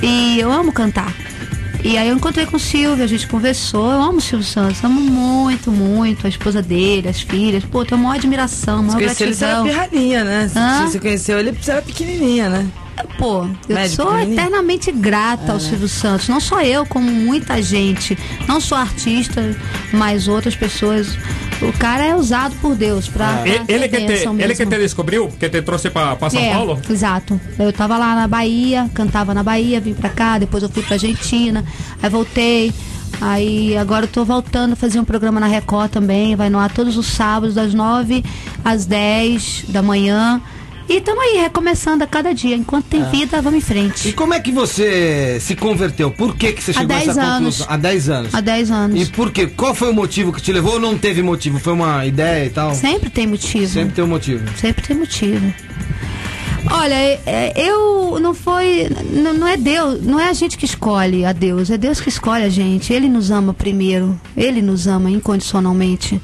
E 0.01 0.39
eu 0.39 0.49
amo 0.51 0.71
cantar. 0.71 1.13
E 1.83 1.97
aí 1.97 2.09
eu 2.09 2.15
encontrei 2.15 2.45
com 2.45 2.55
o 2.57 2.59
Silvio, 2.59 3.03
a 3.03 3.07
gente 3.07 3.27
conversou. 3.27 3.91
Eu 3.91 4.01
amo 4.01 4.17
o 4.19 4.21
Silvio 4.21 4.45
Santos, 4.47 4.81
amo 4.83 4.99
muito, 5.01 5.69
muito. 5.71 6.25
A 6.25 6.29
esposa 6.29 6.61
dele, 6.61 7.09
as 7.09 7.19
filhas. 7.21 7.63
Pô, 7.65 7.83
tenho 7.83 7.99
uma 7.99 8.09
maior 8.09 8.19
admiração, 8.19 8.81
uma 8.81 8.91
Você 8.93 8.97
conheceu 8.99 9.27
ele, 9.27 9.35
você 9.35 9.45
era 9.45 9.63
gratidão. 9.63 9.87
pirralhinha, 9.89 10.23
né? 10.23 10.51
Hã? 10.55 10.87
Você 10.87 10.99
conheceu 10.99 11.39
ele, 11.39 11.51
você 11.51 11.71
era 11.71 11.81
pequenininha, 11.81 12.49
né? 12.49 12.67
Pô, 13.17 13.47
eu 13.67 13.89
sou 13.89 14.17
eternamente 14.19 14.91
grata 14.91 15.51
ao 15.53 15.59
Silvio 15.59 15.87
Santos. 15.87 16.27
Não 16.29 16.39
só 16.39 16.61
eu, 16.61 16.85
como 16.85 17.09
muita 17.11 17.61
gente. 17.61 18.17
Não 18.47 18.59
só 18.61 18.75
artista, 18.77 19.55
mas 19.91 20.27
outras 20.27 20.55
pessoas. 20.55 21.17
O 21.61 21.73
cara 21.77 22.05
é 22.05 22.15
usado 22.15 22.55
por 22.61 22.75
Deus 22.75 23.09
pra. 23.09 23.43
E- 23.45 23.59
pra 23.59 23.65
Ele, 23.67 23.89
que 23.89 23.97
te, 23.97 24.27
ele 24.39 24.55
que 24.55 24.65
te 24.65 24.77
descobriu, 24.77 25.27
que 25.27 25.49
te 25.49 25.61
trouxe 25.61 25.89
pra, 25.89 26.15
pra 26.15 26.29
São 26.29 26.39
é, 26.41 26.53
Paulo? 26.53 26.81
Exato. 26.89 27.39
Eu 27.57 27.73
tava 27.73 27.97
lá 27.97 28.15
na 28.15 28.27
Bahia, 28.27 28.89
cantava 28.93 29.33
na 29.33 29.43
Bahia, 29.43 29.81
vim 29.81 29.93
pra 29.93 30.09
cá, 30.09 30.37
depois 30.37 30.63
eu 30.63 30.69
fui 30.69 30.81
pra 30.83 30.95
Argentina, 30.95 31.65
aí 32.01 32.09
voltei. 32.09 32.73
Aí 33.21 33.75
agora 33.77 34.05
eu 34.05 34.09
tô 34.09 34.23
voltando 34.23 34.73
a 34.73 34.75
fazer 34.77 34.97
um 34.99 35.03
programa 35.03 35.41
na 35.41 35.47
Record 35.47 35.91
também, 35.91 36.35
vai 36.37 36.49
no 36.49 36.57
ar 36.57 36.71
todos 36.71 36.95
os 36.95 37.07
sábados, 37.07 37.55
das 37.55 37.73
9 37.73 38.23
às 38.63 38.85
10 38.85 39.65
da 39.67 39.81
manhã. 39.81 40.41
E 40.89 40.97
estamos 40.97 41.23
aí, 41.23 41.37
recomeçando 41.37 42.03
a 42.03 42.07
cada 42.07 42.33
dia. 42.33 42.55
Enquanto 42.55 42.85
tem 42.85 43.03
vida, 43.11 43.39
vamos 43.43 43.59
em 43.59 43.61
E 43.61 43.65
frente. 43.65 44.11
como 44.13 44.33
é 44.33 44.39
que 44.39 44.51
você 44.51 45.37
se 45.39 45.55
converteu? 45.55 46.09
Por 46.09 46.35
que, 46.35 46.51
que 46.51 46.63
você 46.63 46.73
chegou 46.73 46.85
a 46.95 46.97
10 46.99 47.09
essa 47.09 47.21
anos. 47.21 47.57
conclusão? 47.57 47.67
Há 47.69 47.77
10 47.77 48.09
anos. 48.09 48.33
Há 48.33 48.41
10 48.41 48.71
anos. 48.71 49.01
E 49.01 49.05
por 49.11 49.31
quê? 49.31 49.45
Qual 49.45 49.75
foi 49.75 49.91
o 49.91 49.93
motivo 49.93 50.33
que 50.33 50.41
te 50.41 50.51
levou 50.51 50.73
ou 50.73 50.79
não 50.79 50.97
teve 50.97 51.21
motivo? 51.21 51.59
Foi 51.59 51.73
uma 51.73 52.03
ideia 52.07 52.45
e 52.45 52.49
tal? 52.49 52.73
Sempre 52.73 53.11
tem 53.11 53.27
motivo. 53.27 53.67
Sempre 53.67 53.93
tem 53.93 54.03
um 54.03 54.07
motivo. 54.07 54.43
Sempre 54.57 54.81
tem 54.87 54.97
motivo. 54.97 55.53
Olha, 56.71 56.93
é- 56.95 57.21
é, 57.25 57.53
eu 57.55 58.19
não 58.19 58.33
foi. 58.33 58.89
Não, 59.13 59.33
não 59.33 59.47
é 59.47 59.55
Deus, 59.57 60.01
não 60.03 60.19
é 60.19 60.27
a 60.29 60.33
gente 60.33 60.57
que 60.57 60.65
escolhe 60.65 61.23
a 61.23 61.31
Deus, 61.31 61.69
é 61.69 61.77
Deus 61.77 62.01
que 62.01 62.09
escolhe 62.09 62.43
a 62.43 62.49
gente. 62.49 62.91
Ele 62.91 63.07
nos 63.07 63.29
ama 63.29 63.53
primeiro, 63.53 64.19
ele 64.35 64.61
nos 64.61 64.87
ama 64.87 65.09
incondicionalmente. 65.11 66.19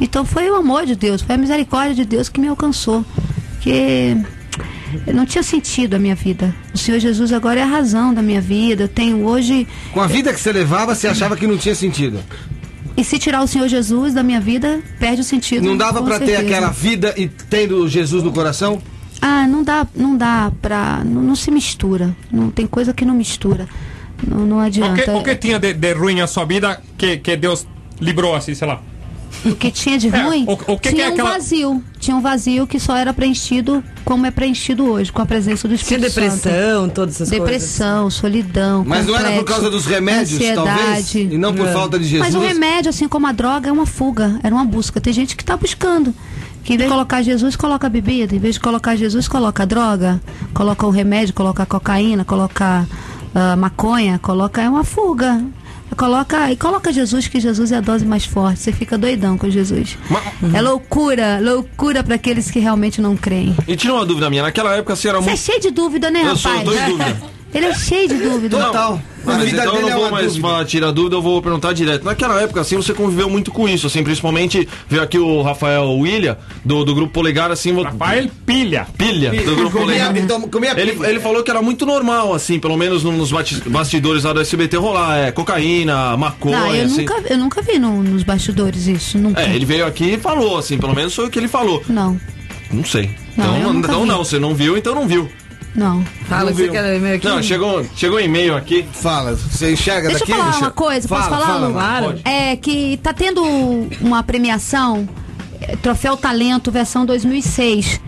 Então 0.00 0.24
foi 0.24 0.50
o 0.50 0.54
amor 0.56 0.86
de 0.86 0.96
Deus, 0.96 1.20
foi 1.22 1.34
a 1.34 1.38
misericórdia 1.38 1.94
de 1.94 2.04
Deus 2.04 2.28
que 2.30 2.40
me 2.40 2.48
alcançou. 2.48 3.04
Que 3.60 4.16
não 5.12 5.26
tinha 5.26 5.42
sentido 5.42 5.94
a 5.94 5.98
minha 5.98 6.14
vida. 6.14 6.54
O 6.74 6.78
Senhor 6.78 6.98
Jesus 7.00 7.32
agora 7.32 7.60
é 7.60 7.62
a 7.62 7.66
razão 7.66 8.14
da 8.14 8.22
minha 8.22 8.40
vida. 8.40 8.84
Eu 8.84 8.88
tenho 8.88 9.24
hoje. 9.24 9.66
Com 9.92 10.00
a 10.00 10.06
vida 10.06 10.32
que 10.32 10.40
você 10.40 10.52
levava, 10.52 10.94
você 10.94 11.08
achava 11.08 11.36
que 11.36 11.46
não 11.46 11.56
tinha 11.58 11.74
sentido. 11.74 12.20
E 12.96 13.04
se 13.04 13.18
tirar 13.18 13.42
o 13.42 13.46
Senhor 13.46 13.68
Jesus 13.68 14.14
da 14.14 14.22
minha 14.22 14.40
vida, 14.40 14.80
perde 14.98 15.20
o 15.20 15.24
sentido. 15.24 15.64
Não 15.66 15.76
dava 15.76 16.02
pra 16.02 16.18
ter 16.18 16.36
aquela 16.36 16.70
vida 16.70 17.12
e 17.16 17.28
tendo 17.28 17.86
Jesus 17.88 18.22
no 18.22 18.32
coração? 18.32 18.80
Ah, 19.20 19.46
não 19.46 19.62
dá, 19.62 19.86
não 19.94 20.16
dá 20.16 20.50
pra. 20.62 21.02
Não, 21.04 21.22
não 21.22 21.36
se 21.36 21.50
mistura. 21.50 22.14
Não 22.30 22.50
tem 22.50 22.66
coisa 22.66 22.94
que 22.94 23.04
não 23.04 23.14
mistura. 23.14 23.68
Não, 24.26 24.46
não 24.46 24.56
O 24.56 24.60
adianta. 24.60 25.02
que, 25.02 25.10
o 25.10 25.22
que 25.22 25.34
tinha 25.36 25.58
de, 25.58 25.74
de 25.74 25.92
ruim 25.92 26.20
a 26.20 26.26
sua 26.26 26.44
vida 26.46 26.80
que, 26.96 27.18
que 27.18 27.36
Deus 27.36 27.66
livrou 28.00 28.34
assim, 28.34 28.54
sei 28.54 28.66
lá? 28.66 28.80
O 29.44 29.54
que 29.54 29.70
tinha 29.70 29.98
de 29.98 30.08
É, 30.08 30.22
ruim? 30.22 30.44
o- 30.48 30.52
o 30.52 30.78
que 30.78 30.88
que 30.88 30.94
tinha 30.94 31.06
é 31.06 31.10
um 31.10 31.12
aquela- 31.12 31.30
vazio. 31.30 31.84
Tinha 32.00 32.16
um 32.16 32.20
vazio 32.20 32.66
que 32.66 32.78
só 32.80 32.96
era 32.96 33.12
preenchido 33.12 33.82
como 34.04 34.24
é 34.26 34.30
preenchido 34.30 34.84
hoje, 34.86 35.10
com 35.12 35.20
a 35.22 35.26
presença 35.26 35.66
do 35.68 35.76
Tinha 35.76 35.98
Espírito 35.98 36.10
Santo. 36.12 36.42
depressão, 36.44 36.88
todas 36.88 37.14
essas 37.16 37.28
coisas. 37.30 37.44
Depressão, 37.46 38.10
solidão. 38.10 38.84
Mas 38.86 39.06
não 39.06 39.14
era 39.14 39.24
por 39.30 39.38
complexo, 39.38 39.52
causa 39.60 39.70
dos 39.70 39.86
remédios, 39.86 40.38
talvez? 40.54 40.78
ansiedade. 40.98 41.34
E 41.34 41.38
não 41.38 41.54
por 41.54 41.66
É. 41.68 41.72
falta 41.72 41.98
de 41.98 42.04
Jesus? 42.06 42.32
Mas 42.32 42.34
o 42.34 42.46
remédio, 42.46 42.88
assim 42.90 43.08
como 43.08 43.26
a 43.26 43.32
droga, 43.32 43.68
é 43.68 43.72
uma 43.72 43.86
fuga, 43.86 44.38
era 44.42 44.54
uma 44.54 44.64
busca. 44.64 45.00
Tem 45.00 45.12
gente 45.12 45.36
que 45.36 45.42
está 45.42 45.56
buscando. 45.56 46.14
Que 46.64 46.74
em 46.74 46.76
vez 46.76 46.88
de 46.88 46.94
colocar 46.94 47.22
Jesus, 47.22 47.54
coloca 47.54 47.86
a 47.86 47.90
bebida. 47.90 48.34
Em 48.34 48.38
vez 48.40 48.54
de 48.54 48.60
colocar 48.60 48.96
Jesus, 48.96 49.28
coloca 49.28 49.62
a 49.62 49.66
droga. 49.66 50.20
Coloca 50.52 50.84
o 50.86 50.90
remédio, 50.90 51.32
coloca 51.34 51.62
a 51.62 51.66
cocaína, 51.66 52.24
coloca 52.24 52.86
a 53.34 53.54
maconha, 53.56 54.18
coloca. 54.20 54.60
É 54.62 54.68
uma 54.68 54.82
fuga. 54.82 55.44
Coloca, 55.96 56.52
e 56.52 56.56
coloca 56.56 56.92
Jesus, 56.92 57.26
que 57.26 57.40
Jesus 57.40 57.72
é 57.72 57.76
a 57.76 57.80
dose 57.80 58.04
mais 58.04 58.24
forte. 58.24 58.60
Você 58.60 58.72
fica 58.72 58.98
doidão 58.98 59.38
com 59.38 59.48
Jesus. 59.48 59.96
É 60.54 60.60
loucura, 60.60 61.38
loucura 61.40 62.04
para 62.04 62.16
aqueles 62.16 62.50
que 62.50 62.58
realmente 62.58 63.00
não 63.00 63.16
creem. 63.16 63.56
E 63.66 63.76
tira 63.76 63.94
uma 63.94 64.04
dúvida 64.04 64.28
minha, 64.28 64.42
naquela 64.42 64.74
época 64.76 64.94
você 64.94 65.08
era 65.08 65.18
Você 65.18 65.24
é 65.24 65.32
muito. 65.32 65.40
cheio 65.42 65.60
de 65.60 65.70
dúvida, 65.70 66.10
né, 66.10 66.20
Eu 66.20 66.34
rapaz? 66.34 66.40
sou, 66.40 66.52
eu 66.52 66.64
tô 66.64 66.72
em 66.72 66.86
dúvida. 66.98 67.16
Ele 67.56 67.66
é 67.66 67.74
cheio 67.74 68.08
de 68.08 68.14
dúvida. 68.16 68.56
Total. 68.58 69.00
A 69.26 69.30
Mas 69.32 69.42
vida 69.50 69.62
então 69.62 69.74
eu 69.74 69.82
não 69.82 69.88
é 69.88 69.92
vou 69.92 70.02
uma 70.02 70.10
mais 70.12 70.36
dúvida. 70.36 70.64
tirar 70.66 70.90
dúvida, 70.92 71.16
eu 71.16 71.22
vou 71.22 71.42
perguntar 71.42 71.72
direto. 71.72 72.04
Naquela 72.04 72.40
época, 72.40 72.60
assim, 72.60 72.76
você 72.76 72.94
conviveu 72.94 73.28
muito 73.28 73.50
com 73.50 73.68
isso, 73.68 73.84
assim, 73.88 74.04
principalmente 74.04 74.68
veio 74.88 75.02
aqui 75.02 75.18
o 75.18 75.42
Rafael 75.42 75.88
William, 75.98 76.36
do, 76.64 76.84
do 76.84 76.94
Grupo 76.94 77.12
Polegar, 77.12 77.50
assim, 77.50 77.72
Rafael 77.82 78.28
Pilha. 78.46 78.86
pilha, 78.96 79.30
do 79.32 79.56
Grupo 79.56 79.78
Polegar. 79.80 80.16
então, 80.16 80.48
Ele, 80.76 80.92
pilha. 80.92 81.06
ele 81.08 81.18
falou 81.18 81.42
que 81.42 81.50
era 81.50 81.60
muito 81.60 81.84
normal, 81.84 82.32
assim, 82.34 82.60
pelo 82.60 82.76
menos 82.76 83.02
nos 83.02 83.32
bastidores 83.66 84.22
lá 84.22 84.32
do 84.32 84.40
SBT 84.40 84.76
rolar, 84.76 85.18
é, 85.18 85.32
cocaína, 85.32 86.16
maconha, 86.16 86.60
Não, 86.60 86.74
eu, 86.74 86.84
assim. 86.86 87.00
nunca, 87.00 87.22
eu 87.28 87.38
nunca 87.38 87.62
vi 87.62 87.78
no- 87.80 88.02
nos 88.04 88.22
bastidores 88.22 88.86
isso. 88.86 89.18
Nunca. 89.18 89.40
É, 89.42 89.52
ele 89.56 89.64
veio 89.64 89.86
aqui 89.86 90.14
e 90.14 90.18
falou, 90.18 90.56
assim, 90.58 90.78
pelo 90.78 90.94
menos 90.94 91.12
foi 91.14 91.26
o 91.26 91.30
que 91.30 91.38
ele 91.38 91.48
falou. 91.48 91.82
Não, 91.88 92.16
Não 92.70 92.84
sei. 92.84 93.10
Não, 93.36 93.44
eu 93.54 93.58
então 93.60 93.72
nunca 93.72 93.88
então 93.88 94.02
vi. 94.02 94.08
não, 94.08 94.18
você 94.24 94.38
não 94.38 94.54
viu, 94.54 94.76
então 94.78 94.94
não 94.94 95.08
viu. 95.08 95.28
Não. 95.76 96.02
Fala 96.28 96.50
que 96.50 96.56
você 96.58 96.68
quer 96.68 96.98
meio 97.00 97.16
aqui. 97.16 97.26
Não, 97.26 97.42
chegou, 97.42 97.84
chegou 97.94 98.18
um 98.18 98.20
e-mail 98.22 98.56
aqui. 98.56 98.84
Fala, 98.92 99.34
você 99.34 99.72
enxerga 99.72 100.08
Deixa 100.08 100.24
eu 100.24 100.26
daqui? 100.28 100.32
falar 100.32 100.50
Deixa- 100.50 100.64
uma 100.66 100.70
coisa, 100.70 101.08
posso 101.08 101.22
Fala, 101.28 101.36
falar, 101.36 101.46
fala, 101.46 101.66
Lu? 101.68 101.72
Claro. 101.72 102.20
É 102.24 102.56
que 102.56 102.98
tá 103.02 103.12
tendo 103.12 103.42
uma 104.00 104.22
premiação, 104.22 105.08
é, 105.60 105.76
Troféu 105.76 106.16
Talento, 106.16 106.70
versão 106.70 107.04
2006. 107.06 108.00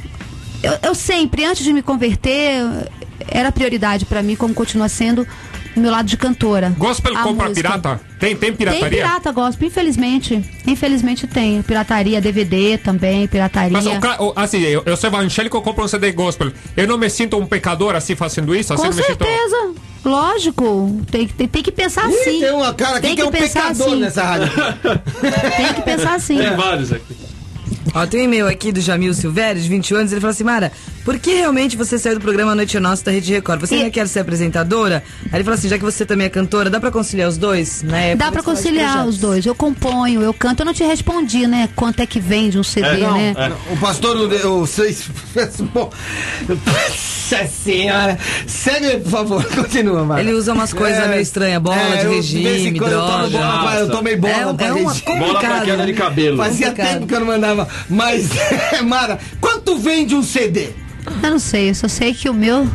Eu, 0.61 0.77
eu 0.81 0.95
sempre, 0.95 1.45
antes 1.45 1.63
de 1.63 1.71
me 1.71 1.81
converter, 1.81 2.89
era 3.27 3.51
prioridade 3.51 4.05
pra 4.05 4.21
mim, 4.21 4.35
como 4.35 4.53
continua 4.53 4.89
sendo 4.89 5.27
meu 5.75 5.91
lado 5.91 6.05
de 6.07 6.17
cantora. 6.17 6.73
Gospel 6.77 7.13
compra 7.13 7.49
música. 7.49 7.67
pirata? 7.69 8.01
Tem, 8.19 8.35
tem 8.35 8.49
Tem 8.51 8.53
pirataria? 8.57 8.89
pirata 9.03 9.31
gospel, 9.31 9.67
infelizmente. 9.67 10.43
Infelizmente 10.65 11.27
tem. 11.27 11.61
Pirataria, 11.61 12.21
DVD 12.21 12.77
também, 12.77 13.27
pirataria. 13.27 13.71
Mas 13.71 13.85
o 13.85 14.23
o- 14.25 14.33
assim, 14.35 14.61
eu, 14.61 14.83
eu 14.85 14.95
sou 14.97 15.07
evangélico, 15.09 15.57
eu 15.57 15.61
compro 15.61 15.83
um 15.83 15.87
CD 15.87 16.11
gospel. 16.11 16.51
Eu 16.75 16.87
não 16.87 16.97
me 16.97 17.09
sinto 17.09 17.37
um 17.37 17.45
pecador 17.45 17.95
assim 17.95 18.15
fazendo 18.15 18.55
isso? 18.55 18.73
Assim, 18.73 18.83
Com 18.83 18.89
me 18.89 18.93
sinto- 19.03 19.05
certeza. 19.25 19.73
Lógico. 20.03 21.01
Tem, 21.11 21.27
que- 21.27 21.33
tem, 21.33 21.47
tem 21.47 21.63
que 21.63 21.71
pensar 21.71 22.09
Ih, 22.09 22.15
assim. 22.15 22.39
tem 22.39 22.51
uma 22.51 22.73
cara 22.73 22.97
aqui 22.97 23.07
Tem 23.07 23.15
que, 23.15 23.21
é 23.21 23.25
um 23.25 23.31
pecador 23.31 23.87
assim. 23.87 23.99
nessa 23.99 24.23
rádio. 24.23 24.51
Tem 25.57 25.73
que 25.73 25.81
pensar 25.81 26.13
assim. 26.15 26.37
Tem 26.37 26.55
vários 26.55 26.91
aqui. 26.93 27.15
Ó, 27.95 28.05
tem 28.05 28.19
um 28.21 28.23
e-mail 28.25 28.47
aqui 28.47 28.73
do 28.73 28.81
Jamil 28.81 29.13
Silvério, 29.13 29.61
de 29.61 29.69
20 29.69 29.93
anos, 29.95 30.11
ele 30.11 30.19
falou 30.19 30.31
assim, 30.33 30.43
Mara, 30.43 30.69
por 31.05 31.17
que 31.17 31.33
realmente 31.33 31.77
você 31.77 31.97
saiu 31.97 32.15
do 32.15 32.21
programa 32.21 32.53
Noite 32.53 32.77
Nossa 32.77 33.05
da 33.05 33.11
Rede 33.11 33.31
Record? 33.31 33.61
Você 33.61 33.75
E- 33.75 33.77
ainda 33.79 33.89
quer 33.89 34.05
ser 34.09 34.19
apresentadora? 34.19 35.01
Aí 35.25 35.35
ele 35.35 35.43
falou 35.45 35.57
assim, 35.57 35.69
já 35.69 35.77
que 35.77 35.83
você 35.83 36.05
também 36.05 36.27
é 36.27 36.29
cantora, 36.29 36.69
dá 36.69 36.77
pra 36.79 36.91
conciliar 36.91 37.29
os 37.29 37.37
dois? 37.37 37.81
Né? 37.83 38.13
Dá 38.15 38.29
pra 38.31 38.43
conciliar 38.43 39.07
os 39.07 39.17
dois. 39.17 39.45
Eu 39.45 39.55
componho, 39.55 40.21
eu 40.21 40.33
canto. 40.33 40.59
Eu 40.59 40.65
não 40.65 40.73
te 40.73 40.83
respondi, 40.83 41.47
né? 41.47 41.69
Quanto 41.75 42.01
é 42.01 42.05
que 42.05 42.19
vende 42.19 42.59
um 42.59 42.63
CD, 42.63 42.87
É, 42.87 42.97
não, 42.97 43.17
né? 43.17 43.33
é. 43.37 43.73
O 43.73 43.77
pastor, 43.77 44.17
o 44.17 44.67
seis. 44.67 45.09
Nossa 45.73 47.47
senhora. 47.47 48.17
Segue, 48.45 48.97
por 49.01 49.09
favor, 49.11 49.43
continua, 49.55 50.03
Mara. 50.03 50.21
Ele 50.21 50.33
usa 50.33 50.53
umas 50.53 50.73
coisas 50.73 51.07
meio 51.07 51.21
estranhas, 51.21 51.61
bola 51.61 51.77
de 51.97 52.03
eu, 52.05 52.11
vez 52.11 52.33
em 52.33 52.41
regime, 52.43 52.77
eu 52.79 52.83
tomo 52.85 52.99
droga. 53.29 53.29
bola 53.29 53.61
pra- 53.63 53.79
eu 53.79 53.89
tomei 53.89 54.15
bola 54.15 54.33
É, 54.33 54.53
pra 54.53 54.65
é 54.67 54.73
uma 54.73 54.91
regime. 54.93 55.19
Bola 55.19 55.39
pra 55.39 55.61
queda 55.61 55.85
de 55.85 55.93
cabelo. 55.93 56.37
Fazia 56.37 56.67
complicado. 56.67 56.93
tempo 56.93 57.07
que 57.07 57.15
eu 57.15 57.19
não 57.19 57.27
mandava. 57.27 57.67
Mas, 57.89 58.29
Mara, 58.85 59.19
quanto 59.39 59.77
vende 59.77 60.15
um 60.15 60.23
CD? 60.23 60.69
Eu 61.21 61.29
não 61.31 61.39
sei, 61.39 61.69
eu 61.69 61.75
só 61.75 61.87
sei 61.87 62.13
que 62.13 62.27
o 62.27 62.33
meu 62.33 62.67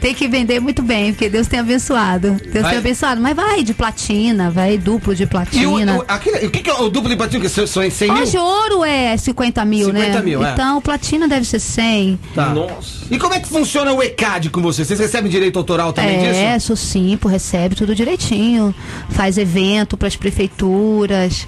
tem 0.00 0.12
que 0.12 0.26
vender 0.26 0.60
muito 0.60 0.82
bem, 0.82 1.12
porque 1.12 1.28
Deus 1.28 1.46
tem 1.46 1.60
abençoado. 1.60 2.32
Deus 2.42 2.62
Vai. 2.62 2.70
tem 2.70 2.78
abençoado. 2.78 3.20
Mas 3.20 3.36
vai 3.36 3.62
de 3.62 3.72
platina, 3.72 4.50
vai 4.50 4.76
duplo 4.76 5.14
de 5.14 5.22
E 5.22 5.26
o, 5.26 5.28
platina. 5.28 5.96
o, 5.98 6.04
aquele, 6.08 6.46
o 6.46 6.50
que, 6.50 6.62
que 6.62 6.68
é 6.70 6.74
o 6.74 6.88
duplo 6.88 7.08
de 7.08 7.16
platina? 7.16 7.40
Que 7.44 7.48
são- 7.48 7.66
são 7.66 7.84
em 7.84 7.90
100 7.90 8.12
mil? 8.12 8.22
Hoje 8.24 8.36
ouro 8.38 8.84
é 8.84 9.16
50 9.16 9.64
mil, 9.64 9.86
50 9.86 10.08
né? 10.08 10.22
mil, 10.22 10.44
é. 10.44 10.52
Então 10.52 10.80
platina 10.82 11.28
deve 11.28 11.46
ser 11.46 11.60
100. 11.60 12.18
Tá. 12.34 12.46
Nossa. 12.48 13.04
E 13.08 13.18
como 13.18 13.34
é 13.34 13.40
que 13.40 13.48
funciona 13.48 13.92
o 13.92 14.02
ECAD 14.02 14.50
com 14.50 14.60
você? 14.60 14.84
Vocês 14.84 14.98
recebem 14.98 15.30
direito 15.30 15.56
autoral 15.58 15.92
também 15.92 16.26
é, 16.26 16.54
disso? 16.54 16.66
sou 16.68 16.76
simpo, 16.76 17.28
recebe 17.28 17.76
tudo 17.76 17.94
direitinho. 17.94 18.74
Faz 19.10 19.38
evento 19.38 19.96
para 19.96 20.08
as 20.08 20.16
prefeituras, 20.16 21.46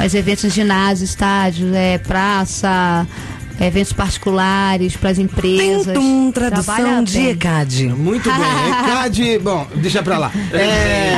faz 0.00 0.14
eventos 0.14 0.44
em 0.44 0.50
ginásio, 0.50 1.04
estádios, 1.04 1.74
é, 1.74 1.98
praça, 1.98 3.06
eventos 3.60 3.92
particulares 3.92 4.96
para 4.96 5.10
as 5.10 5.18
empresas. 5.18 5.88
Tentum, 5.88 6.32
tradução 6.32 7.04
de. 7.04 7.18
ECAD. 7.28 7.88
Muito 7.88 8.30
bem. 8.30 8.40
ECAD, 8.88 9.38
bom, 9.40 9.66
deixa 9.74 10.02
pra 10.02 10.16
lá. 10.16 10.32
É, 10.54 11.12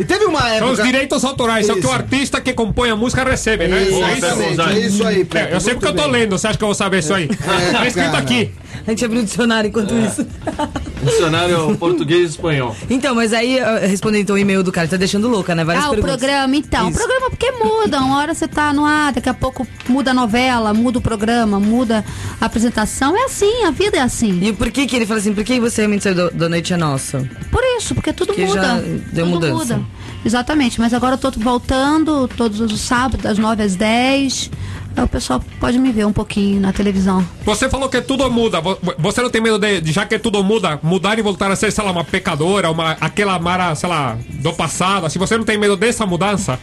e 0.00 0.04
teve 0.06 0.24
uma 0.24 0.40
São 0.40 0.48
época. 0.48 0.72
os 0.72 0.82
direitos 0.82 1.22
autorais, 1.22 1.68
é 1.68 1.72
o 1.72 1.76
que 1.76 1.82
o 1.82 1.90
Isso. 1.90 1.92
artista 1.94 2.40
que 2.40 2.54
compõe 2.54 2.88
a 2.88 2.96
música 2.96 3.22
recebe, 3.24 3.68
né? 3.68 3.82
Isso, 3.82 4.02
É 4.02 4.14
isso? 4.16 4.62
é 4.62 4.78
isso 4.78 5.06
aí. 5.06 5.24
Pepe, 5.26 5.52
É, 5.52 5.56
eu 5.56 5.60
sei 5.60 5.74
porque 5.74 5.88
eu 5.88 5.94
tô 5.94 6.06
lendo, 6.06 6.38
você 6.38 6.46
acha 6.46 6.56
que 6.56 6.64
eu 6.64 6.68
vou 6.68 6.74
saber 6.74 7.00
isso 7.00 7.12
aí? 7.12 7.28
tá 7.28 7.86
escrito 7.86 8.06
cara. 8.06 8.18
aqui. 8.20 8.50
A 8.86 8.90
gente 8.90 9.04
abriu 9.04 9.20
o 9.22 9.24
dicionário 9.24 9.68
enquanto 9.68 9.94
isso. 9.94 10.26
Dicionário 11.04 11.76
português 11.76 12.22
e 12.22 12.24
espanhol. 12.30 12.74
Então, 12.88 13.14
mas 13.14 13.32
aí, 13.32 13.58
respondendo 13.86 14.22
então 14.22 14.36
o 14.36 14.38
e-mail 14.38 14.62
do 14.62 14.72
cara, 14.72 14.84
ele 14.86 14.90
tá 14.90 14.96
deixando 14.96 15.28
louca, 15.28 15.54
né? 15.54 15.64
Várias 15.64 15.84
Ah, 15.84 15.88
o 15.88 15.90
perguntas. 15.94 16.16
programa, 16.18 16.56
então. 16.56 16.86
O 16.86 16.90
Isso. 16.90 16.98
programa 16.98 17.30
porque 17.30 17.50
muda. 17.52 18.00
Uma 18.00 18.18
hora 18.18 18.34
você 18.34 18.48
tá 18.48 18.72
no 18.72 18.84
ar, 18.84 19.12
daqui 19.12 19.28
a 19.28 19.34
pouco 19.34 19.66
muda 19.88 20.12
a 20.12 20.14
novela, 20.14 20.72
muda 20.72 20.98
o 20.98 21.02
programa, 21.02 21.60
muda 21.60 22.04
a 22.40 22.46
apresentação. 22.46 23.16
É 23.16 23.24
assim, 23.24 23.64
a 23.64 23.70
vida 23.70 23.96
é 23.98 24.00
assim. 24.00 24.38
E 24.42 24.52
por 24.52 24.70
que 24.70 24.86
que 24.86 24.96
ele 24.96 25.06
fala 25.06 25.20
assim, 25.20 25.34
por 25.34 25.44
que 25.44 25.60
você 25.60 25.82
realmente 25.82 26.04
saiu 26.04 26.30
do 26.30 26.48
Noite 26.48 26.72
é 26.72 26.76
Nossa? 26.76 27.28
Por 27.50 27.62
isso, 27.76 27.94
porque 27.94 28.12
tudo 28.12 28.32
Que 28.32 28.46
muda. 28.46 28.62
já 28.62 28.74
deu 29.12 29.26
tudo 29.26 29.28
mudança. 29.28 29.54
muda. 29.76 29.82
Exatamente, 30.24 30.80
mas 30.80 30.94
agora 30.94 31.14
eu 31.14 31.18
tô 31.18 31.30
voltando 31.32 32.26
todos 32.28 32.58
os 32.60 32.80
sábados, 32.80 33.22
das 33.22 33.36
9 33.38 33.62
às 33.62 33.76
10. 33.76 34.50
Aí 34.96 35.02
o 35.02 35.08
pessoal 35.08 35.42
pode 35.58 35.78
me 35.78 35.90
ver 35.90 36.06
um 36.06 36.12
pouquinho 36.12 36.60
na 36.60 36.72
televisão. 36.72 37.26
Você 37.44 37.68
falou 37.68 37.88
que 37.88 38.00
tudo 38.00 38.30
muda. 38.30 38.60
Vo- 38.60 38.78
Você 38.98 39.20
não 39.22 39.30
tem 39.30 39.40
medo 39.40 39.58
de, 39.58 39.80
de, 39.80 39.92
já 39.92 40.06
que 40.06 40.18
tudo 40.18 40.42
muda, 40.44 40.78
mudar 40.82 41.18
e 41.18 41.22
voltar 41.22 41.50
a 41.50 41.56
ser, 41.56 41.72
sei 41.72 41.82
lá, 41.84 41.90
uma 41.90 42.04
pecadora, 42.04 42.70
uma, 42.70 42.92
aquela 43.00 43.38
Mara, 43.38 43.74
sei 43.74 43.88
lá, 43.88 44.16
do 44.34 44.52
passado? 44.52 45.06
Assim, 45.06 45.18
você 45.18 45.36
não 45.36 45.44
tem 45.44 45.58
medo 45.58 45.76
dessa 45.76 46.06
mudança? 46.06 46.58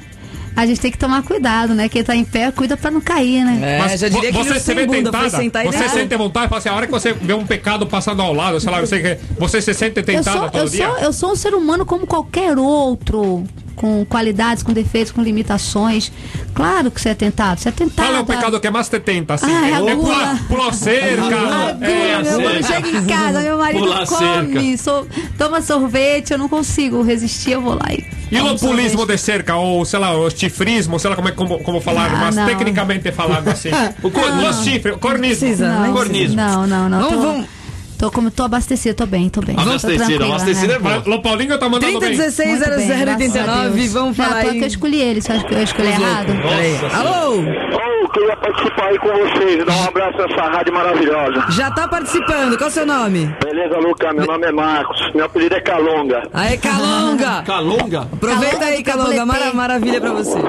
A 0.56 0.66
gente 0.66 0.82
tem 0.82 0.92
que 0.92 0.98
tomar 0.98 1.24
cuidado, 1.24 1.74
né? 1.74 1.88
Quem 1.88 2.04
tá 2.04 2.14
em 2.16 2.26
pé, 2.26 2.52
cuida 2.52 2.76
pra 2.76 2.92
não 2.92 3.00
cair, 3.00 3.44
né? 3.44 3.80
É, 3.84 3.98
já 3.98 4.10
diria 4.10 4.32
que 4.32 4.38
vo- 4.38 4.44
você 4.44 4.60
se 4.60 4.74
vê 4.74 4.86
tentada? 4.86 5.30
sentar 5.30 5.66
Você 5.66 5.88
sente 5.90 6.16
vontade? 6.18 6.50
Fala 6.50 6.60
assim, 6.60 6.70
a 6.70 6.76
hora 6.76 6.86
que 6.86 6.92
você 6.92 7.14
vê 7.14 7.34
um 7.34 7.46
pecado 7.46 7.88
passando 7.88 8.22
ao 8.22 8.34
lado, 8.34 8.60
sei 8.60 8.70
lá, 8.70 8.82
você, 8.82 9.00
que- 9.00 9.18
você 9.40 9.62
se 9.62 9.74
sente 9.74 10.00
Eu 10.00 10.06
tentada 10.06 10.40
sou, 10.40 10.50
todo 10.50 10.62
eu, 10.64 10.70
dia? 10.70 10.88
sou, 10.90 10.98
eu 11.00 11.14
sou 11.14 11.32
um 11.32 11.36
ser 11.38 11.54
humano 11.54 11.86
como 11.86 12.06
qualquer 12.06 12.58
outro. 12.58 13.46
Com 13.82 14.06
qualidades, 14.06 14.62
com 14.62 14.72
defeitos, 14.74 15.12
com 15.12 15.24
limitações. 15.24 16.12
Claro 16.54 16.92
que 16.92 17.02
você 17.02 17.10
é 17.10 17.14
tentado. 17.16 17.60
Você 17.60 17.70
é 17.70 17.72
tentado. 17.72 18.08
Qual 18.10 18.16
é 18.16 18.22
o 18.22 18.26
pecado 18.26 18.60
que 18.60 18.70
mais 18.70 18.88
te 18.88 19.00
tenta, 19.00 19.34
assim? 19.34 19.48
Ah, 19.52 19.68
é 19.70 19.72
é 19.90 19.96
gula. 19.96 19.96
pular, 19.96 20.48
pular 20.48 20.74
cerca. 20.74 21.26
Agora, 21.26 21.78
é, 21.82 22.22
meu 22.22 22.64
chega 22.64 22.88
em 22.90 23.06
casa, 23.06 23.40
meu 23.42 23.58
marido 23.58 23.80
Pular 23.84 24.06
come, 24.06 24.78
so- 24.78 25.08
toma 25.36 25.62
sorvete, 25.64 26.30
eu 26.30 26.38
não 26.38 26.48
consigo 26.48 27.02
resistir, 27.02 27.54
eu 27.54 27.62
vou 27.62 27.74
lá 27.74 27.88
e. 27.92 28.06
E 28.32 28.40
lopulismo 28.40 29.00
sorvete. 29.00 29.18
de 29.18 29.24
cerca, 29.24 29.56
ou 29.56 29.84
sei 29.84 29.98
lá, 30.00 30.16
o 30.16 30.30
chifrismo, 30.30 31.00
sei 31.00 31.10
lá 31.10 31.16
como, 31.16 31.28
é, 31.30 31.32
como, 31.32 31.60
como 31.64 31.82
falar, 31.82 32.12
Ah, 32.14 32.18
mas 32.18 32.36
não. 32.36 32.46
tecnicamente 32.46 33.12
falando 33.12 33.48
assim. 33.48 33.70
o 34.04 34.12
cor, 34.12 34.24
os 34.50 34.64
chifres, 34.64 34.96
o 34.96 35.00
cornismo. 35.00 35.40
Precisa? 35.48 35.68
Não, 35.70 35.92
Cornismo. 35.94 36.36
não, 36.36 36.68
não, 36.68 36.88
não. 36.88 37.00
Vamos, 37.02 37.16
tô, 37.16 37.22
vamos. 37.22 37.61
Tô, 38.02 38.10
como, 38.10 38.32
tô 38.32 38.46
abastecida, 38.46 38.96
tô 38.96 39.06
bem, 39.06 39.30
tô 39.30 39.42
bem. 39.42 39.56
Abastecido, 39.56 40.24
abastecido 40.26 40.68
né? 40.70 40.74
é 40.74 40.80
bom. 40.80 40.90
Mas 40.90 41.06
o 41.06 41.22
Paulinho 41.22 41.60
tá 41.60 41.70
mandando 41.70 42.00
bem. 42.00 42.18
3016 42.18 42.50
Muito 42.50 42.60
bem, 42.66 42.88
graças 42.88 42.90
a 42.90 43.06
0089, 43.06 43.70
Deus. 43.80 43.94
vamos 43.94 44.18
Não, 44.18 44.26
falar 44.26 44.38
aí. 44.40 44.58
que 44.58 44.64
eu 44.64 44.68
escolhi 44.68 45.00
ele, 45.02 45.22
você 45.22 45.32
acha 45.34 45.46
que 45.46 45.54
eu 45.54 45.62
escolhi 45.62 45.88
errado? 45.90 46.26
Peraí. 46.42 46.80
Alô? 46.96 47.36
Ô, 47.42 48.10
queria 48.10 48.36
participar 48.38 48.86
aí 48.88 48.98
com 48.98 49.08
vocês, 49.08 49.66
dar 49.68 49.76
um 49.76 49.84
abraço 49.88 50.18
nessa 50.18 50.42
rádio 50.50 50.74
maravilhosa. 50.74 51.46
Já 51.52 51.70
tá 51.70 51.88
participando, 51.88 52.58
qual 52.58 52.70
é 52.70 52.72
o 52.72 52.74
seu 52.74 52.86
nome? 52.88 53.36
Beleza, 53.46 53.78
Luca? 53.78 54.12
Meu 54.14 54.26
nome 54.26 54.48
é 54.48 54.52
Marcos, 54.52 55.00
meu 55.14 55.26
apelido 55.26 55.54
é 55.58 55.62
Calonga. 55.62 56.24
Aê, 56.34 56.58
Calonga! 56.58 57.44
Calunga? 57.46 58.02
Aproveita 58.12 58.58
Calonga 58.58 58.66
aí, 58.66 58.84
Calonga, 58.84 59.26
mara- 59.28 59.54
maravilha 59.54 60.02
pra 60.02 60.12
você. 60.12 60.40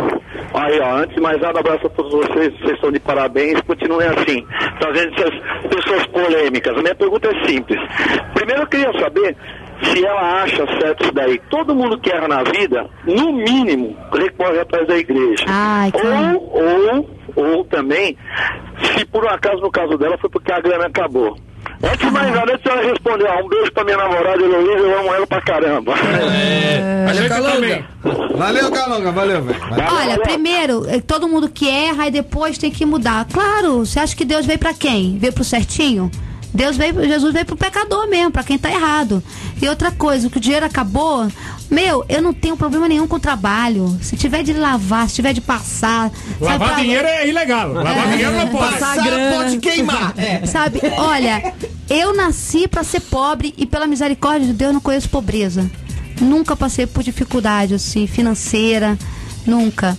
Aí, 0.55 0.81
ó, 0.81 0.96
antes 0.96 1.14
de 1.14 1.20
mais 1.20 1.40
nada, 1.40 1.61
abraço 1.61 1.87
a 1.87 1.90
todos 1.90 2.12
vocês, 2.12 2.52
vocês 2.59 2.74
estão 2.74 2.92
de 2.92 3.00
parabéns, 3.00 3.61
continuem 3.62 4.09
assim, 4.09 4.46
trazendo 4.81 5.14
essas 5.14 5.68
pessoas 5.68 6.07
polêmicas. 6.07 6.76
A 6.76 6.83
minha 6.83 6.94
pergunta 6.94 7.28
é 7.28 7.46
simples. 7.46 7.81
Primeiro 8.35 8.62
eu 8.62 8.66
queria 8.66 8.92
saber 9.00 9.37
se 9.83 10.05
ela 10.05 10.42
acha 10.42 10.66
certo 10.81 11.05
isso 11.05 11.12
daí. 11.12 11.40
Todo 11.50 11.74
mundo 11.74 11.98
que 11.98 12.11
erra 12.12 12.28
na 12.28 12.42
vida, 12.42 12.88
no 13.05 13.33
mínimo, 13.33 13.96
recorre 14.12 14.61
atrás 14.61 14.87
da 14.87 14.96
igreja. 14.96 15.44
Ai, 15.48 15.90
cara. 15.92 16.38
ou, 16.38 17.09
ou, 17.37 17.55
ou 17.57 17.64
também, 17.64 18.16
se 18.81 19.05
por 19.07 19.24
um 19.24 19.28
acaso 19.28 19.61
no 19.61 19.70
caso 19.70 19.96
dela 19.96 20.16
foi 20.18 20.31
porque 20.31 20.52
a 20.52 20.61
grana 20.61 20.87
acabou. 20.87 21.37
Antes 21.83 21.99
de 21.99 22.11
mais 22.12 22.33
nada, 22.35 22.61
ela 22.64 22.83
responder, 22.83 23.25
ó, 23.27 23.45
um 23.45 23.49
beijo 23.49 23.73
pra 23.73 23.85
minha 23.85 23.97
namorada 23.97 24.40
Heloísa, 24.42 24.71
eu 24.87 24.99
amo 25.01 25.14
ela 25.14 25.27
pra 25.27 25.40
caramba. 25.42 25.95
A 27.09 27.12
gente 27.12 27.29
Calonga. 27.29 27.53
também. 27.55 27.85
Valeu, 28.37 28.71
Calonga, 28.71 29.12
valeu, 29.12 29.42
velho. 29.42 29.61
Valeu. 29.68 29.87
Olha, 29.95 30.18
primeiro, 30.21 30.87
eh, 30.88 31.01
todo 31.01 31.29
mundo 31.29 31.49
que 31.49 31.68
erra 31.68 32.07
e 32.07 32.11
depois 32.11 32.57
tem 32.57 32.71
que 32.71 32.87
mudar. 32.87 33.27
Claro, 33.33 33.81
você 33.85 33.99
acha 33.99 34.14
que 34.14 34.25
Deus 34.25 34.47
veio 34.47 34.59
pra 34.59 34.73
quem? 34.73 35.18
Veio 35.18 35.33
pro 35.33 35.42
certinho? 35.45 36.11
Deus 36.55 36.77
veio, 36.77 36.95
Jesus 37.05 37.33
veio 37.33 37.47
pro 37.47 37.57
pecador 37.57 38.07
mesmo, 38.09 38.31
pra 38.31 38.45
quem 38.45 38.59
tá 38.59 38.71
errado. 38.71 39.23
E 39.61 39.66
outra 39.68 39.90
coisa, 39.90 40.29
que 40.29 40.37
o 40.37 40.40
dinheiro 40.40 40.66
acabou, 40.66 41.27
meu, 41.71 42.05
eu 42.11 42.21
não 42.21 42.35
tenho 42.35 42.59
problema 42.59 42.87
nenhum 42.87 43.07
com 43.09 43.16
o 43.16 43.21
trabalho. 43.21 43.97
Se 44.03 44.16
tiver 44.18 44.42
de 44.42 44.53
lavar, 44.53 45.09
se 45.09 45.14
tiver 45.14 45.33
de 45.33 45.40
passar. 45.40 46.11
Lavar 46.38 46.68
pra- 46.75 46.79
dinheiro 46.81 47.07
é 47.09 47.27
ilegal. 47.27 47.73
Lavar 47.73 48.07
dinheiro 48.09 48.33
não 48.33 48.49
pode. 48.49 48.73
Passar 48.75 48.97
Passar 48.97 49.05
grana. 49.05 49.37
pode 49.37 49.59
queimar. 49.61 50.12
É. 50.18 50.45
Sabe, 50.45 50.79
olha, 50.99 51.55
eu 51.92 52.16
nasci 52.16 52.66
pra 52.66 52.83
ser 52.83 53.00
pobre 53.00 53.52
e 53.59 53.66
pela 53.66 53.87
misericórdia 53.87 54.46
de 54.46 54.55
Deus 54.55 54.72
não 54.72 54.81
conheço 54.81 55.11
pobreza. 55.11 55.70
Nunca 56.20 56.57
passei 56.57 56.87
por 56.87 57.02
dificuldade 57.02 57.74
assim 57.74 58.07
financeira, 58.07 58.98
nunca. 59.46 59.98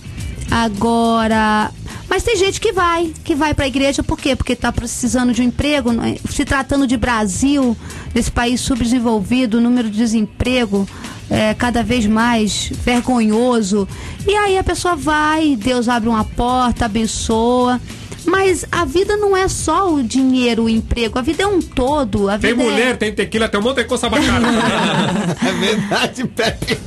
Agora, 0.50 1.70
mas 2.08 2.22
tem 2.24 2.36
gente 2.36 2.60
que 2.60 2.72
vai, 2.72 3.12
que 3.22 3.34
vai 3.34 3.54
pra 3.54 3.68
igreja 3.68 4.02
por 4.02 4.18
quê? 4.18 4.34
Porque 4.34 4.56
tá 4.56 4.72
precisando 4.72 5.32
de 5.32 5.40
um 5.40 5.44
emprego, 5.44 5.90
é? 6.02 6.16
se 6.30 6.44
tratando 6.44 6.86
de 6.86 6.96
Brasil, 6.96 7.76
desse 8.12 8.30
país 8.30 8.60
subdesenvolvido, 8.60 9.58
o 9.58 9.60
número 9.60 9.88
de 9.88 9.96
desemprego 9.96 10.88
é 11.30 11.54
cada 11.54 11.82
vez 11.82 12.06
mais 12.06 12.70
vergonhoso. 12.84 13.88
E 14.26 14.34
aí 14.34 14.58
a 14.58 14.64
pessoa 14.64 14.96
vai, 14.96 15.56
Deus 15.56 15.88
abre 15.88 16.08
uma 16.08 16.24
porta, 16.24 16.86
abençoa. 16.86 17.80
Mas 18.24 18.64
a 18.72 18.84
vida 18.84 19.16
não 19.16 19.36
é 19.36 19.46
só 19.48 19.92
o 19.92 20.02
dinheiro, 20.02 20.64
o 20.64 20.68
emprego, 20.68 21.18
a 21.18 21.22
vida 21.22 21.42
é 21.42 21.46
um 21.46 21.60
todo. 21.60 22.28
A 22.28 22.38
Tem 22.38 22.52
vida 22.54 22.62
mulher, 22.64 22.90
é... 22.90 22.94
tem 22.94 23.12
tequila, 23.12 23.48
tem 23.48 23.60
um 23.60 23.62
monte 23.62 23.76
de 23.78 23.84
coisa 23.84 24.08
bacana. 24.08 24.48
É 25.46 25.52
verdade, 25.52 26.24
Pepe. 26.28 26.78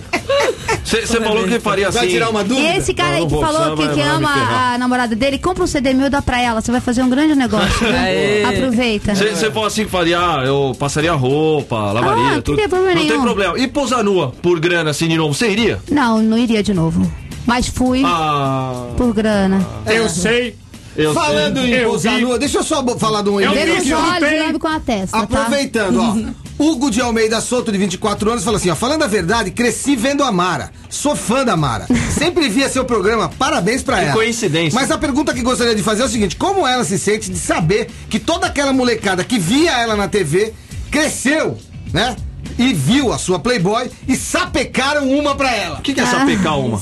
Você 0.84 1.06
falou 1.21 1.43
que 1.47 1.60
faria 1.60 1.89
assim. 1.89 1.97
Vai 2.00 2.08
tirar 2.08 2.30
uma 2.30 2.41
E 2.41 2.45
dúvida? 2.45 2.76
esse 2.78 2.93
cara 2.93 3.15
aí 3.17 3.26
que 3.28 3.39
falou 3.39 3.76
que, 3.78 3.88
que 3.89 4.02
ama 4.02 4.30
a 4.73 4.78
namorada 4.78 5.15
dele, 5.15 5.38
compra 5.38 5.63
um 5.63 5.67
CD 5.67 5.93
meu 5.93 6.08
e 6.08 6.10
dá 6.10 6.21
pra 6.21 6.41
ela. 6.41 6.62
Você 6.62 6.71
vai 6.71 6.82
fazer 6.82 7.02
um 7.04 7.10
grande 7.10 7.36
negócio. 7.36 7.88
Aê. 7.88 8.43
Aproveita. 8.43 9.13
Você 9.15 9.52
falou 9.52 9.65
assim 9.65 9.86
que 9.86 9.91
faria, 9.91 10.19
ah, 10.19 10.43
eu 10.45 10.76
passaria 10.80 11.13
roupa, 11.13 11.91
lavaria, 11.91 12.38
Ah, 12.38 12.41
tudo. 12.41 12.58
não 12.62 12.69
tem 12.95 12.95
nenhum. 12.95 13.21
problema. 13.21 13.60
E 13.60 13.67
pousar 13.67 14.04
nua 14.04 14.34
por 14.41 14.60
grana 14.60 14.89
assim 14.91 15.08
de 15.08 15.17
novo, 15.17 15.34
você 15.34 15.50
iria? 15.50 15.80
Não, 15.91 16.21
não 16.21 16.38
iria 16.38 16.63
de 16.63 16.73
novo. 16.73 17.10
Mas 17.45 17.67
fui 17.67 18.02
Ah, 18.06 18.88
por 18.97 19.13
grana. 19.13 19.65
Eu 19.86 20.10
sei. 20.10 20.56
Eu 20.98 21.14
Falando 21.14 21.60
sei. 21.62 21.70
em 21.70 21.74
Eu 21.76 21.90
pousar 21.90 22.16
vi. 22.16 22.22
nua, 22.22 22.38
deixa 22.40 22.58
eu 22.58 22.64
só 22.64 22.84
falar 22.98 23.22
de 23.22 23.30
um 23.30 23.40
Eu 23.40 23.52
que 23.54 23.60
os 23.82 23.88
eu 23.88 23.98
olhos 23.98 24.32
e 24.32 24.40
lambe 24.40 24.60
com 24.60 24.68
a 24.68 24.80
testa, 24.80 25.18
tá? 25.18 25.24
Aproveitando, 25.24 26.02
ó. 26.02 26.18
Hugo 26.60 26.90
de 26.90 27.00
Almeida 27.00 27.40
Souto, 27.40 27.72
de 27.72 27.78
24 27.78 28.32
anos, 28.32 28.44
fala 28.44 28.58
assim: 28.58 28.72
ó, 28.72 28.76
falando 28.76 29.04
a 29.04 29.08
verdade, 29.08 29.52
cresci 29.52 29.96
vendo 29.96 30.24
a 30.24 30.32
Mara. 30.32 30.72
Sou 30.90 31.16
fã 31.16 31.46
da 31.46 31.56
Mara. 31.56 31.86
Sempre 32.12 32.50
via 32.50 32.68
seu 32.68 32.84
programa, 32.84 33.30
parabéns 33.38 33.84
pra 33.84 33.98
Que 33.98 34.04
ela. 34.06 34.14
coincidência. 34.14 34.80
Mas 34.80 34.90
a 34.90 34.98
pergunta 34.98 35.36
que 35.36 35.42
gostaria 35.44 35.76
de 35.76 35.84
fazer 35.84 36.02
é 36.02 36.06
o 36.06 36.10
seguinte: 36.10 36.36
como 36.36 36.66
ela 36.66 36.84
se 36.84 36.98
sente 36.98 37.30
de 37.30 37.38
saber 37.38 37.90
que 38.10 38.18
toda 38.18 38.48
aquela 38.48 38.74
molecada 38.74 39.24
que 39.24 39.38
via 39.38 39.72
ela 39.80 39.96
na 39.96 40.08
TV 40.08 40.52
cresceu, 40.90 41.58
né? 41.94 42.16
E 42.58 42.74
viu 42.74 43.14
a 43.14 43.20
sua 43.20 43.38
Playboy 43.38 43.92
e 44.08 44.16
sapecaram 44.16 45.08
uma 45.12 45.36
pra 45.36 45.56
ela. 45.56 45.78
O 45.78 45.82
que, 45.84 45.94
que 45.94 46.02
é 46.02 46.06
sapecar 46.08 46.58
uma? 46.60 46.82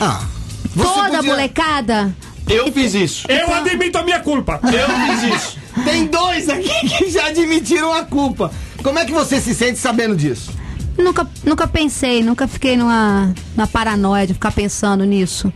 Ah, 0.00 0.22
você 0.74 0.82
Toda 0.88 1.10
podia- 1.10 1.22
molecada. 1.30 2.16
Eu 2.50 2.72
fiz 2.72 2.94
isso. 2.94 3.26
Eu 3.30 3.54
admito 3.54 3.96
a 3.96 4.02
minha 4.02 4.18
culpa. 4.20 4.60
Eu 4.64 4.88
fiz 5.06 5.34
isso. 5.34 5.58
Tem 5.84 6.06
dois 6.06 6.48
aqui 6.48 6.88
que 6.88 7.10
já 7.10 7.26
admitiram 7.26 7.92
a 7.92 8.04
culpa. 8.04 8.50
Como 8.82 8.98
é 8.98 9.04
que 9.04 9.12
você 9.12 9.40
se 9.40 9.54
sente 9.54 9.78
sabendo 9.78 10.16
disso? 10.16 10.50
Nunca, 10.98 11.26
nunca 11.44 11.68
pensei, 11.68 12.22
nunca 12.22 12.48
fiquei 12.48 12.76
numa, 12.76 13.32
numa 13.56 13.66
paranoia 13.66 14.26
de 14.26 14.34
ficar 14.34 14.50
pensando 14.50 15.04
nisso. 15.04 15.52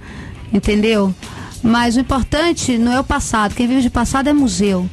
Entendeu? 0.52 1.12
Mas 1.62 1.96
o 1.96 2.00
importante 2.00 2.78
não 2.78 2.92
é 2.92 3.00
o 3.00 3.04
passado. 3.04 3.54
Quem 3.54 3.66
vive 3.66 3.82
de 3.82 3.90
passado 3.90 4.28
é 4.28 4.32
museu. 4.32 4.88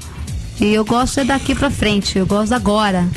E 0.60 0.74
eu 0.74 0.84
gosto 0.84 1.20
é 1.20 1.24
daqui 1.24 1.54
pra 1.54 1.70
frente, 1.70 2.18
eu 2.18 2.26
gosto 2.26 2.54
agora. 2.54 3.08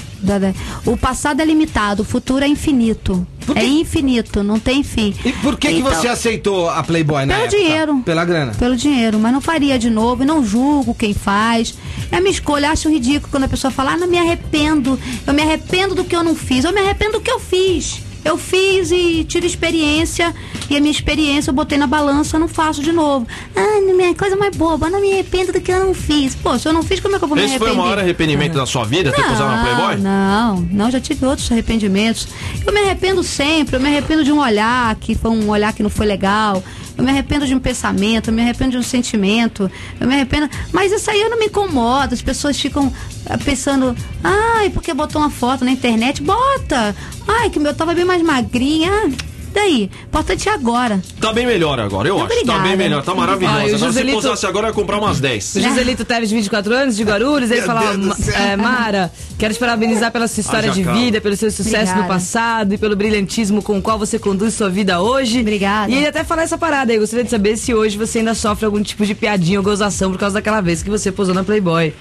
O 0.87 0.97
passado 0.97 1.41
é 1.41 1.45
limitado, 1.45 2.03
o 2.03 2.05
futuro 2.05 2.45
é 2.45 2.49
infinito. 2.49 3.27
É 3.55 3.65
infinito, 3.65 4.43
não 4.43 4.59
tem 4.59 4.83
fim. 4.83 5.15
E 5.25 5.33
por 5.33 5.57
que, 5.59 5.69
Então, 5.71 5.91
que 5.91 5.97
você 5.97 6.09
aceitou 6.09 6.69
a 6.71 6.83
Playboy 6.83 7.27
na 7.27 7.35
Pelo 7.35 7.47
época? 7.47 7.61
dinheiro. 7.63 8.03
Pela 8.05 8.25
grana. 8.25 8.53
Pelo 8.55 8.77
dinheiro, 8.77 9.19
mas 9.19 9.33
não 9.33 9.41
faria 9.41 9.79
de 9.79 9.91
novo 9.91 10.23
e 10.23 10.27
não 10.27 10.45
julgo 10.45 10.95
quem 10.95 11.13
faz. 11.13 11.75
É 12.11 12.17
a 12.17 12.21
minha 12.21 12.33
escolha, 12.33 12.71
acho 12.71 12.89
ridículo 12.89 13.29
quando 13.31 13.45
a 13.45 13.49
pessoa 13.49 13.71
fala, 13.71 13.93
ah, 13.93 13.97
não 13.97 14.07
me 14.07 14.19
arrependo. 14.19 14.99
Eu 15.27 15.35
me 15.35 15.43
arrependo 15.43 15.95
do 15.95 16.05
que 16.05 16.15
eu 16.15 16.23
não 16.25 16.35
fiz. 16.35 16.65
Eu 16.65 16.73
me 16.73 16.81
arrependo 16.81 17.13
do 17.13 17.21
que 17.21 17.31
eu 17.31 17.41
fiz. 17.41 18.01
Eu 18.25 18.39
fiz 18.39 18.91
e 18.91 19.25
tiro 19.25 19.45
experiência, 19.45 20.35
e 20.71 20.77
a 20.77 20.81
minha 20.81 20.91
experiência 20.91 21.51
eu 21.51 21.55
botei 21.55 21.77
na 21.77 21.87
balança, 21.87 22.37
eu 22.37 22.41
não 22.41 22.49
faço 22.49 22.83
de 22.83 22.91
novo. 22.91 23.27
Ah, 23.55 23.81
minha 23.81 24.15
coisa 24.15 24.35
mais 24.37 24.57
boba, 24.57 24.89
não 24.89 25.01
me 25.01 25.13
arrependo 25.13 25.53
do 25.53 25.61
que 25.61 25.71
eu 25.71 25.79
não 25.85 25.95
fiz. 25.95 26.35
Pô, 26.35 26.59
se 26.59 26.67
eu 26.67 26.73
não 26.73 26.83
fiz, 26.83 27.01
como 27.01 27.17
é 27.17 27.19
que 27.19 27.25
eu 27.25 27.29
vou 27.29 27.37
me 27.37 27.45
Esse 27.45 27.59
foi 27.59 27.69
arrepender? 27.69 27.81
o 27.81 27.85
maior 27.85 27.99
arrependimento 27.99 28.55
da 28.55 28.65
sua 28.67 28.85
vida, 28.85 29.13
ter 29.13 29.23
posado 29.23 29.51
na 29.51 29.63
Playboy? 29.63 29.97
Não, 29.99 30.61
não, 30.71 30.91
já 30.91 31.01
tive 31.01 31.27
outros 31.27 31.51
arrependimentos. 31.53 32.27
Eu 32.67 32.73
me 32.73 32.81
arrependo 32.81 33.23
sempre, 33.23 33.77
eu 33.77 33.81
me 33.81 33.89
arrependo 33.89 34.25
de 34.25 34.33
um 34.33 34.41
olhar 34.41 34.95
que 34.97 35.15
foi 35.15 35.31
um 35.31 35.51
olhar 35.51 35.73
que 35.73 35.83
não 35.83 35.91
foi 35.91 36.07
legal. 36.07 36.63
Eu 36.97 37.03
me 37.03 37.11
arrependo 37.11 37.47
de 37.47 37.55
um 37.55 37.59
pensamento, 37.59 38.29
eu 38.29 38.35
me 38.35 38.43
arrependo 38.43 38.73
de 38.73 38.79
um 38.79 38.83
sentimento, 38.83 39.71
eu 40.01 40.07
me 40.07 40.15
arrependo. 40.15 40.49
Mas 40.73 40.93
isso 40.93 41.11
aí 41.11 41.21
eu 41.21 41.31
não 41.31 41.39
me 41.39 41.47
incomoda. 41.47 42.15
As 42.15 42.23
pessoas 42.23 42.59
ficam 42.59 42.93
ah, 43.27 43.37
pensando, 43.39 43.97
ai, 44.23 44.71
porque 44.71 44.95
botou 44.95 45.21
uma 45.21 45.31
foto 45.31 45.65
na 45.65 45.71
internet? 45.71 46.23
Bota! 46.23 46.95
Ai, 47.27 47.51
que 47.51 47.59
meu 47.59 47.75
tava 47.75 47.95
bem 47.95 48.05
mais 48.05 48.23
magrinha. 48.23 48.91
Ah, 48.93 49.34
daí? 49.55 49.91
Importante 50.07 50.49
é 50.49 50.53
agora. 50.53 51.01
Tá 51.21 51.33
bem 51.33 51.47
melhor 51.47 51.81
agora, 51.81 52.09
eu 52.09 52.17
acho. 52.19 52.27
Tá 52.29 52.35
Obrigada. 52.35 52.63
bem 52.69 52.77
melhor, 52.77 53.03
tá 53.03 53.15
maravilhosa. 53.15 53.57
Ai, 53.59 53.73
o 53.73 53.77
Agora, 53.77 53.93
se 53.93 54.05
posasse 54.13 54.47
agora, 54.47 54.67
eu 54.67 54.71
ia 54.71 54.75
comprar 54.75 54.99
umas 54.99 55.21
10. 55.21 55.55
O 55.57 55.61
Joselito 55.61 56.05
Teves, 56.05 56.29
de 56.29 56.35
24 56.35 56.75
anos, 56.75 56.97
de 56.97 57.05
Guarulhos, 57.05 57.51
ele 57.51 57.61
Meu 57.61 57.67
falava, 57.67 57.87
Deus 57.89 57.99
do 58.01 58.07
"Ma- 58.09 58.17
céu." 58.17 58.35
é, 58.35 58.57
Mara, 58.57 59.13
quero 59.39 59.55
te 59.55 59.61
parabenizar 59.61 60.11
pela 60.13 60.29
sua 60.29 60.41
história 60.41 60.71
de 60.71 60.83
calma. 60.85 61.01
vida, 61.01 61.21
pelo 61.21 61.37
seu 61.37 61.51
sucesso 61.51 61.93
no 61.93 62.01
Obrigada. 62.01 62.09
passado 62.09 62.75
e 62.75 62.79
pelo 62.79 62.97
brilhantismo 62.97 63.63
com 63.63 63.79
o 63.79 63.83
qual 63.83 63.99
você 63.99 64.19
conduz 64.19 64.55
sua 64.55 64.69
vida 64.69 65.01
hoje. 65.01 65.41
Obrigada. 65.41 65.91
E 65.91 65.97
ele 65.97 66.07
até 66.09 66.25
falou 66.25 66.45
essa 66.45 66.59
parada 66.59 66.93
aí, 66.93 66.99
gostaria 66.99 67.25
de 67.25 67.31
saber 67.31 67.57
se 67.57 67.73
hoje 67.73 67.97
você 67.97 68.19
ainda 68.19 68.35
sofre 68.35 68.67
algum 68.67 68.83
tipo 68.83 69.07
de 69.07 69.15
piadinha 69.15 69.59
ou 69.59 69.65
gozação 69.65 70.11
por 70.11 70.19
causa 70.19 70.35
daquela 70.35 70.61
vez 70.61 70.83
que 70.83 70.91
você 70.91 71.11
posou 71.13 71.35
na 71.35 71.45
Playboy. 71.45 71.95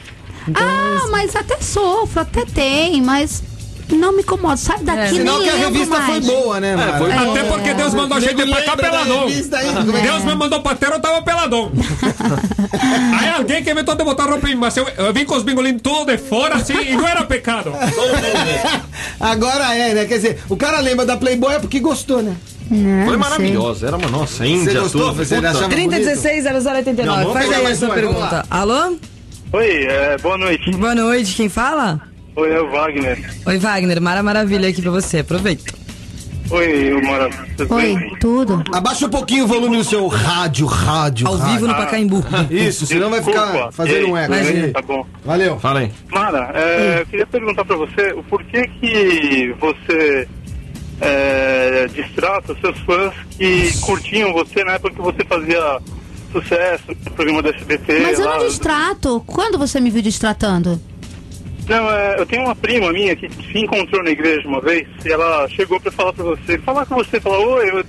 Então, 0.47 0.61
Ah, 0.61 1.07
mas 1.09 1.35
até 1.35 1.57
sofro, 1.61 2.19
até 2.19 2.43
tem, 2.45 3.01
mas 3.01 3.41
não 3.91 4.13
me 4.13 4.21
incomoda. 4.21 4.57
Sai 4.57 4.79
daqui, 4.79 5.15
Sinal 5.15 5.39
nem 5.39 5.49
que 5.49 5.49
a 5.49 5.57
revista 5.57 5.95
foi 5.95 6.07
mais. 6.07 6.25
boa, 6.25 6.59
né, 6.59 6.75
Mara? 6.75 6.97
foi 6.97 7.11
boa. 7.11 7.31
Até 7.31 7.43
porque 7.43 7.73
Deus 7.73 7.93
mandou 7.93 8.17
a 8.17 8.19
gente 8.21 8.45
pra 8.45 8.61
cá 8.61 8.77
peladão. 8.77 9.25
aí? 9.25 9.39
É 9.39 10.01
Deus 10.01 10.23
me 10.23 10.35
mandou 10.35 10.61
pra 10.61 10.75
terra, 10.75 10.93
eu 10.93 10.99
tava 10.99 11.21
peladão. 11.21 11.71
Aí 13.19 13.29
alguém 13.29 13.63
que 13.63 13.71
inventou 13.71 13.95
de 13.95 14.03
botar 14.03 14.25
roupa 14.25 14.49
em 14.49 14.55
mas 14.55 14.75
eu, 14.75 14.87
eu 14.97 15.13
vim 15.13 15.25
com 15.25 15.35
os 15.35 15.43
bingolinhos 15.43 15.81
tudo 15.81 16.05
de 16.05 16.17
fora 16.17 16.55
assim 16.55 16.73
e 16.81 16.95
não 16.95 17.07
era 17.07 17.23
pecado. 17.23 17.71
Agora 19.19 19.75
é, 19.75 19.93
né? 19.93 20.05
Quer 20.05 20.15
dizer, 20.15 20.39
o 20.49 20.57
cara 20.57 20.79
lembra 20.79 21.05
da 21.05 21.17
Playboy 21.17 21.53
é 21.55 21.59
porque 21.59 21.79
gostou, 21.79 22.21
né? 22.21 22.35
Não, 22.69 23.05
Foi 23.05 23.17
maravilhosa, 23.17 23.87
era 23.87 23.97
uma 23.97 24.09
nossa, 24.09 24.37
Você 24.37 24.47
Índia, 24.47 24.79
gostou? 24.81 25.13
Você 25.13 25.35
Puta. 25.35 25.49
achava 25.49 25.69
3016-0089, 25.69 27.05
Não, 27.05 27.15
vamos 27.17 27.33
faz 27.33 27.45
pegar 27.45 27.57
aí 27.57 27.61
a 27.61 27.63
mais 27.63 27.77
sua 27.79 27.87
uma, 27.89 27.95
vamos 27.95 28.13
pergunta. 28.13 28.45
Alô? 28.49 28.95
Oi, 29.53 29.85
é, 29.85 30.17
boa 30.17 30.37
noite. 30.37 30.71
Boa 30.71 30.95
noite, 30.95 31.35
quem 31.35 31.49
fala? 31.49 32.01
Oi, 32.35 32.51
é 32.51 32.59
o 32.59 32.69
Wagner. 32.71 33.33
Oi, 33.45 33.57
Wagner, 33.57 34.01
Mara 34.01 34.23
Maravilha 34.23 34.67
aqui 34.69 34.81
pra 34.81 34.91
você, 34.91 35.19
aproveita. 35.19 35.73
Oi, 36.49 37.01
Mara. 37.03 37.29
Tudo 37.55 37.73
Oi, 37.75 37.81
bem? 37.95 38.15
tudo. 38.19 38.63
Abaixa 38.73 39.05
um 39.05 39.09
pouquinho 39.09 39.45
o 39.45 39.47
volume 39.47 39.77
do 39.77 39.83
seu 39.83 40.07
rádio, 40.07 40.65
rádio, 40.65 41.27
Ao 41.27 41.35
rádio. 41.35 41.53
vivo 41.53 41.67
no 41.67 41.75
Pacaembu. 41.75 42.23
Isso, 42.51 42.85
senão 42.85 43.09
vai 43.09 43.23
ficar 43.23 43.71
fazendo 43.71 44.07
um 44.09 44.17
eco. 44.17 44.33
Tá 44.73 44.81
bom. 44.81 45.05
Valeu. 45.23 45.59
Fala 45.59 45.81
aí. 45.81 45.91
Mara, 46.11 46.51
é, 46.53 47.01
eu 47.01 47.05
queria 47.05 47.25
perguntar 47.27 47.63
pra 47.65 47.75
você 47.75 48.13
o 48.13 48.23
porquê 48.23 48.67
que 48.79 49.55
você 49.59 50.27
é, 51.01 51.87
distrata 51.93 52.53
os 52.53 52.59
seus 52.59 52.77
fãs 52.79 53.13
que 53.37 53.77
curtiam 53.81 54.33
você 54.33 54.63
na 54.63 54.73
época 54.73 54.95
que 54.95 55.01
você 55.01 55.23
fazia 55.25 55.79
sucesso 56.31 56.83
no 56.87 57.11
programa 57.11 57.41
do 57.41 57.49
SBT. 57.49 57.99
Mas 58.01 58.19
eu 58.19 58.25
lá. 58.25 58.37
não 58.39 58.47
distrato. 58.47 59.23
Quando 59.25 59.57
você 59.57 59.79
me 59.79 59.89
viu 59.89 60.01
distratando? 60.01 60.79
Não, 61.67 61.89
é, 61.89 62.19
eu 62.19 62.25
tenho 62.25 62.43
uma 62.43 62.55
prima 62.55 62.91
minha 62.91 63.15
que 63.15 63.29
se 63.29 63.57
encontrou 63.57 64.03
na 64.03 64.09
igreja 64.09 64.47
uma 64.47 64.59
vez 64.59 64.87
e 65.05 65.11
ela 65.11 65.47
chegou 65.49 65.79
pra 65.79 65.91
falar 65.91 66.13
pra 66.13 66.23
você, 66.23 66.57
falar 66.59 66.85
com 66.85 66.95
você, 66.95 67.19
falar, 67.19 67.39
oi, 67.39 67.69
eu, 67.69 67.85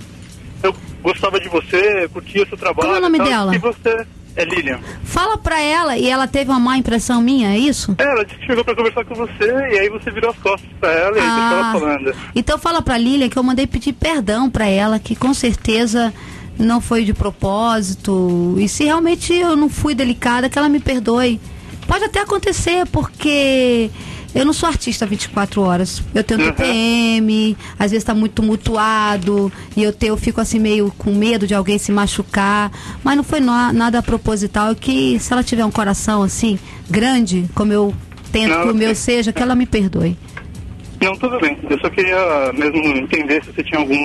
eu 0.63 0.75
gostava 1.03 1.39
de 1.39 1.49
você, 1.49 2.07
curtia 2.11 2.43
o 2.43 2.47
seu 2.47 2.57
trabalho. 2.57 2.87
Como 2.87 2.95
é 2.95 2.99
o 2.99 3.01
nome 3.01 3.17
tal, 3.17 3.27
dela? 3.27 3.55
E 3.55 3.59
você 3.59 4.05
é 4.35 4.45
Lilian. 4.45 4.79
Fala 5.03 5.37
pra 5.37 5.61
ela 5.61 5.97
e 5.97 6.07
ela 6.09 6.27
teve 6.27 6.49
uma 6.49 6.59
má 6.59 6.77
impressão 6.77 7.21
minha, 7.21 7.53
é 7.53 7.57
isso? 7.57 7.95
É, 7.97 8.03
ela 8.03 8.23
disse 8.25 8.39
que 8.39 8.45
chegou 8.45 8.63
pra 8.63 8.75
conversar 8.75 9.05
com 9.05 9.15
você 9.15 9.45
e 9.45 9.79
aí 9.79 9.89
você 9.89 10.11
virou 10.11 10.31
as 10.31 10.37
costas 10.37 10.69
pra 10.79 10.91
ela 10.91 11.17
e 11.17 11.21
aí 11.21 11.27
deixou 11.27 11.57
ela 11.57 11.71
falando. 11.71 12.15
então 12.35 12.57
fala 12.57 12.81
pra 12.81 12.97
Lilian 12.97 13.29
que 13.29 13.37
eu 13.37 13.43
mandei 13.43 13.67
pedir 13.67 13.93
perdão 13.93 14.49
pra 14.49 14.67
ela, 14.67 14.99
que 14.99 15.15
com 15.15 15.33
certeza 15.33 16.13
não 16.57 16.79
foi 16.79 17.03
de 17.03 17.13
propósito. 17.13 18.55
E 18.57 18.67
se 18.67 18.85
realmente 18.85 19.33
eu 19.33 19.55
não 19.55 19.69
fui 19.69 19.93
delicada, 19.93 20.49
que 20.49 20.57
ela 20.57 20.69
me 20.69 20.79
perdoe. 20.79 21.39
Pode 21.87 22.03
até 22.05 22.19
acontecer, 22.21 22.85
porque 22.87 23.89
eu 24.33 24.43
não 24.45 24.53
sou 24.53 24.67
artista 24.67 25.05
24 25.05 25.61
horas. 25.61 26.01
Eu 26.13 26.23
tenho 26.23 26.39
Uhum. 26.41 26.47
TPM, 26.47 27.55
às 27.79 27.91
vezes 27.91 28.03
tá 28.03 28.13
muito 28.13 28.33
tumultuado, 28.33 29.51
e 29.77 29.83
eu, 29.83 29.93
tenho, 29.93 30.13
eu 30.13 30.17
fico 30.17 30.41
assim 30.41 30.59
meio 30.59 30.91
com 30.97 31.13
medo 31.13 31.45
de 31.47 31.53
alguém 31.53 31.77
se 31.77 31.91
machucar. 31.91 32.71
Mas 33.03 33.15
não 33.15 33.23
foi 33.23 33.39
na- 33.39 33.71
nada 33.71 34.01
proposital. 34.01 34.75
Que 34.75 35.17
se 35.19 35.31
ela 35.31 35.43
tiver 35.43 35.63
um 35.65 35.71
coração 35.71 36.21
assim, 36.23 36.57
grande, 36.89 37.45
como 37.55 37.71
eu 37.71 37.93
tento 38.31 38.49
Não, 38.51 38.63
que 38.63 38.69
o 38.71 38.75
meu 38.75 38.89
eu- 38.89 38.95
seja, 38.95 39.31
que 39.31 39.41
ela 39.41 39.55
me 39.55 39.65
perdoe. 39.65 40.17
Não, 41.05 41.15
tudo 41.17 41.39
bem. 41.39 41.57
Eu 41.69 41.79
só 41.79 41.89
queria 41.89 42.51
mesmo 42.53 42.77
entender 42.97 43.43
se 43.43 43.51
você 43.51 43.63
tinha 43.63 43.79
algum 43.79 43.95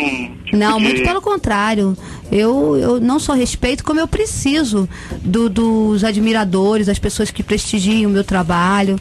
tipo 0.44 0.56
Não, 0.56 0.78
de... 0.78 0.84
muito 0.84 1.02
pelo 1.02 1.20
contrário. 1.20 1.96
Eu, 2.30 2.76
eu 2.76 3.00
não 3.00 3.18
só 3.18 3.32
respeito, 3.32 3.82
como 3.84 3.98
eu 4.00 4.06
preciso 4.06 4.88
do- 5.22 5.48
dos 5.48 6.04
admiradores, 6.04 6.86
das 6.86 6.98
pessoas 6.98 7.30
que 7.30 7.42
prestigiam 7.42 8.10
o 8.10 8.14
meu 8.14 8.24
trabalho. 8.24 8.98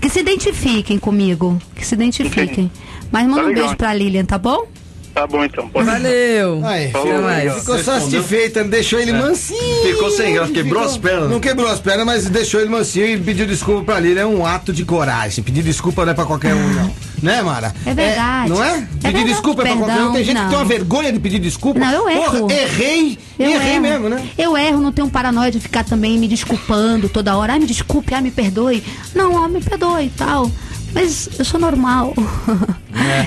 Que 0.00 0.08
se 0.08 0.18
identifiquem 0.20 0.98
comigo. 0.98 1.60
Que 1.76 1.86
se 1.86 1.94
identifiquem. 1.94 2.70
Mas 3.12 3.24
manda 3.26 3.36
Tá 3.36 3.44
um 3.44 3.48
legal. 3.48 3.62
beijo 3.64 3.76
pra 3.76 3.94
Lilian, 3.94 4.24
tá 4.24 4.38
bom? 4.38 4.66
Tá 5.14 5.26
bom 5.26 5.44
então. 5.44 5.68
Pode... 5.68 5.84
Valeu. 5.86 6.62
Aí, 6.64 6.90
Falou, 6.90 7.06
ficou, 7.06 7.26
legal. 7.26 7.58
ficou 7.58 7.74
Respondeu. 7.76 8.00
satisfeita, 8.00 8.64
deixou 8.64 8.98
ele 8.98 9.12
mansinho. 9.12 9.82
Ficou 9.86 10.10
sem 10.10 10.32
graça, 10.34 10.52
quebrou 10.52 10.82
as 10.82 10.96
pernas. 10.96 11.30
Não 11.30 11.38
quebrou 11.38 11.68
as 11.68 11.80
pernas, 11.80 12.06
mas 12.06 12.30
deixou 12.30 12.60
ele 12.60 12.70
mansinho 12.70 13.06
e 13.06 13.18
pediu 13.18 13.46
desculpa 13.46 13.84
pra 13.92 14.00
Lilian. 14.00 14.22
É 14.22 14.26
um 14.26 14.46
ato 14.46 14.72
de 14.72 14.84
coragem. 14.84 15.44
Pedir 15.44 15.62
desculpa 15.62 16.04
não 16.04 16.12
é 16.12 16.14
pra 16.14 16.24
qualquer 16.24 16.54
um, 16.54 16.68
não. 16.74 16.94
Né, 17.22 17.40
Mara? 17.42 17.72
É 17.86 17.94
verdade. 17.94 18.48
não 18.50 18.64
é? 18.64 18.78
É 19.04 19.12
Pedir 19.12 19.24
desculpa 19.24 19.62
é 19.62 19.66
pra 19.66 19.76
qualquer 19.76 20.02
um. 20.02 20.12
Tem 20.12 20.24
gente 20.24 20.36
que 20.36 20.42
não. 20.42 20.48
tem 20.48 20.58
uma 20.58 20.64
vergonha 20.64 21.12
de 21.12 21.20
pedir 21.20 21.38
desculpa. 21.38 21.78
Não, 21.78 21.92
eu 21.92 22.08
erro. 22.08 22.38
Porra, 22.48 22.52
errei. 22.54 23.18
Eu 23.38 23.48
e 23.48 23.52
errei 23.52 23.72
erro. 23.74 23.82
mesmo, 23.82 24.08
né? 24.08 24.24
Eu 24.38 24.56
erro, 24.56 24.80
não 24.80 24.90
tenho 24.92 25.08
paranoia 25.08 25.50
de 25.50 25.60
ficar 25.60 25.84
também 25.84 26.18
me 26.18 26.26
desculpando 26.26 27.08
toda 27.08 27.36
hora. 27.36 27.52
Ai, 27.52 27.58
me 27.60 27.66
desculpe, 27.66 28.14
ai, 28.14 28.22
me 28.22 28.30
perdoe. 28.30 28.82
Não, 29.14 29.34
ó, 29.34 29.46
me 29.48 29.60
perdoe 29.60 30.06
e 30.06 30.10
tal. 30.10 30.50
Mas 30.94 31.28
eu 31.38 31.44
sou 31.44 31.58
normal. 31.58 32.14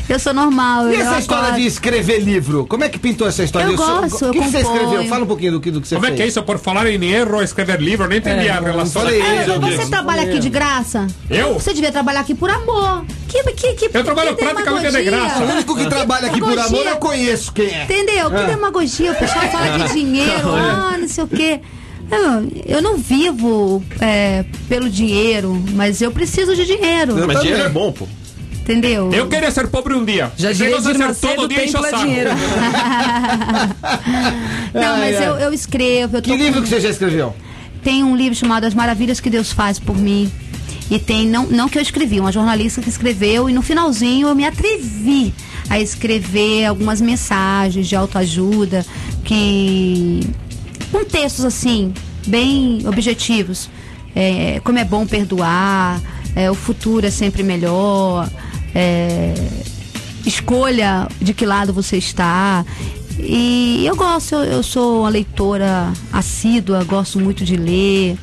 Eu 0.07 0.19
sou 0.19 0.33
normal. 0.33 0.87
É. 0.87 0.91
E 0.91 0.95
eu 0.95 1.01
essa 1.01 1.19
história 1.19 1.43
acordo. 1.45 1.61
de 1.61 1.67
escrever 1.67 2.19
livro? 2.19 2.65
Como 2.67 2.83
é 2.83 2.89
que 2.89 2.99
pintou 2.99 3.27
essa 3.27 3.43
história? 3.43 3.65
Eu 3.71 3.77
sou- 3.77 4.01
gosto, 4.01 4.25
O 4.27 4.31
que, 4.31 4.37
eu 4.37 4.43
que 4.43 4.49
você 4.51 4.59
escreveu? 4.59 5.05
Fala 5.07 5.23
um 5.23 5.27
pouquinho 5.27 5.53
do 5.53 5.59
que, 5.59 5.71
do 5.71 5.81
que 5.81 5.87
você 5.87 5.95
Como 5.95 6.05
é 6.05 6.09
fez. 6.09 6.17
que 6.17 6.23
é 6.23 6.27
isso? 6.27 6.43
Por 6.43 6.59
falar 6.59 6.87
em 6.87 7.03
erro, 7.03 7.41
escrever 7.41 7.81
livro, 7.81 8.05
eu 8.05 8.09
nem 8.09 8.19
entendi 8.19 8.47
a 8.49 8.59
relação. 8.59 9.01
falei 9.01 9.19
isso, 9.19 9.53
Ah, 9.53 9.59
Meu 9.59 9.77
você 9.77 9.85
trabalha 9.89 10.21
aqui 10.23 10.39
de 10.39 10.49
graça? 10.49 11.07
Eu? 11.29 11.55
Você 11.55 11.73
devia 11.73 11.91
trabalhar 11.91 12.19
aqui 12.21 12.35
por 12.35 12.49
amor. 12.49 13.03
Que, 13.27 13.43
que, 13.53 13.73
que, 13.73 13.97
Eu 13.97 14.03
trabalho 14.03 14.35
que 14.35 14.45
praticamente 14.45 14.91
de 14.91 15.03
graça. 15.03 15.43
O 15.43 15.51
único 15.51 15.75
que 15.75 15.85
trabalha 15.87 16.27
aqui 16.27 16.39
por 16.39 16.57
amor 16.57 16.85
eu 16.85 16.97
conheço 16.97 17.51
quem 17.51 17.67
é. 17.67 17.83
Entendeu? 17.83 18.29
Que 18.29 18.43
demagogia. 18.45 19.11
O 19.11 19.15
pessoal 19.15 19.45
fala 19.49 19.79
de 19.87 19.93
dinheiro, 19.95 20.49
ah, 20.55 20.95
não 20.99 21.07
sei 21.07 21.23
o 21.23 21.27
quê. 21.27 21.59
Não, 22.09 22.47
eu 22.65 22.81
não 22.81 22.97
vivo 22.97 23.83
é, 23.99 24.45
pelo 24.69 24.89
dinheiro, 24.89 25.61
mas 25.73 26.01
eu 26.01 26.11
preciso 26.11 26.55
de 26.55 26.65
dinheiro. 26.65 27.17
Eu 27.17 27.27
Mas 27.27 27.41
dinheiro 27.41 27.63
é 27.63 27.69
bom, 27.69 27.91
pô. 27.91 28.07
Entendeu? 28.61 29.11
Eu 29.13 29.27
queria 29.27 29.51
ser 29.51 29.67
pobre 29.67 29.93
um 29.93 30.03
dia. 30.03 30.31
Já 30.37 30.51
diria 30.51 30.81
ser 30.81 30.95
todo 31.19 31.47
dia 31.47 31.65
enche 31.65 31.77
o 31.77 31.85
é 31.85 31.89
saco. 31.91 32.03
dinheiro. 32.03 32.31
Não, 34.73 34.97
mas 34.97 35.21
eu, 35.21 35.33
eu 35.35 35.53
escrevo. 35.53 36.17
Eu 36.17 36.21
tô 36.21 36.31
Que 36.31 36.37
livro 36.37 36.55
com- 36.55 36.61
que 36.63 36.69
você 36.69 36.79
já 36.79 36.89
escreveu? 36.89 37.35
Tem 37.83 38.03
um 38.03 38.15
livro 38.15 38.35
chamado 38.35 38.65
As 38.65 38.73
Maravilhas 38.73 39.19
que 39.19 39.29
Deus 39.29 39.51
Faz 39.51 39.79
por 39.79 39.97
Mim. 39.97 40.31
E 40.89 40.99
tem, 40.99 41.27
não, 41.27 41.45
não 41.47 41.67
que 41.67 41.77
eu 41.79 41.81
escrevi, 41.81 42.19
uma 42.19 42.31
jornalista 42.31 42.79
que 42.81 42.89
escreveu, 42.89 43.49
e 43.49 43.53
no 43.53 43.63
finalzinho 43.63 44.27
eu 44.27 44.35
me 44.35 44.45
atrevi 44.45 45.33
a 45.67 45.79
escrever 45.79 46.65
algumas 46.65 47.01
mensagens 47.01 47.87
de 47.87 47.95
autoajuda, 47.95 48.85
que. 49.23 50.19
Com 50.95 51.03
textos 51.03 51.43
assim, 51.43 51.93
bem 52.25 52.87
objetivos. 52.87 53.69
É, 54.15 54.61
como 54.63 54.79
é 54.79 54.85
bom 54.85 55.05
perdoar, 55.05 56.01
é, 56.33 56.49
o 56.49 56.55
futuro 56.55 57.05
é 57.05 57.11
sempre 57.11 57.43
melhor, 57.43 58.29
é, 58.73 59.33
escolha 60.25 61.09
de 61.21 61.33
que 61.33 61.45
lado 61.45 61.73
você 61.73 61.97
está. 61.97 62.65
E 63.19 63.85
eu 63.85 63.93
gosto, 63.97 64.35
eu, 64.35 64.43
eu 64.43 64.63
sou 64.63 65.01
uma 65.01 65.09
leitora 65.09 65.91
assídua, 66.13 66.81
gosto 66.85 67.19
muito 67.19 67.43
de 67.43 67.57
ler. 67.57 68.17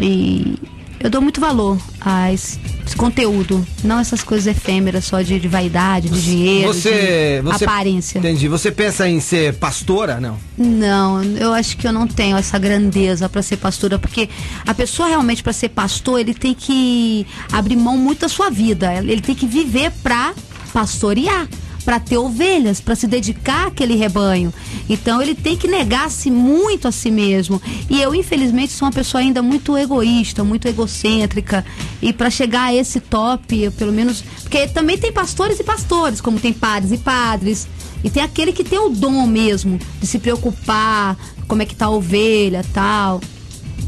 E 0.00 0.54
eu 1.00 1.10
dou 1.10 1.20
muito 1.20 1.40
valor 1.40 1.78
a 2.00 2.32
esse, 2.32 2.58
esse 2.86 2.96
conteúdo, 2.96 3.66
não 3.84 3.98
essas 3.98 4.22
coisas 4.22 4.46
efêmeras 4.46 5.04
só 5.04 5.20
de, 5.20 5.38
de 5.38 5.48
vaidade, 5.48 6.08
de 6.08 6.22
dinheiro, 6.22 6.72
Você, 6.72 7.36
de 7.36 7.42
você 7.42 7.64
aparência. 7.64 8.18
Entendi. 8.18 8.48
Você 8.48 8.70
pensa 8.70 9.08
em 9.08 9.20
ser 9.20 9.54
pastora? 9.54 10.20
Não. 10.20 10.38
Não, 10.56 11.22
eu 11.22 11.52
acho 11.52 11.76
que 11.76 11.86
eu 11.86 11.92
não 11.92 12.06
tenho 12.06 12.36
essa 12.36 12.58
grandeza 12.58 13.28
para 13.28 13.42
ser 13.42 13.56
pastora, 13.58 13.98
porque 13.98 14.28
a 14.66 14.74
pessoa 14.74 15.08
realmente 15.08 15.42
para 15.42 15.52
ser 15.52 15.68
pastor, 15.70 16.20
ele 16.20 16.34
tem 16.34 16.54
que 16.54 17.26
abrir 17.52 17.76
mão 17.76 17.96
muito 17.96 18.20
da 18.20 18.28
sua 18.28 18.50
vida, 18.50 18.94
ele 18.94 19.20
tem 19.20 19.34
que 19.34 19.46
viver 19.46 19.90
para 20.02 20.34
pastorear, 20.72 21.48
para 21.86 22.00
ter 22.00 22.18
ovelhas, 22.18 22.80
para 22.80 22.96
se 22.96 23.06
dedicar 23.06 23.68
àquele 23.68 23.94
rebanho. 23.94 24.52
Então 24.88 25.22
ele 25.22 25.36
tem 25.36 25.56
que 25.56 25.68
negar-se 25.68 26.32
muito 26.32 26.88
a 26.88 26.92
si 26.92 27.12
mesmo. 27.12 27.62
E 27.88 28.02
eu, 28.02 28.12
infelizmente, 28.12 28.72
sou 28.72 28.86
uma 28.86 28.92
pessoa 28.92 29.20
ainda 29.20 29.40
muito 29.40 29.78
egoísta, 29.78 30.42
muito 30.42 30.66
egocêntrica. 30.66 31.64
E 32.02 32.12
para 32.12 32.28
chegar 32.28 32.64
a 32.64 32.74
esse 32.74 32.98
top, 32.98 33.62
eu, 33.62 33.70
pelo 33.70 33.92
menos, 33.92 34.24
porque 34.42 34.66
também 34.66 34.98
tem 34.98 35.12
pastores 35.12 35.60
e 35.60 35.62
pastores, 35.62 36.20
como 36.20 36.40
tem 36.40 36.52
padres 36.52 36.90
e 36.90 36.98
padres. 36.98 37.68
E 38.02 38.10
tem 38.10 38.20
aquele 38.20 38.52
que 38.52 38.64
tem 38.64 38.80
o 38.80 38.88
dom 38.88 39.24
mesmo 39.24 39.78
de 40.00 40.08
se 40.08 40.18
preocupar, 40.18 41.16
como 41.46 41.62
é 41.62 41.64
que 41.64 41.76
tá 41.76 41.86
a 41.86 41.90
ovelha, 41.90 42.64
tal. 42.74 43.20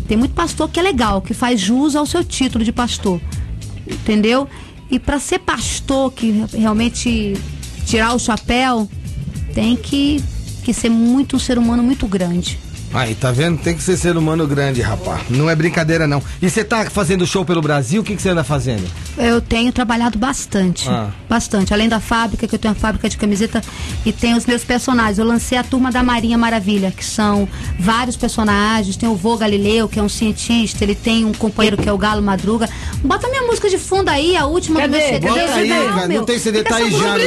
Tem 0.06 0.16
muito 0.16 0.34
pastor 0.34 0.68
que 0.68 0.78
é 0.78 0.82
legal, 0.84 1.20
que 1.20 1.34
faz 1.34 1.60
jus 1.60 1.96
ao 1.96 2.06
seu 2.06 2.22
título 2.22 2.64
de 2.64 2.70
pastor. 2.70 3.20
Entendeu? 3.84 4.46
E 4.88 5.00
para 5.00 5.18
ser 5.18 5.40
pastor, 5.40 6.12
que 6.12 6.44
realmente 6.56 7.34
tirar 7.88 8.14
o 8.14 8.18
chapéu, 8.18 8.86
tem 9.54 9.74
que, 9.74 10.22
que 10.62 10.74
ser 10.74 10.90
muito 10.90 11.36
um 11.36 11.38
ser 11.38 11.56
humano 11.56 11.82
muito 11.82 12.06
grande. 12.06 12.58
Aí, 12.92 13.14
tá 13.14 13.30
vendo? 13.30 13.58
Tem 13.58 13.74
que 13.74 13.82
ser 13.82 13.96
ser 13.96 14.16
humano 14.16 14.46
grande, 14.46 14.80
rapaz. 14.80 15.22
Não 15.28 15.48
é 15.48 15.54
brincadeira, 15.54 16.06
não. 16.06 16.22
E 16.40 16.48
você 16.48 16.64
tá 16.64 16.88
fazendo 16.88 17.26
show 17.26 17.44
pelo 17.44 17.60
Brasil? 17.60 18.00
O 18.00 18.04
que, 18.04 18.16
que 18.16 18.22
você 18.22 18.30
anda 18.30 18.42
fazendo? 18.42 18.88
Eu 19.16 19.40
tenho 19.40 19.70
trabalhado 19.72 20.18
bastante. 20.18 20.88
Ah. 20.88 21.10
Bastante. 21.28 21.74
Além 21.74 21.88
da 21.88 22.00
fábrica, 22.00 22.46
que 22.46 22.54
eu 22.54 22.58
tenho 22.58 22.72
uma 22.72 22.80
fábrica 22.80 23.08
de 23.08 23.16
camiseta 23.16 23.62
e 24.06 24.12
tenho 24.12 24.36
os 24.36 24.46
meus 24.46 24.64
personagens. 24.64 25.18
Eu 25.18 25.26
lancei 25.26 25.58
a 25.58 25.62
turma 25.62 25.90
da 25.90 26.02
Marinha 26.02 26.38
Maravilha, 26.38 26.90
que 26.90 27.04
são 27.04 27.46
vários 27.78 28.16
personagens. 28.16 28.96
Tem 28.96 29.08
o 29.08 29.14
Vô 29.14 29.36
Galileu, 29.36 29.88
que 29.88 29.98
é 29.98 30.02
um 30.02 30.08
cientista. 30.08 30.82
Ele 30.82 30.94
tem 30.94 31.24
um 31.24 31.32
companheiro 31.32 31.76
que 31.76 31.88
é 31.88 31.92
o 31.92 31.98
Galo 31.98 32.22
Madruga. 32.22 32.68
Bota 33.04 33.28
minha 33.28 33.42
música 33.42 33.68
de 33.68 33.78
fundo 33.78 34.08
aí, 34.08 34.36
a 34.36 34.46
última 34.46 34.80
do 34.80 34.88
meu 34.88 35.00
Cadê? 35.00 35.12
CD. 35.12 35.28
Bota 35.28 35.54
aí, 35.54 35.68
Não, 35.68 35.88
cara. 35.88 36.08
meu. 36.08 36.18
Não 36.18 36.26
tem 36.26 36.38
CD, 36.38 36.62
tá 36.64 36.76
aí 36.76 36.90
já 36.90 37.18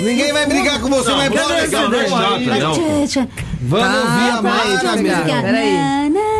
Ninguém 0.00 0.32
vai 0.32 0.46
brigar 0.46 0.80
com 0.80 0.88
você, 0.88 1.10
mas 1.12 1.30
bota 1.30 1.58
esse 1.62 1.72
não, 1.72 1.88
não 1.90 2.00
é 2.00 2.58
não. 2.58 3.28
Vamos 3.68 3.86
Tá, 3.88 4.00
ouvir 4.02 4.48
a 4.48 4.64
deixa 4.64 4.86
eu 4.96 5.02
minha. 5.02 5.16
pegar. 5.22 5.42
Peraí. 5.42 5.76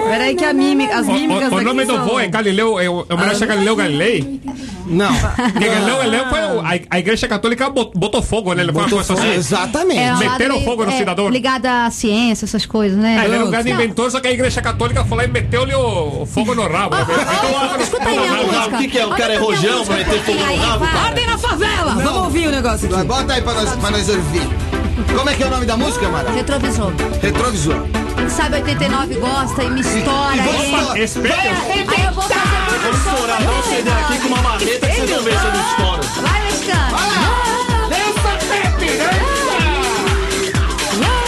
Peraí 0.08 0.34
que 0.36 0.44
a 0.44 0.52
mímica, 0.52 0.96
as 0.98 1.06
mímicas 1.06 1.52
O, 1.52 1.56
o 1.56 1.60
nome 1.62 1.84
daqui 1.84 1.98
do 1.98 2.04
vô 2.06 2.20
é 2.20 2.28
Galileu, 2.28 2.78
é 2.78 2.88
o- 2.88 3.04
é 3.08 3.14
homenagem 3.14 3.42
a 3.42 3.46
Galileu 3.46 3.74
Galilei. 3.76 4.40
Não. 4.86 5.12
Porque 5.12 5.68
Galileu 5.68 5.96
Galileu 5.96 6.26
foi 6.28 6.40
o- 6.42 6.60
a, 6.60 6.70
a 6.90 6.98
igreja 7.00 7.26
católica 7.26 7.68
bot- 7.68 7.90
botou 7.98 8.22
fogo 8.22 8.54
nele, 8.54 8.72
foi 8.72 8.82
uma 8.82 8.88
Botou 8.88 8.98
coisa 9.04 9.14
fogo. 9.14 9.26
assim. 9.28 9.36
Exatamente. 9.38 9.98
É, 10.00 10.14
Meteram 10.16 10.60
fogo 10.62 10.84
no 10.84 10.92
é, 10.92 10.96
cidadão. 10.96 11.28
Ligada 11.28 11.86
à 11.86 11.90
ciência, 11.90 12.44
essas 12.44 12.64
coisas, 12.64 12.96
né? 12.96 13.18
É, 13.20 13.24
ele 13.24 13.34
era 13.34 13.44
um 13.44 13.50
grande 13.50 13.70
inventor, 13.72 14.08
só 14.12 14.20
que 14.20 14.28
a 14.28 14.32
igreja 14.32 14.62
católica 14.62 15.04
foi 15.04 15.18
lá 15.18 15.24
e 15.24 15.28
meteu-lhe 15.28 15.74
o 15.74 16.22
o 16.22 16.26
fogo 16.26 16.54
no 16.54 16.68
rabo. 16.68 16.94
Meteu 16.96 17.16
o 17.16 17.26
fogo 17.26 17.74
no- 17.76 17.82
Escuta 17.82 18.08
aí 18.08 18.16
Ah, 18.18 18.42
música. 18.44 18.76
o 18.76 18.78
que 18.78 18.88
que 18.88 18.98
é? 18.98 19.06
O 19.06 19.10
cara 19.10 19.32
é 19.32 19.36
a 19.36 19.40
rojão 19.40 19.84
pra 19.84 19.96
meter 19.96 20.20
fogo 20.22 20.38
no 20.38 20.56
rabo? 20.56 20.84
Ordem 21.04 21.26
na 21.26 21.38
favela! 21.38 21.94
Vamos 21.96 22.22
ouvir 22.22 22.46
o 22.46 22.50
negócio 22.52 22.94
aqui. 22.94 23.04
Bota 23.06 23.32
aí 23.34 23.42
pra 23.42 23.54
nós 23.90 24.08
ouvir. 24.08 24.75
Como 25.14 25.28
é 25.28 25.34
que 25.34 25.42
é 25.42 25.46
o 25.46 25.50
nome 25.50 25.66
da 25.66 25.76
música, 25.76 26.08
Mara? 26.08 26.30
Retrovisor. 26.30 26.92
Retrovisor. 27.20 27.86
Quem 28.16 28.28
sabe 28.30 28.56
89 28.56 29.14
gosta 29.16 29.62
e 29.62 29.70
me 29.70 29.80
estoura 29.80 30.36
E 30.36 30.40
vamos 30.40 30.96
Espelho? 30.96 31.34
Aí 31.34 32.04
eu 32.04 32.12
vou 32.12 32.22
fazer 32.22 32.40
muito 32.40 32.82
Vamos 32.82 32.98
estourar, 32.98 33.42
dá 33.42 33.50
um 33.50 33.62
CD 33.62 33.90
aqui 33.90 34.18
com 34.20 34.28
uma 34.28 34.42
marreta 34.42 34.86
que 34.86 34.94
vocês 34.94 35.10
vão 35.10 35.22
ver 35.22 35.38
se 35.38 35.44
eu 35.44 35.52
não 35.52 35.70
estouro. 35.70 36.02
Vai, 36.22 36.44
mexicano. 36.44 36.96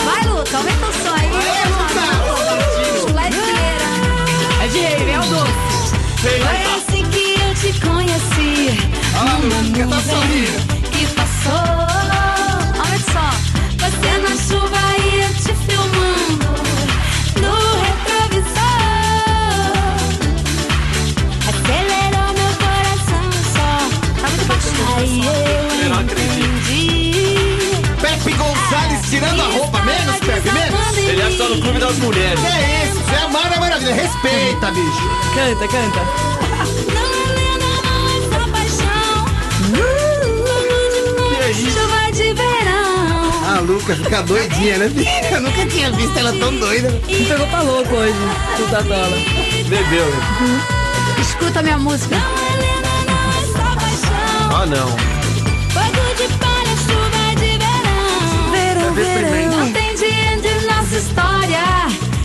Vai, 0.05 0.23
Luca, 0.29 0.57
aumenta 0.57 0.87
o 0.87 0.93
som 0.93 1.14
aí. 1.14 1.31
Chuleteira. 3.01 3.89
É 4.62 4.69
de 4.69 4.79
rei, 4.79 5.11
é 5.11 5.19
o 5.19 5.23
doce. 5.23 5.53
Foi 6.21 6.62
assim 6.77 7.05
que 7.11 7.35
eu 7.41 7.55
te 7.55 7.81
conheci. 7.81 8.79
Ah, 9.14 9.39
Luca, 9.43 9.87
tá 9.89 10.01
sorrindo. 10.01 10.59
que 10.91 11.07
passou. 11.14 11.78
Só 31.39 31.49
no 31.49 31.61
Clube 31.61 31.78
das 31.78 31.97
Mulheres. 31.99 32.41
Que 32.41 32.47
é 32.47 32.84
isso? 32.84 32.95
Você 32.95 33.14
é 33.14 33.18
a 33.18 33.28
Mara 33.28 33.61
Maravilha. 33.61 33.95
Respeita, 33.95 34.72
bicho. 34.72 35.09
Canta, 35.34 35.68
canta. 35.68 36.01
Que 41.28 41.45
é 41.45 41.51
isso? 41.53 41.70
Chuva 41.70 42.12
de 42.12 42.34
verão. 42.34 43.57
A 43.57 43.61
Luca 43.61 43.95
fica 43.95 44.22
doidinha, 44.22 44.78
né? 44.78 44.91
Eu 45.30 45.41
nunca 45.41 45.64
tinha 45.66 45.93
visto 45.93 46.18
ela 46.18 46.32
tão 46.32 46.53
doida. 46.57 46.91
Me 47.07 47.24
pegou 47.24 47.47
pra 47.47 47.62
louco 47.62 47.95
hoje, 47.95 48.18
o 48.59 48.70
Tatola. 48.70 49.16
Bebeu, 49.68 50.07
né? 50.07 50.66
Escuta 51.20 51.62
minha 51.62 51.78
música. 51.78 52.16
Ah, 54.51 54.66
não. 54.66 55.18
História 60.99 61.62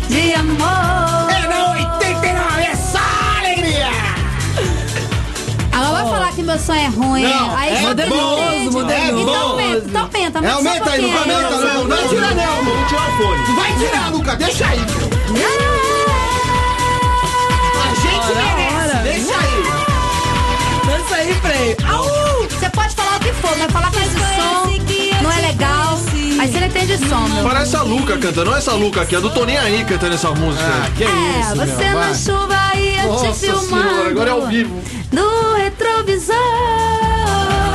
de 0.09 0.33
amor. 0.33 1.29
É 1.29 1.47
na 1.47 1.71
89, 1.73 2.61
é 2.63 2.75
só 2.75 2.99
alegria. 3.39 3.87
Ela 5.71 5.91
vai 5.91 6.03
falar 6.05 6.31
que 6.31 6.41
meu 6.41 6.57
som 6.57 6.73
é 6.73 6.87
ruim. 6.87 7.23
Não, 7.23 7.55
aí 7.55 7.75
é 7.75 7.81
modernoso, 7.81 8.41
entende. 8.41 8.69
modernoso. 8.71 9.21
Então 9.21 9.41
aumenta, 9.51 9.77
então 9.87 10.01
aumenta. 10.01 10.39
É, 10.39 10.51
aumenta 10.51 10.89
aí, 10.91 11.01
Luca, 11.01 11.19
aumenta. 11.19 11.49
Não 11.51 11.87
vai 11.87 12.07
tirar, 12.07 12.35
não. 12.35 12.63
Vamos 12.63 12.89
tirar 12.89 13.09
o 13.09 13.17
fone. 13.17 13.55
Vai 13.55 13.73
tirar, 13.77 14.11
Luca. 14.11 14.35
Deixa 14.37 14.65
aí. 14.67 14.79
A 17.79 17.95
gente 17.95 18.25
Ora, 18.25 18.35
merece. 18.35 18.75
ora. 18.75 19.03
Deixa 19.03 19.35
aí. 19.37 19.63
Dança 20.87 21.15
aí, 21.15 21.33
Frei. 21.35 21.77
Você 22.49 22.69
pode 22.71 22.95
falar 22.95 23.17
o 23.17 23.19
que 23.19 23.33
for, 23.33 23.55
mas 23.57 23.71
falar 23.71 23.91
que 23.91 23.99
esse 23.99 24.17
som 24.17 24.63
não 25.23 25.31
é 25.31 25.41
legal. 25.47 25.99
Aí 26.39 26.51
você 26.51 26.59
não 26.59 26.67
entende 26.67 26.97
som, 27.07 27.27
meu. 27.27 27.43
Parece 27.43 27.75
a 27.75 27.81
Luca 27.83 28.17
cantando, 28.17 28.45
não 28.45 28.55
é 28.55 28.57
essa 28.59 28.73
Luca 28.73 29.01
aqui, 29.01 29.15
é 29.15 29.21
do 29.21 29.29
Toninho 29.29 29.61
aí 29.61 29.85
cantando 29.85 30.13
essa 30.15 30.31
música. 30.31 30.63
Ah, 30.65 30.89
que 30.95 31.03
É, 31.03 31.07
isso, 31.39 31.55
meu. 31.55 31.65
você 31.67 31.83
na 31.89 31.93
vai. 31.99 32.15
chuva 32.15 32.75
e 32.75 32.97
eu 32.97 33.07
Nossa 33.07 33.27
te 33.31 33.39
filmando. 33.39 33.67
senhora, 33.67 34.09
agora 34.09 34.29
é 34.29 34.33
ao 34.33 34.47
vivo. 34.47 34.81
No 35.11 35.53
retrovisor. 35.55 36.35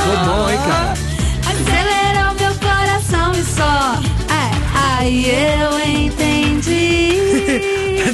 Ficou 0.01 0.25
bom, 0.25 0.49
hein, 0.49 0.59
cara? 0.67 0.93
Acelerou 1.49 2.33
meu 2.39 2.53
coração 2.59 3.31
e 3.33 3.43
só. 3.43 3.99
É, 4.33 4.51
aí 4.99 5.25
eu 5.61 5.79
entendi. 5.89 7.09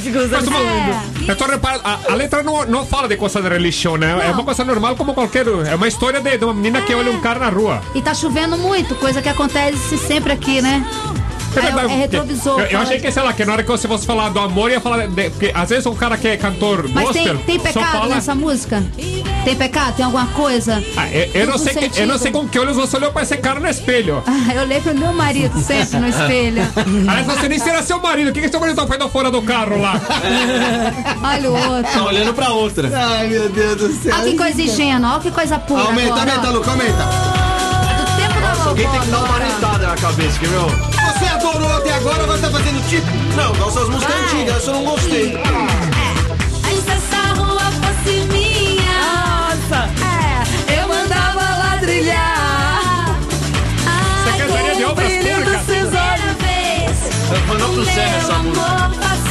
Ficou 0.02 0.22
Mas 0.28 0.42
usando 0.42 0.48
uma- 0.48 0.60
É. 0.60 1.15
Eu 1.28 1.36
tô 1.36 1.44
reparando, 1.46 1.82
a, 1.84 1.98
a 2.12 2.14
letra 2.14 2.42
não, 2.42 2.64
não 2.66 2.86
fala 2.86 3.08
de 3.08 3.16
coisa 3.16 3.42
de 3.42 3.48
religião, 3.48 3.96
né? 3.96 4.26
É 4.26 4.30
uma 4.30 4.44
coisa 4.44 4.64
normal 4.64 4.94
como 4.94 5.12
qualquer. 5.12 5.46
É 5.46 5.74
uma 5.74 5.88
história 5.88 6.20
de, 6.20 6.38
de 6.38 6.44
uma 6.44 6.54
menina 6.54 6.80
que 6.82 6.94
olha 6.94 7.10
um 7.10 7.20
cara 7.20 7.40
na 7.40 7.48
rua. 7.48 7.82
E 7.94 8.00
tá 8.02 8.14
chovendo 8.14 8.56
muito, 8.56 8.94
coisa 8.94 9.20
que 9.20 9.28
acontece 9.28 9.98
sempre 9.98 10.32
aqui, 10.32 10.62
né? 10.62 10.84
É 11.56 11.60
É, 11.60 11.92
é 11.92 11.96
retrovisor. 11.96 12.60
Eu, 12.60 12.66
eu 12.66 12.78
achei 12.80 13.00
que, 13.00 13.10
sei 13.10 13.22
lá, 13.22 13.32
que 13.32 13.44
na 13.44 13.54
hora 13.54 13.62
que 13.62 13.68
você 13.68 13.88
fosse 13.88 14.06
falar 14.06 14.28
do 14.28 14.38
amor, 14.38 14.70
ia 14.70 14.80
falar. 14.80 15.06
De, 15.06 15.30
porque 15.30 15.50
às 15.54 15.70
vezes 15.70 15.86
um 15.86 15.94
cara 15.94 16.16
que 16.16 16.28
é 16.28 16.36
cantor 16.36 16.88
Mas 16.88 17.06
gospel. 17.06 17.38
tem, 17.38 17.58
tem 17.58 17.60
pecado 17.60 17.92
fala, 17.92 18.14
nessa 18.14 18.34
música? 18.34 18.84
Tem 19.46 19.54
pecado? 19.54 19.94
Tem 19.94 20.04
alguma 20.04 20.26
coisa? 20.26 20.82
Ah, 20.96 21.08
eu, 21.08 21.30
eu 21.32 21.46
não 21.46 21.56
sei 21.56 21.72
que, 21.72 22.00
eu 22.00 22.06
não 22.08 22.18
sei 22.18 22.32
com 22.32 22.48
que 22.48 22.58
olhos 22.58 22.74
você 22.74 22.96
olhou 22.96 23.12
pra 23.12 23.22
esse 23.22 23.36
cara 23.36 23.60
no 23.60 23.68
espelho. 23.68 24.20
Ah, 24.48 24.54
eu 24.54 24.62
olhei 24.62 24.80
pro 24.80 24.92
meu 24.94 25.12
marido 25.12 25.56
sempre 25.60 26.00
no 26.00 26.08
espelho. 26.08 26.62
Aliás, 27.08 27.26
você 27.26 27.48
nem 27.48 27.58
será 27.58 27.80
seu 27.82 28.00
marido. 28.00 28.30
O 28.30 28.32
que, 28.32 28.40
que 28.40 28.48
seu 28.48 28.58
marido 28.58 28.76
tá 28.76 28.86
fazendo 28.86 29.08
fora 29.08 29.30
do 29.30 29.40
carro 29.42 29.80
lá? 29.80 30.00
Olha 31.22 31.50
o 31.50 31.74
outro. 31.74 31.92
Tá 31.92 32.04
olhando 32.04 32.34
pra 32.34 32.50
outra. 32.50 32.90
Ai, 32.92 33.28
meu 33.28 33.48
Deus 33.48 33.76
do 33.76 33.92
céu. 34.02 34.14
Olha 34.16 34.30
que 34.30 34.36
coisa 34.36 34.62
ingênua, 34.62 35.12
olha 35.12 35.20
que 35.20 35.30
coisa 35.30 35.58
pura. 35.60 35.82
Aumenta, 35.82 36.12
agora, 36.12 36.32
aumenta. 36.32 36.50
Luca, 36.50 36.70
aumenta. 36.72 37.04
Do 37.98 38.16
tempo 38.16 38.40
da 38.40 38.52
vovó 38.54 38.68
Alguém 38.70 38.88
tem 38.88 39.00
que 39.00 39.06
dar 39.06 39.18
uma 39.18 39.34
arentada 39.36 39.86
na 39.86 39.96
cabeça, 39.96 40.38
que 40.40 40.48
meu. 40.48 40.66
Você 40.68 41.24
adorou 41.32 41.76
até 41.76 41.92
agora, 41.94 42.22
agora 42.24 42.38
tá 42.38 42.50
fazendo 42.50 42.88
tipo. 42.88 43.06
Não, 43.36 43.54
nossas 43.54 43.88
músicas 43.88 44.14
Vai. 44.14 44.24
antigas, 44.24 44.66
eu 44.66 44.72
não 44.72 44.84
gostei. 44.84 45.32
Se 46.84 46.90
essa 46.90 47.34
rua 47.34 47.60
fosse 47.60 48.26
minha, 48.26 48.35
ladrilhar. 51.86 53.16
Você 54.24 54.38
casaria 54.38 54.74
de 54.74 54.84
obras 54.84 55.12
públicas? 55.12 55.68
olhos. 55.68 57.46
Mandou 57.46 57.72
pro 57.74 57.84
Serra 57.84 58.16
essa 58.16 58.34
música. 58.38 59.25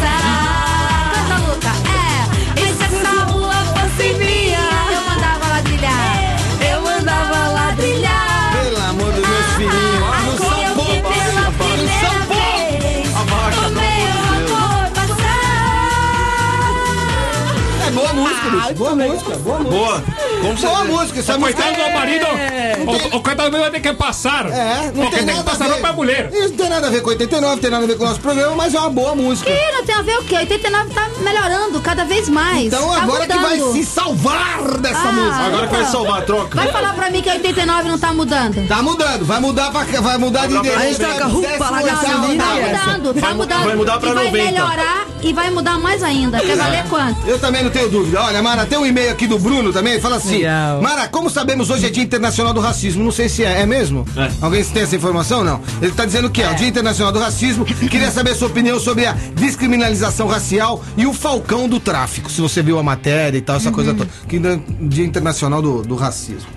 Boa 18.49 18.55
música. 18.61 18.73
Boa 18.75 18.95
música, 18.95 19.35
boa 19.37 19.59
música. 19.59 19.75
Boa. 19.75 20.03
Como 20.41 20.57
você 20.57 20.67
Boa 20.67 20.83
música, 20.85 21.19
essa 21.19 21.37
música 21.37 21.63
Coitado 21.63 21.89
do 21.89 21.93
marido. 21.97 22.25
É. 22.25 22.75
O, 23.13 23.17
o 23.17 23.21
coitado 23.21 23.49
do 23.49 23.53
meu 23.53 23.61
vai 23.61 23.71
ter 23.71 23.79
que 23.79 23.93
passar. 23.93 24.45
É, 24.51 24.85
não 24.85 24.91
Porque 24.93 25.01
tem 25.01 25.09
tem 25.09 25.19
que 25.19 25.25
nada 25.25 25.39
a 25.41 25.43
passar 25.43 25.69
ver. 25.69 25.81
pra 25.81 25.93
mulher. 25.93 26.29
Isso 26.33 26.49
não 26.49 26.57
tem 26.57 26.69
nada 26.69 26.87
a 26.87 26.89
ver 26.89 27.01
com 27.01 27.09
89, 27.09 27.55
não 27.55 27.61
tem 27.61 27.69
nada 27.71 27.83
a 27.83 27.87
ver 27.87 27.97
com 27.97 28.03
o 28.03 28.07
nosso 28.07 28.19
programa, 28.19 28.55
mas 28.55 28.73
é 28.73 28.79
uma 28.79 28.89
boa 28.89 29.15
música. 29.15 29.49
Ih, 29.49 29.71
não 29.73 29.85
tem 29.85 29.95
a 29.95 30.01
ver 30.01 30.17
o 30.19 30.23
quê? 30.23 30.35
89 30.37 30.89
tá 30.93 31.09
melhorando 31.21 31.81
cada 31.81 32.05
vez 32.05 32.29
mais. 32.29 32.65
Então 32.67 32.89
tá 32.89 33.01
agora 33.01 33.27
que 33.27 33.37
vai 33.37 33.59
se 33.59 33.83
salvar 33.85 34.61
dessa 34.79 34.99
Ah, 34.99 35.11
música. 35.11 35.45
Agora 35.45 35.67
que 35.67 35.75
vai 35.75 35.85
salvar 35.85 36.19
a 36.19 36.21
troca. 36.21 36.55
Vai 36.55 36.71
falar 36.71 36.93
pra 36.93 37.09
mim 37.09 37.21
que 37.21 37.29
89 37.29 37.89
não 37.89 37.99
tá 37.99 38.13
mudando. 38.13 38.67
Tá 38.67 38.81
mudando, 38.81 39.25
vai 39.25 39.39
mudar 39.39 39.71
pra 39.71 39.83
vai 40.01 40.17
mudar 40.17 40.47
de 40.47 40.55
endereço. 40.55 40.79
A 40.79 40.85
gente 40.87 40.97
troca 40.99 41.25
roupa 41.25 41.69
lá, 41.69 41.81
gasolina. 41.81 42.43
Tá 42.43 42.53
mudando, 42.55 43.21
tá 43.21 43.33
mudando. 43.33 43.63
vai 43.65 43.75
mudar 43.75 43.99
pra 43.99 44.09
e 44.09 44.13
vai 44.13 44.25
90. 44.25 44.51
melhorar 44.51 45.07
e 45.25 45.33
vai 45.33 45.49
mudar 45.49 45.79
mais 45.79 46.03
ainda. 46.03 46.39
Quer 46.39 46.55
valer 46.55 46.83
quanto? 46.85 47.27
Eu 47.27 47.39
também 47.39 47.63
não 47.63 47.71
tenho 47.71 47.89
dúvida. 47.89 48.21
Olha, 48.21 48.41
Mara, 48.43 48.65
tem 48.65 48.77
um 48.77 48.85
e-mail 48.85 49.11
aqui 49.11 49.25
do 49.25 49.39
Bruno 49.39 49.73
também. 49.73 49.99
Fala 49.99 50.17
assim: 50.17 50.37
Legal. 50.37 50.81
Mara, 50.81 51.07
como 51.07 51.29
sabemos 51.29 51.69
hoje 51.71 51.87
é 51.87 51.89
Dia 51.89 52.03
Internacional 52.03 52.53
do 52.53 52.61
Racismo? 52.61 53.03
Não 53.03 53.11
sei 53.11 53.27
se 53.27 53.43
é, 53.43 53.61
é 53.61 53.65
mesmo? 53.65 54.05
É. 54.15 54.29
Alguém 54.39 54.63
tem 54.63 54.83
essa 54.83 54.95
informação? 54.95 55.43
Não. 55.43 55.59
Ele 55.81 55.91
tá 55.91 56.05
dizendo 56.05 56.29
que 56.29 56.43
é, 56.43 56.51
o 56.51 56.55
Dia 56.55 56.67
Internacional 56.67 57.11
do 57.11 57.19
Racismo. 57.19 57.65
Queria 57.65 58.11
saber 58.11 58.31
a 58.31 58.35
sua 58.35 58.47
opinião 58.47 58.79
sobre 58.79 59.07
a 59.07 59.13
descriminalização 59.33 60.27
racial 60.27 60.83
e 60.95 61.07
o 61.07 61.13
falcão 61.13 61.67
do 61.67 61.79
tráfico. 61.79 62.31
Se 62.31 62.39
você 62.39 62.61
viu 62.61 62.77
a 62.77 62.83
matéria 62.83 63.37
e 63.37 63.41
tal, 63.41 63.55
essa 63.55 63.71
coisa 63.71 63.93
toda. 63.93 64.09
Que 64.27 64.37
é 64.37 64.59
Dia 64.81 65.05
Internacional 65.05 65.61
do, 65.61 65.81
do 65.81 65.95
Racismo. 65.95 66.49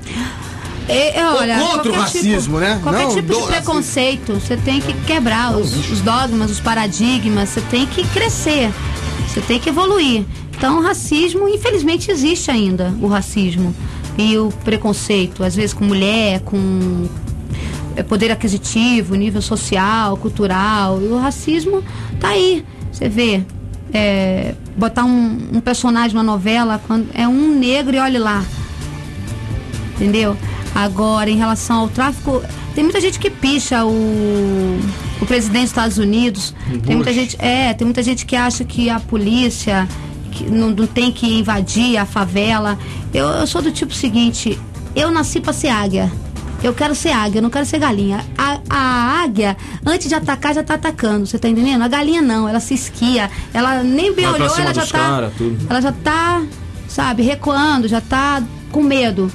É, 0.89 1.21
é, 1.21 1.31
olha, 1.31 1.59
contra 1.59 1.91
o 1.91 1.95
qualquer 1.95 1.99
racismo, 1.99 2.59
tipo, 2.59 2.59
né? 2.59 2.81
Qualquer 2.83 3.03
Não 3.03 3.15
tipo 3.15 3.27
de 3.29 3.35
racismo. 3.35 3.53
preconceito, 3.53 4.33
você 4.35 4.57
tem 4.57 4.81
que 4.81 4.95
quebrar 5.05 5.55
os, 5.55 5.91
os 5.91 6.01
dogmas, 6.01 6.51
os 6.51 6.61
paradigmas, 6.61 7.51
você 7.51 7.61
tem 7.61 7.87
que 7.87 8.03
crescer, 8.09 8.73
você 9.27 9.41
tem 9.43 9.61
que 9.61 9.69
evoluir. 9.69 10.25
Então, 10.57 10.79
o 10.79 10.83
racismo, 10.83 11.47
infelizmente, 11.47 12.11
existe 12.11 12.51
ainda, 12.51 12.93
o 13.01 13.07
racismo. 13.07 13.75
E 14.17 14.37
o 14.39 14.51
preconceito, 14.65 15.45
às 15.45 15.55
vezes 15.55 15.73
com 15.73 15.85
mulher, 15.85 16.41
com 16.41 17.07
é, 17.95 18.03
poder 18.03 18.33
aquisitivo, 18.33 19.15
nível 19.15 19.43
social, 19.43 20.17
cultural. 20.17 21.01
E 21.01 21.07
o 21.07 21.19
racismo 21.19 21.85
tá 22.19 22.29
aí. 22.31 22.65
Você 22.91 23.09
vê. 23.09 23.45
é, 23.93 24.55
botar 24.77 25.05
um, 25.05 25.49
um 25.53 25.61
personagem 25.61 26.15
numa 26.15 26.25
novela 26.25 26.81
quando 26.87 27.09
é 27.15 27.27
um 27.29 27.57
negro 27.57 27.97
e 27.97 27.99
olhe 27.99 28.19
lá 28.19 28.45
entendeu? 29.99 30.37
Agora, 30.75 31.29
em 31.29 31.37
relação 31.37 31.81
ao 31.81 31.89
tráfico, 31.89 32.43
tem 32.75 32.85
muita 32.85 33.01
gente 33.01 33.19
que 33.19 33.31
picha 33.31 33.85
o, 33.85 34.79
o 35.21 35.27
presidente 35.27 35.63
dos 35.63 35.71
Estados 35.71 35.99
Unidos. 35.99 36.55
Tem 36.85 36.95
muita 36.95 37.13
gente, 37.13 37.37
é, 37.41 37.75
tem 37.75 37.85
muita 37.85 38.03
gente 38.03 38.25
que 38.25 38.37
acha 38.37 38.65
que 38.65 38.89
a 38.89 39.01
polícia 39.01 39.89
que 40.31 40.45
não, 40.45 40.71
não 40.71 40.87
tem 40.87 41.11
que 41.11 41.39
invadir 41.39 41.97
a 41.97 42.07
favela. 42.07 42.79
Eu, 43.13 43.27
eu 43.27 43.47
sou 43.47 43.61
do 43.61 43.73
tipo 43.73 43.93
seguinte, 43.93 44.59
eu 44.95 45.11
nasci 45.11 45.41
pra 45.41 45.53
ser 45.53 45.69
águia. 45.69 46.11
Eu 46.63 46.75
quero 46.75 46.95
ser 46.95 47.11
águia, 47.11 47.39
eu 47.39 47.43
não 47.43 47.51
quero 47.51 47.65
ser 47.65 47.79
galinha. 47.79 48.25
A, 48.37 48.59
a 48.69 49.23
águia, 49.23 49.57
antes 49.87 50.09
de 50.09 50.15
atacar, 50.15 50.55
já 50.55 50.63
tá 50.63 50.75
atacando, 50.75 51.27
você 51.27 51.39
tá 51.39 51.49
entendendo? 51.49 51.83
A 51.83 51.89
galinha 51.89 52.21
não, 52.21 52.49
ela 52.49 52.59
se 52.59 52.75
esquia, 52.75 53.31
ela 53.55 53.83
nem 53.83 54.13
bem 54.13 54.27
olhou, 54.27 54.57
ela 54.57 54.75
já 54.75 54.87
tá. 54.87 54.99
cara. 54.99 55.33
Ela 55.71 55.81
já 55.81 55.93
tá, 55.93 56.43
sabe, 56.89 57.23
recuando, 57.23 57.87
já 57.87 58.01
tá 58.01 58.43
com 58.73 58.83
medo. 58.83 59.31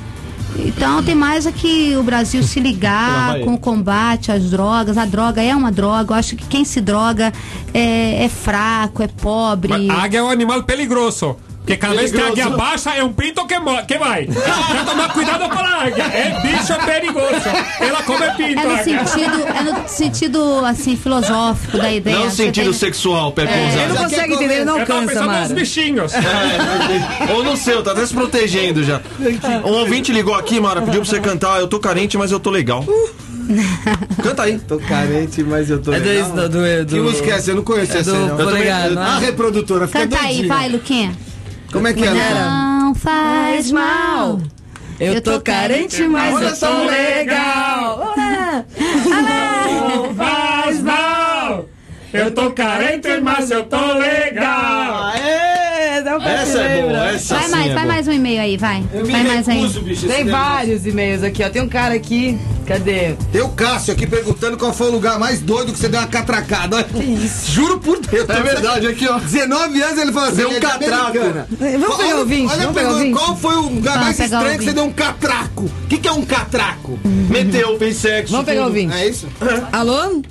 Então 0.57 1.03
tem 1.03 1.15
mais 1.15 1.45
é 1.45 1.51
que 1.51 1.95
o 1.97 2.03
Brasil 2.03 2.43
se 2.43 2.59
ligar 2.59 3.39
com 3.39 3.53
o 3.55 3.57
combate 3.57 4.31
às 4.31 4.49
drogas. 4.49 4.97
A 4.97 5.05
droga 5.05 5.41
é 5.41 5.55
uma 5.55 5.71
droga. 5.71 6.13
Eu 6.13 6.19
acho 6.19 6.35
que 6.35 6.45
quem 6.45 6.63
se 6.63 6.79
droga 6.79 7.31
é, 7.73 8.25
é 8.25 8.29
fraco, 8.29 9.01
é 9.01 9.07
pobre. 9.07 9.69
Mas 9.69 9.89
A 9.89 10.03
águia 10.03 10.19
é 10.19 10.23
um 10.23 10.29
animal 10.29 10.63
peligroso. 10.63 11.35
Porque 11.63 11.77
cada 11.77 11.95
vez 11.95 12.11
que 12.11 12.19
a 12.19 12.27
águia 12.27 12.49
baixa 12.49 12.91
é 12.93 13.01
um 13.01 13.13
pinto 13.13 13.47
que, 13.47 13.55
que 13.87 13.97
vai. 13.97 14.25
Tem 14.25 14.35
que 14.35 14.85
tomar 14.85 15.13
cuidado 15.13 15.49
com 15.49 15.57
a 15.59 15.83
águia. 15.83 16.03
É 16.03 16.41
bicho 16.41 16.73
perigoso. 16.85 17.49
Ela 17.79 18.03
come 18.03 18.29
pinto. 18.31 18.59
É 18.59 18.65
no 18.65 18.83
sentido, 18.83 19.47
é 19.47 19.63
no 19.63 19.87
sentido 19.87 20.65
assim 20.65 20.97
filosófico 20.97 21.77
da 21.77 21.89
ideia. 21.89 22.17
Não 22.17 22.25
no 22.25 22.31
sentido 22.31 22.65
tem- 22.71 22.73
sexual, 22.73 23.31
pé 23.31 23.43
Ele 23.43 23.51
não 23.51 23.59
pousado. 23.69 23.95
consegue 24.03 24.33
entender, 24.33 24.53
ele 24.55 24.65
não 24.65 24.75
Eu 24.75 24.81
alcança, 24.81 25.07
pensando 25.07 25.31
nos 25.31 25.51
bichinhos. 25.53 26.13
É, 26.13 27.31
Ou 27.33 27.43
no 27.45 27.55
seu, 27.55 27.81
tá 27.81 27.93
até 27.93 28.05
se 28.05 28.13
protegendo 28.13 28.83
já. 28.83 28.99
Um 29.63 29.71
ouvinte 29.71 30.11
ligou 30.11 30.35
aqui, 30.35 30.59
Mara, 30.59 30.81
pediu 30.81 31.01
pra 31.01 31.09
você 31.09 31.21
cantar. 31.21 31.61
Eu 31.61 31.67
tô 31.69 31.79
carente, 31.79 32.17
mas 32.17 32.29
eu 32.33 32.41
tô 32.41 32.49
legal. 32.49 32.85
Canta 34.21 34.43
aí. 34.43 34.59
Tô 34.59 34.77
carente, 34.79 35.43
mas 35.43 35.69
eu 35.69 35.81
tô. 35.81 35.93
É 35.93 35.99
legal. 35.99 36.29
do, 36.29 36.49
do, 36.49 36.85
do, 36.85 36.93
Que 36.93 36.99
música 36.99 37.31
é 37.31 37.35
essa? 37.35 37.51
Eu 37.51 37.55
não 37.55 37.63
conheço 37.63 37.95
É 37.95 37.99
essa. 37.99 38.11
do 38.11 38.17
não. 38.17 38.39
Eu 38.39 38.45
não 38.51 38.57
é? 38.57 38.71
A 38.97 39.17
reprodutora 39.19 39.87
fica 39.87 39.99
Canta 40.07 40.19
aí, 40.19 40.45
vai, 40.47 40.69
Luquinha. 40.69 41.13
Como 41.73 41.87
é 41.87 41.93
que 41.93 42.03
é? 42.05 42.09
Luquinha? 42.09 42.49
Não 42.49 42.93
faz 42.95 43.71
mal. 43.71 44.39
Eu 44.99 45.19
tô 45.21 45.41
carente, 45.41 46.03
mas 46.03 46.39
eu 46.39 46.55
tô 46.59 46.83
legal. 46.83 48.13
Não 49.09 50.13
faz 50.13 50.79
mal. 50.81 51.65
Eu 52.13 52.29
tô 52.31 52.51
carente, 52.51 53.19
mas 53.21 53.49
eu 53.49 53.63
tô 53.65 53.93
legal. 53.93 55.03
Aê, 55.05 55.32
pra 56.19 56.31
Essa 56.31 56.59
é 56.59 56.81
boa, 56.81 57.09
essa 57.11 57.35
Vai 57.35 57.43
sim 57.45 57.51
mais, 57.51 57.65
é 57.65 57.73
vai 57.73 57.83
boa. 57.83 57.93
mais 57.93 58.07
um 58.07 58.11
e-mail 58.11 58.41
aí, 58.41 58.57
vai. 58.57 58.83
Eu 58.93 59.05
me 59.05 59.11
Vai 59.11 59.23
mais 59.23 59.49
aí. 59.49 59.55
recuso, 59.57 59.81
bicho. 59.81 60.05
esse 60.05 60.15
Tem 60.15 60.25
negócio. 60.25 60.47
vários 60.49 60.85
e-mails 60.85 61.23
aqui, 61.23 61.43
ó. 61.43 61.49
Tem 61.49 61.61
um 61.61 61.69
cara 61.69 61.93
aqui. 61.93 62.37
Cadê? 62.65 63.13
Tem 63.31 63.41
o 63.41 63.49
Cássio 63.49 63.93
aqui 63.93 64.07
perguntando 64.07 64.55
qual 64.55 64.71
foi 64.71 64.87
o 64.87 64.91
lugar 64.91 65.19
mais 65.19 65.41
doido 65.41 65.73
que 65.73 65.77
você 65.79 65.89
deu 65.89 65.99
uma 65.99 66.07
catracada. 66.07 66.77
Olha, 66.77 66.87
Juro 67.49 67.77
por 67.79 67.99
Deus. 67.99 68.29
É 68.29 68.41
verdade, 68.41 68.87
aqui, 68.87 69.05
ó. 69.07 69.19
19 69.19 69.81
anos 69.81 69.97
ele 69.99 70.13
falou 70.13 70.29
assim: 70.29 70.37
Deu 70.37 70.47
um 70.47 70.51
ele 70.53 70.57
é 70.57 70.59
de 70.59 70.65
catraco. 70.79 71.17
Americana. 71.17 71.47
Vamos 71.59 71.97
pegar 71.97 72.15
o 72.15 72.19
ouvinte, 72.19 72.51
olha 72.53 72.53
a 72.53 72.57
vamos 72.57 72.57
pegar 72.57 72.67
o 72.67 72.73
pergunta, 72.73 72.93
ouvinte. 72.93 73.13
Qual 73.19 73.35
foi 73.37 73.55
o 73.55 73.61
lugar 73.63 73.91
Vamos 73.93 74.05
mais 74.05 74.17
pegar 74.17 74.37
o 74.37 74.39
estranho 74.39 74.59
que 74.59 74.63
você 74.63 74.69
ouvinte. 74.69 74.73
deu 74.75 74.83
um 74.85 74.91
catraco? 74.93 75.63
O 75.65 75.87
que, 75.89 75.97
que 75.97 76.07
é 76.07 76.11
um 76.13 76.21
catraco? 76.25 76.99
Meteu, 77.03 77.77
fez 77.77 77.97
sexo. 77.97 78.31
Vamos 78.31 78.45
pegar 78.45 78.61
o 78.61 78.65
tudo. 78.67 78.75
ouvinte. 78.77 78.95
É 78.95 79.07
isso? 79.09 79.27
Alô? 79.73 80.21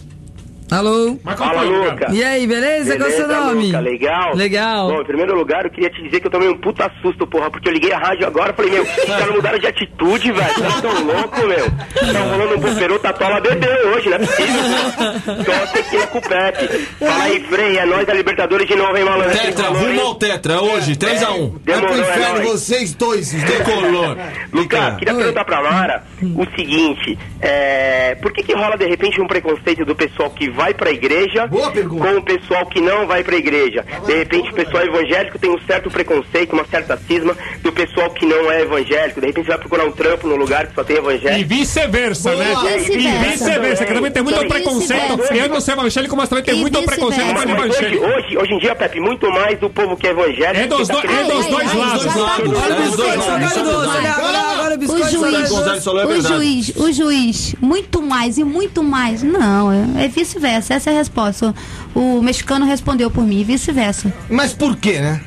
Alô? 0.72 1.18
Fala? 1.36 1.62
Luca. 1.62 2.06
E 2.10 2.24
aí, 2.24 2.46
beleza? 2.46 2.96
Qual 2.96 3.08
é 3.08 3.12
o 3.12 3.16
seu 3.16 3.28
nome? 3.28 3.66
Luca, 3.66 3.80
legal? 3.80 4.34
Legal. 4.34 4.88
Bom, 4.88 5.02
em 5.02 5.04
primeiro 5.04 5.34
lugar, 5.36 5.66
eu 5.66 5.70
queria 5.70 5.90
te 5.90 6.02
dizer 6.02 6.20
que 6.20 6.26
eu 6.28 6.30
tomei 6.30 6.48
um 6.48 6.56
puta 6.56 6.90
susto, 7.02 7.26
porra, 7.26 7.50
porque 7.50 7.68
eu 7.68 7.74
liguei 7.74 7.92
a 7.92 7.98
rádio 7.98 8.26
agora 8.26 8.52
e 8.52 8.56
falei, 8.56 8.72
meu, 8.72 8.82
os 8.88 9.04
caras 9.04 9.34
mudaram 9.34 9.58
de 9.58 9.66
atitude, 9.66 10.32
velho. 10.32 10.54
Vocês 10.54 10.80
tão 10.80 11.04
loucos, 11.04 11.44
meu. 11.44 11.70
Tá 12.12 12.20
rolando 12.20 12.54
um 12.54 12.58
boferô, 12.58 12.98
Tatola 12.98 13.40
bebeu 13.40 13.88
hoje, 13.90 14.08
não 14.08 14.16
é 14.16 14.18
possível. 14.20 15.44
Só 15.44 15.66
tequila 15.72 16.06
com 16.06 16.18
o 16.18 16.22
Pepe. 16.22 16.68
Fala 16.98 17.24
aí, 17.24 17.40
Frei, 17.40 17.78
é 17.78 17.84
nóis 17.84 18.06
da 18.06 18.14
Libertadores 18.14 18.66
de 18.66 18.74
novo, 18.74 18.96
hein, 18.96 19.04
malandro? 19.04 19.38
Tetra, 19.38 19.68
rumo 19.68 20.00
ao 20.00 20.14
Tetra, 20.14 20.62
hoje, 20.62 20.96
3x1. 20.96 21.18
Vai 21.20 21.26
pro 21.26 21.60
Demorou, 21.64 21.96
é 21.96 22.00
inferno 22.00 22.34
nóis. 22.38 22.50
vocês 22.50 22.94
dois. 22.94 23.34
os 23.34 23.42
dois. 23.42 23.62
Tricolor. 23.62 24.16
Lucas, 24.52 24.96
queria 24.96 25.14
perguntar 25.14 25.44
pra 25.44 25.62
Mara 25.62 26.04
o 26.22 26.46
seguinte, 26.56 27.18
é, 27.40 28.14
por 28.22 28.32
que 28.32 28.42
que 28.42 28.54
rola 28.54 28.76
de 28.78 28.86
repente 28.86 29.20
um 29.20 29.26
preconceito 29.26 29.84
do 29.84 29.94
pessoal 29.94 30.30
que 30.30 30.48
vai 30.48 30.61
vai 30.62 30.72
pra 30.74 30.92
igreja 30.92 31.46
Boa 31.48 31.72
pergunta. 31.72 32.06
com 32.06 32.18
o 32.18 32.22
pessoal 32.22 32.64
que 32.66 32.80
não 32.80 33.04
vai 33.06 33.24
pra 33.24 33.34
igreja. 33.34 33.84
De 34.06 34.14
repente 34.14 34.50
o 34.50 34.54
pessoal 34.54 34.84
evangélico 34.84 35.36
tem 35.38 35.50
um 35.50 35.58
certo 35.66 35.90
preconceito, 35.90 36.52
uma 36.52 36.64
certa 36.66 36.96
cisma 36.96 37.36
do 37.62 37.72
pessoal 37.72 38.08
que 38.10 38.24
não 38.24 38.50
é 38.50 38.62
evangélico. 38.62 39.20
De 39.20 39.26
repente 39.26 39.44
você 39.46 39.50
vai 39.50 39.58
procurar 39.58 39.84
um 39.86 39.90
trampo 39.92 40.28
num 40.28 40.36
lugar 40.36 40.68
que 40.68 40.74
só 40.76 40.84
tem 40.84 40.96
E 40.96 40.98
evangélico. 41.00 41.48
vice-versa, 41.48 42.34
né? 42.36 42.54
E 42.88 43.28
Vice-versa. 43.30 43.84
que 43.84 43.94
também 43.94 44.10
tem 44.12 44.22
muito 44.22 44.40
E 44.44 44.48
preconceito. 44.48 45.20
Eu 45.34 45.48
não 45.48 45.60
sou 45.60 45.74
evangélico, 45.74 46.16
mas 46.16 46.28
também 46.28 46.44
tem 46.44 46.54
E 46.56 46.60
muito 46.60 46.80
preconceito 46.82 47.26
com 47.34 47.40
hoje, 47.40 47.50
evangélico. 47.50 48.04
hoje, 48.06 48.38
hoje 48.38 48.52
em 48.54 48.58
dia, 48.58 48.74
Pepe, 48.76 49.00
muito 49.00 49.28
mais 49.32 49.58
do 49.58 49.68
povo 49.68 49.96
que 49.96 50.06
é 50.06 50.10
evangélico. 50.10 50.62
É 50.62 50.66
dos, 50.68 50.88
que 50.88 50.94
tá 50.94 51.00
do- 51.00 51.12
é 51.12 51.24
dos 51.24 51.46
dois 51.46 51.74
lados. 51.74 52.04
tá 52.04 52.36
É 52.38 52.42
dos 52.44 52.92
o 52.92 52.96
dois 52.96 53.16
lados, 53.16 54.41
olha 54.90 55.02
o 55.02 55.04
biscoito 55.04 55.30
juiz, 55.30 55.50
é 55.52 56.06
o 56.06 56.20
juiz, 56.22 56.72
o 56.76 56.92
juiz, 56.92 57.54
muito 57.60 58.02
mais 58.02 58.38
e 58.38 58.44
muito 58.44 58.82
mais. 58.82 59.22
Não, 59.22 59.70
é, 59.98 60.08
vice-versa. 60.08 60.74
Essa 60.74 60.90
é 60.90 60.94
a 60.94 60.98
resposta. 60.98 61.54
O, 61.94 62.20
mexicano 62.22 62.64
respondeu 62.64 63.10
por 63.10 63.24
mim, 63.24 63.44
vice-versa. 63.44 64.12
Mas 64.30 64.52
por 64.52 64.76
quê, 64.76 65.00
né? 65.00 65.20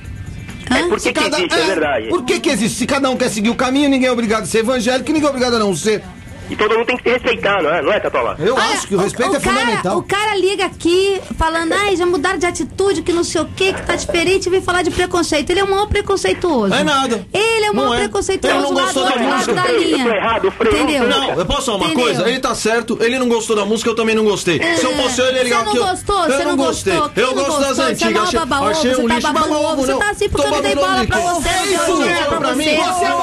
É 0.70 0.80
Hã? 0.80 0.90
porque 0.90 1.14
cada- 1.14 1.38
existe, 1.38 1.56
é, 1.56 1.62
é, 1.62 1.66
verdade. 1.66 2.08
Por 2.10 2.24
que 2.26 2.40
que 2.40 2.50
existe? 2.50 2.78
Se 2.80 2.86
cada 2.88 3.10
um 3.10 3.16
quer 3.16 3.30
seguir 3.30 3.50
o 3.50 3.56
caminho, 3.56 3.90
ninguém 3.90 4.08
é 4.08 4.12
obrigado 4.12 4.44
a 4.44 4.46
ser 4.48 4.60
evangélico 4.60 5.10
e 5.10 5.14
ninguém 5.14 5.28
é 5.28 5.30
obrigado 5.30 5.56
a 5.56 5.60
não 5.60 5.76
ser. 5.76 6.04
E 6.50 6.56
todo 6.56 6.76
mundo 6.76 6.86
tem 6.86 6.98
que 6.98 7.04
se 7.04 7.10
respeitar, 7.10 7.62
não 7.62 7.74
é, 7.74 7.82
não 7.82 7.92
é 7.92 8.00
Tatola? 8.00 8.36
Eu 8.40 8.54
Olha, 8.56 8.64
acho 8.66 8.88
que 8.88 8.96
o 8.96 9.00
respeito 9.00 9.36
é 9.36 9.40
cara, 9.40 9.56
fundamental. 9.60 9.98
O 9.98 10.04
cara 10.04 10.36
liga 10.36 10.66
aqui 10.66 11.20
falando, 11.38 11.74
ai, 11.74 11.96
já 11.96 12.06
mudaram 12.06 12.38
de 12.38 12.46
atitude, 12.46 13.02
que 13.02 13.12
não 13.12 13.24
sei 13.24 13.42
o 13.42 13.46
que, 13.46 13.74
que 13.74 13.82
tá 13.82 13.96
diferente, 13.96 14.46
e 14.46 14.50
vem 14.50 14.62
falar 14.62 14.84
de 14.84 14.92
preconceito. 14.92 15.50
Ele 15.50 15.62
é 15.62 15.64
o 15.64 15.70
maior 15.70 15.88
preconceituoso. 15.88 16.74
É 16.74 16.84
nada. 16.84 17.26
Ele 17.34 17.66
é 17.66 17.72
o 17.72 17.74
Não 17.74 17.84
maior 17.86 17.96
é. 17.96 18.00
preconceituoso 18.04 18.56
Ele 18.56 18.64
não 18.64 18.74
gostou 18.74 19.04
da 19.04 19.16
música. 19.18 19.54
da 19.54 19.66
Eu 19.68 19.74
tô 19.76 19.88
linha. 19.98 20.16
errado, 20.16 20.48
o 20.48 20.52
freio 20.52 20.74
não 20.78 20.84
Entendeu? 20.84 21.08
Não, 21.10 21.30
eu 21.40 21.46
posso 21.46 21.66
falar 21.66 21.78
uma 21.78 21.86
Entendeu? 21.88 22.04
coisa? 22.06 22.30
Ele 22.30 22.40
tá 22.40 22.54
certo, 22.56 22.98
ele 23.02 23.18
não 23.18 23.28
gostou 23.28 23.56
da 23.56 23.66
música, 23.66 23.90
eu 23.90 23.96
também 23.96 24.14
não 24.16 24.24
gostei. 24.26 24.60
Se 24.76 24.84
eu 24.86 24.94
fosse 24.96 25.22
ele, 25.22 25.30
ele 25.30 25.38
Você 25.40 25.44
ligar 25.46 25.66
não 25.66 25.72
que 25.72 25.78
eu- 25.80 25.86
gostou? 25.88 26.26
Eu 26.26 26.38
Você 26.38 26.44
não 26.46 26.56
gostei. 26.58 26.94
gostou? 26.94 27.10
Quem 27.10 27.24
Eu 27.24 27.36
não 27.36 27.44
gosto 27.44 27.60
das? 27.62 27.76
Você 27.78 27.82
é 27.82 27.86
antigas. 27.86 28.34
mó 28.34 28.68
Achei, 28.70 28.94
você 28.94 29.02
um 29.02 29.08
tá 29.08 29.16
lixo. 29.16 29.28
ovo, 29.54 29.76
você 29.78 29.92
não. 29.94 30.00
tá 30.00 30.10
assim 30.12 30.30
porque 30.30 30.48
eu 30.48 30.52
não 30.52 30.62
dei 30.62 30.76
bola 30.76 31.06
pra 31.06 31.20
ovo. 31.20 31.42
você, 31.42 31.50
É 31.50 31.56
não 31.56 31.66
dei 32.00 32.14
bola 32.14 32.26
pra 32.38 32.54
você. 32.54 32.64
Você 32.76 33.06
é 33.06 33.16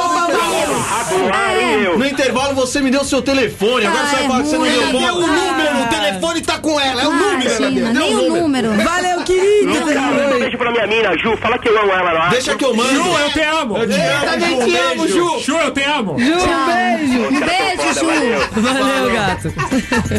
Agora, 0.63 1.63
hein, 1.63 1.79
meu? 1.81 1.99
No 1.99 2.07
intervalo 2.07 2.55
você 2.55 2.81
me 2.81 2.91
deu 2.91 3.05
seu 3.13 3.21
telefone, 3.21 3.85
agora 3.87 4.05
Ah, 4.05 4.07
você 4.07 4.17
vai 4.27 4.39
é 4.39 4.43
que 4.43 4.49
você 4.49 4.57
não 4.57 4.65
deu 4.65 4.83
Ela 4.83 4.93
deu 4.93 5.15
o 5.17 5.27
número, 5.27 5.83
o 5.83 5.87
telefone 5.87 6.41
tá 6.41 6.59
com 6.59 6.81
ela, 6.81 7.03
é 7.03 7.07
o 7.07 7.13
número, 7.13 7.51
ela 7.51 7.71
deu. 7.71 7.93
Nem 7.93 8.15
o 8.15 8.19
o 8.19 8.39
número. 8.39 8.69
número. 8.69 8.85
Valeu, 8.85 9.21
querido. 9.25 9.67
Nunca, 9.67 10.01
manda 10.01 10.37
um 10.37 10.39
beijo 10.39 10.57
pra 10.57 10.71
minha 10.73 10.87
mina, 10.87 11.19
Ju. 11.19 11.37
Fala 11.37 11.59
que 11.59 11.69
eu 11.69 11.79
amo 11.79 11.93
ela 11.93 12.13
lá. 12.13 12.29
Deixa 12.29 12.55
que 12.55 12.65
eu 12.65 12.75
mando. 12.75 12.91
Ju, 12.91 13.19
eu 13.19 13.31
te 13.33 13.41
amo. 13.43 13.77
Eu 13.77 13.89
te 13.89 14.01
amo, 14.01 14.25
também 14.25 14.61
Ju, 14.61 14.65
te 14.65 14.77
amo, 14.79 15.03
beijo. 15.03 15.15
Ju. 15.15 15.41
Ju, 15.41 15.57
eu 15.59 15.71
te 15.73 15.83
amo. 15.83 16.19
Ju, 16.19 16.33
um 16.33 16.67
beijo. 16.67 17.21
Um 17.29 17.41
beijo, 17.41 18.01
Ju. 18.01 18.61
Valeu, 18.63 19.13
gato. 19.13 19.55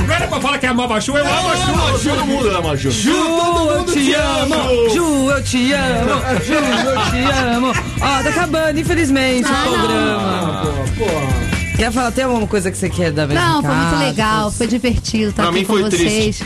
Não 0.07 0.15
era 0.15 0.27
pra 0.27 0.39
falar 0.41 0.57
que 0.59 0.65
amava 0.67 0.95
a 0.95 0.99
Ju, 0.99 1.17
eu 1.17 1.25
amo 1.25 1.49
a 1.49 1.55
Ju. 1.55 1.63
Ah, 1.63 1.97
Ju 1.97 2.15
não 2.15 2.27
muda, 2.27 2.61
né, 2.61 2.75
Ju? 2.77 2.91
Ju, 2.91 3.71
eu 3.71 3.85
te 3.85 4.13
amo. 4.13 4.89
Ju, 4.93 5.31
eu 5.31 5.43
te 5.43 5.73
amo. 5.73 6.15
Ju, 6.45 6.53
eu 6.53 7.01
te 7.09 7.55
amo. 7.55 7.73
Ó, 8.01 8.23
tá 8.23 8.29
acabando, 8.29 8.79
infelizmente, 8.79 9.49
o 9.49 9.69
programa. 9.71 11.52
Quer 11.83 11.91
falar, 11.91 12.11
tem 12.11 12.23
alguma 12.23 12.47
coisa 12.47 12.71
que 12.71 12.77
você 12.77 12.87
quer 12.89 13.11
dar 13.11 13.27
Não, 13.27 13.61
foi 13.61 13.75
muito 13.75 13.99
legal, 13.99 14.49
foi 14.49 14.67
divertido 14.67 15.31
estar 15.31 15.43
Pra 15.43 15.51
aqui 15.51 15.59
mim 15.59 15.65
com 15.65 15.73
foi 15.73 15.83
vocês. 15.83 16.41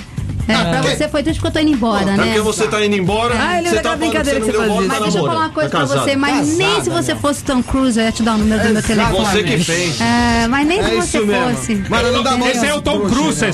É, 0.48 0.54
pra 0.64 0.82
você 0.82 1.08
foi 1.10 1.22
triste 1.22 1.40
porque 1.42 1.48
eu 1.58 1.62
tô 1.62 1.68
indo 1.68 1.76
embora, 1.76 2.10
É 2.10 2.16
né? 2.18 2.24
porque 2.24 2.40
você 2.40 2.68
tá 2.68 2.84
indo 2.84 2.96
embora, 2.96 3.36
Ah, 3.38 3.60
ele 3.60 3.70
você 3.70 3.76
tá 3.82 3.90
da 3.92 3.96
brincadeira 3.98 4.40
que 4.40 4.46
você 4.46 4.52
não 4.54 4.60
fazia. 4.62 4.76
Mas 4.88 4.98
tá 4.98 5.04
deixa 5.04 5.18
eu 5.20 5.26
falar 5.26 5.40
uma 5.42 5.50
coisa 5.50 5.70
tá 5.70 5.78
pra 5.78 5.86
você, 5.88 6.16
mas 6.16 6.48
nem 6.58 6.68
Casada, 6.70 6.84
se 6.84 6.90
você 6.90 7.16
fosse 7.18 7.44
Tom 7.44 7.62
Cruise, 7.62 8.00
eu 8.00 8.06
ia 8.06 8.12
te 8.14 8.24
dar 8.24 8.36
o 8.36 8.38
número 8.40 8.64
do 8.66 8.74
meu 8.74 8.82
telefone. 8.82 9.26
Você 9.26 9.44
que 9.44 9.58
fez. 9.58 10.02
É, 10.02 10.48
mas 10.48 10.66
nem 10.68 10.82
se 10.82 10.90
É 10.90 10.96
você 10.96 11.18
isso 11.18 11.28
mesmo. 11.28 11.50
fosse. 11.56 11.84
Mas 11.90 12.14
não 12.14 12.24
dá 12.24 12.38
mão 12.38 12.48
Esse 12.48 12.66
é 12.66 12.74
o 12.74 12.82
Tom 12.82 13.02
Cruise. 13.02 13.46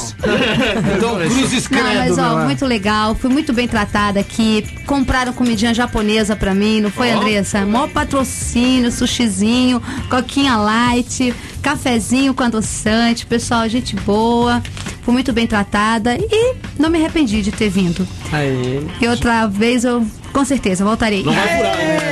Então, 0.95 1.15
cruzes 1.27 1.67
Não, 1.69 1.83
mas 1.83 2.17
ó, 2.17 2.21
não 2.21 2.41
é? 2.41 2.45
muito 2.45 2.65
legal, 2.65 3.15
fui 3.15 3.29
muito 3.31 3.51
bem 3.53 3.67
tratada 3.67 4.19
aqui. 4.19 4.63
Compraram 4.85 5.33
comidinha 5.33 5.73
japonesa 5.73 6.35
pra 6.35 6.53
mim, 6.53 6.79
não 6.79 6.91
foi, 6.91 7.09
Andressa? 7.11 7.65
Mó 7.65 7.87
patrocínio, 7.87 8.91
sushizinho, 8.91 9.81
coquinha 10.11 10.55
light, 10.57 11.33
cafezinho 11.63 12.33
com 12.33 12.43
adoçante, 12.43 13.25
pessoal, 13.25 13.67
gente 13.69 13.95
boa. 13.95 14.61
Fui 15.01 15.13
muito 15.13 15.33
bem 15.33 15.47
tratada 15.47 16.15
e 16.15 16.55
não 16.77 16.89
me 16.89 16.99
arrependi 16.99 17.41
de 17.41 17.51
ter 17.51 17.69
vindo. 17.69 18.07
Aí. 18.31 18.85
E 19.01 19.07
outra 19.07 19.47
vez 19.47 19.83
eu, 19.83 20.05
com 20.31 20.45
certeza, 20.45 20.83
voltarei. 20.83 21.23
Não 21.23 21.33
vai 21.33 21.57
furar, 21.57 21.77
né? 21.77 22.03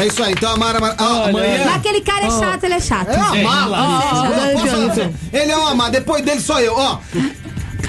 É 0.00 0.06
isso 0.06 0.22
aí, 0.22 0.32
então 0.32 0.52
a 0.52 0.56
Mara. 0.56 0.78
Mara 0.78 0.94
ah, 0.96 1.28
amanhã. 1.28 1.64
Mas 1.64 1.76
aquele 1.76 2.00
cara 2.00 2.26
é 2.26 2.30
chato, 2.30 2.64
ele 2.64 2.74
é 2.74 2.80
chato. 2.80 3.08
É 3.08 3.16
uma 3.16 3.34
mala. 3.34 4.00
Falar 4.00 4.30
pra 4.30 4.94
você? 4.94 5.10
Ele 5.32 5.50
é 5.50 5.56
uma 5.56 5.74
mala. 5.74 5.90
Depois 5.90 6.24
dele 6.24 6.40
só 6.40 6.60
eu. 6.60 6.74
Ó, 6.76 6.98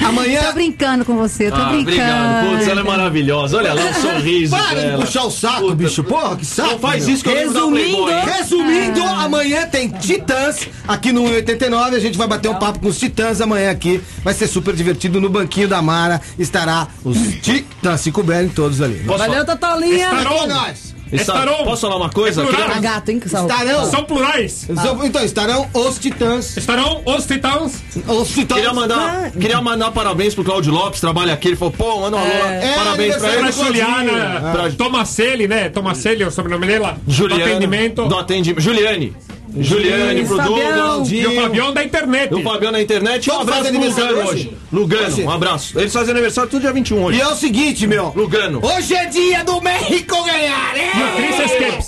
amanhã. 0.05 0.43
Tô 0.43 0.53
brincando 0.53 1.05
com 1.05 1.15
você, 1.15 1.49
tô 1.49 1.55
Ah, 1.55 1.65
brincando. 1.69 1.81
obrigado. 1.81 2.49
Putz, 2.49 2.67
ela 2.67 2.81
é 2.81 2.83
maravilhosa. 2.83 3.57
Olha 3.57 3.73
lá 3.73 3.81
o 3.89 3.93
sorriso 4.01 4.55
Para 4.55 4.67
de 4.69 4.75
dela. 4.75 5.05
puxar 5.05 5.23
o 5.23 5.31
saco, 5.31 5.75
bicho. 5.75 6.03
Porra, 6.03 6.35
que 6.37 6.45
saco. 6.45 6.71
Não 6.71 6.79
faz 6.79 7.07
isso 7.07 7.23
que 7.23 7.29
eu 7.29 7.35
Resumindo, 7.35 7.71
Playboy. 8.05 8.13
Resumindo, 8.25 9.03
amanhã 9.03 9.65
tem 9.67 9.89
Titãs 9.89 10.67
aqui 10.87 11.11
no 11.11 11.27
189. 11.27 11.95
A 11.95 11.99
gente 11.99 12.17
vai 12.17 12.27
bater 12.27 12.49
um 12.49 12.55
papo 12.55 12.79
com 12.79 12.87
os 12.87 12.97
Titãs 12.99 13.41
amanhã 13.41 13.71
aqui. 13.71 14.01
Vai 14.23 14.33
ser 14.33 14.47
super 14.47 14.75
divertido. 14.75 15.19
No 15.21 15.29
banquinho 15.29 15.67
da 15.67 15.81
Mara 15.81 16.21
estará 16.37 16.87
os 17.03 17.17
Titãs. 17.41 18.01
Se 18.01 18.11
couberem 18.11 18.49
todos 18.49 18.81
ali. 18.81 18.99
Valeu, 19.05 19.25
falar? 19.31 19.45
Tatolinha. 19.45 20.05
Estarão. 20.05 20.33
É. 20.33 20.71
Está- 20.71 20.88
Estarão. 21.11 21.63
Posso 21.63 21.81
falar 21.81 21.97
uma 21.97 22.09
coisa? 22.09 22.41
É 22.41 22.45
plural. 22.45 22.61
Queria- 22.63 22.77
A 22.77 22.81
gata, 22.81 23.11
hein, 23.11 23.19
que. 23.19 23.27
Estarão. 23.27 23.85
São 23.89 24.03
plurais. 24.03 24.67
Então, 24.69 25.23
estarão 25.23 25.67
os 25.73 25.97
Titãs. 25.99 26.57
Estarão 26.57 27.01
os 27.05 27.25
titãs. 27.25 27.81
Os 28.07 28.29
Titãs. 28.29 28.57
Queria 28.57 28.73
mandar, 28.73 29.31
queria 29.31 29.61
mandar 29.61 29.91
parabéns 29.91 30.33
pro 30.35 30.43
Cláudio 30.43 30.71
Lopes, 30.73 30.99
trabalha 31.01 31.33
aqui. 31.33 31.49
Ele 31.49 31.55
falou, 31.55 31.73
pô, 31.73 31.99
manda 32.01 32.17
um 32.17 32.19
alô. 32.19 32.29
É, 32.29 32.75
parabéns 32.75 33.15
pra 33.17 33.29
ele. 33.33 33.39
Pra 33.41 33.51
Juliana 33.51 34.51
Pra- 34.51 34.71
Tomacelli, 34.71 35.47
né? 35.47 35.69
Tomacelli 35.69 36.23
é 36.23 36.27
o 36.27 36.31
sobrenome 36.31 36.67
dela. 36.67 36.97
Juliana. 37.07 37.43
Do 37.43 37.49
atendimento. 37.51 38.05
Do 38.07 38.17
atendimento. 38.17 38.61
Juliane. 38.61 39.15
Juliane, 39.57 40.25
pro. 40.25 40.37
Douglas. 40.37 41.11
E 41.11 41.25
o 41.25 41.35
Fabião 41.41 41.73
da 41.73 41.83
internet. 41.83 42.33
O 42.33 42.43
Fabião 42.43 42.71
na 42.71 42.81
internet. 42.81 43.29
Um 43.29 43.33
Todo 43.33 43.41
abraço 43.41 43.59
pro 43.61 43.69
aniversário 43.69 44.15
Lugano 44.15 44.29
hoje? 44.29 44.57
Lugano, 44.71 45.23
um 45.23 45.31
abraço. 45.31 45.79
Eles 45.79 45.93
fazem 45.93 46.11
aniversário 46.11 46.49
tudo 46.49 46.61
dia 46.61 46.71
21 46.71 47.03
hoje. 47.03 47.17
E 47.17 47.21
é 47.21 47.27
o 47.27 47.35
seguinte, 47.35 47.87
meu. 47.87 48.13
Lugano. 48.15 48.59
Hoje 48.63 48.95
é 48.95 49.05
dia 49.05 49.43
do 49.43 49.59
México 49.61 50.23
ganhar, 50.23 50.77
é? 50.77 50.91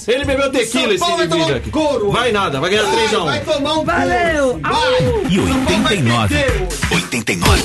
Ele 0.08 0.26
bebeu 0.26 0.52
tequila 0.52 0.94
esse 0.94 1.04
indivíduo 1.04 1.56
aqui. 1.56 1.70
couro. 1.70 2.12
Vai 2.12 2.32
nada, 2.32 2.60
vai 2.60 2.70
ganhar 2.70 2.84
3x1. 2.84 3.26
Vai 3.26 3.40
tomar 3.42 3.80
um 3.80 3.86
Valeu. 3.86 4.60
E 5.30 5.40
89. 5.40 6.36
89. 6.92 7.64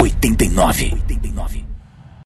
89. 0.00 0.94
89. 1.10 1.61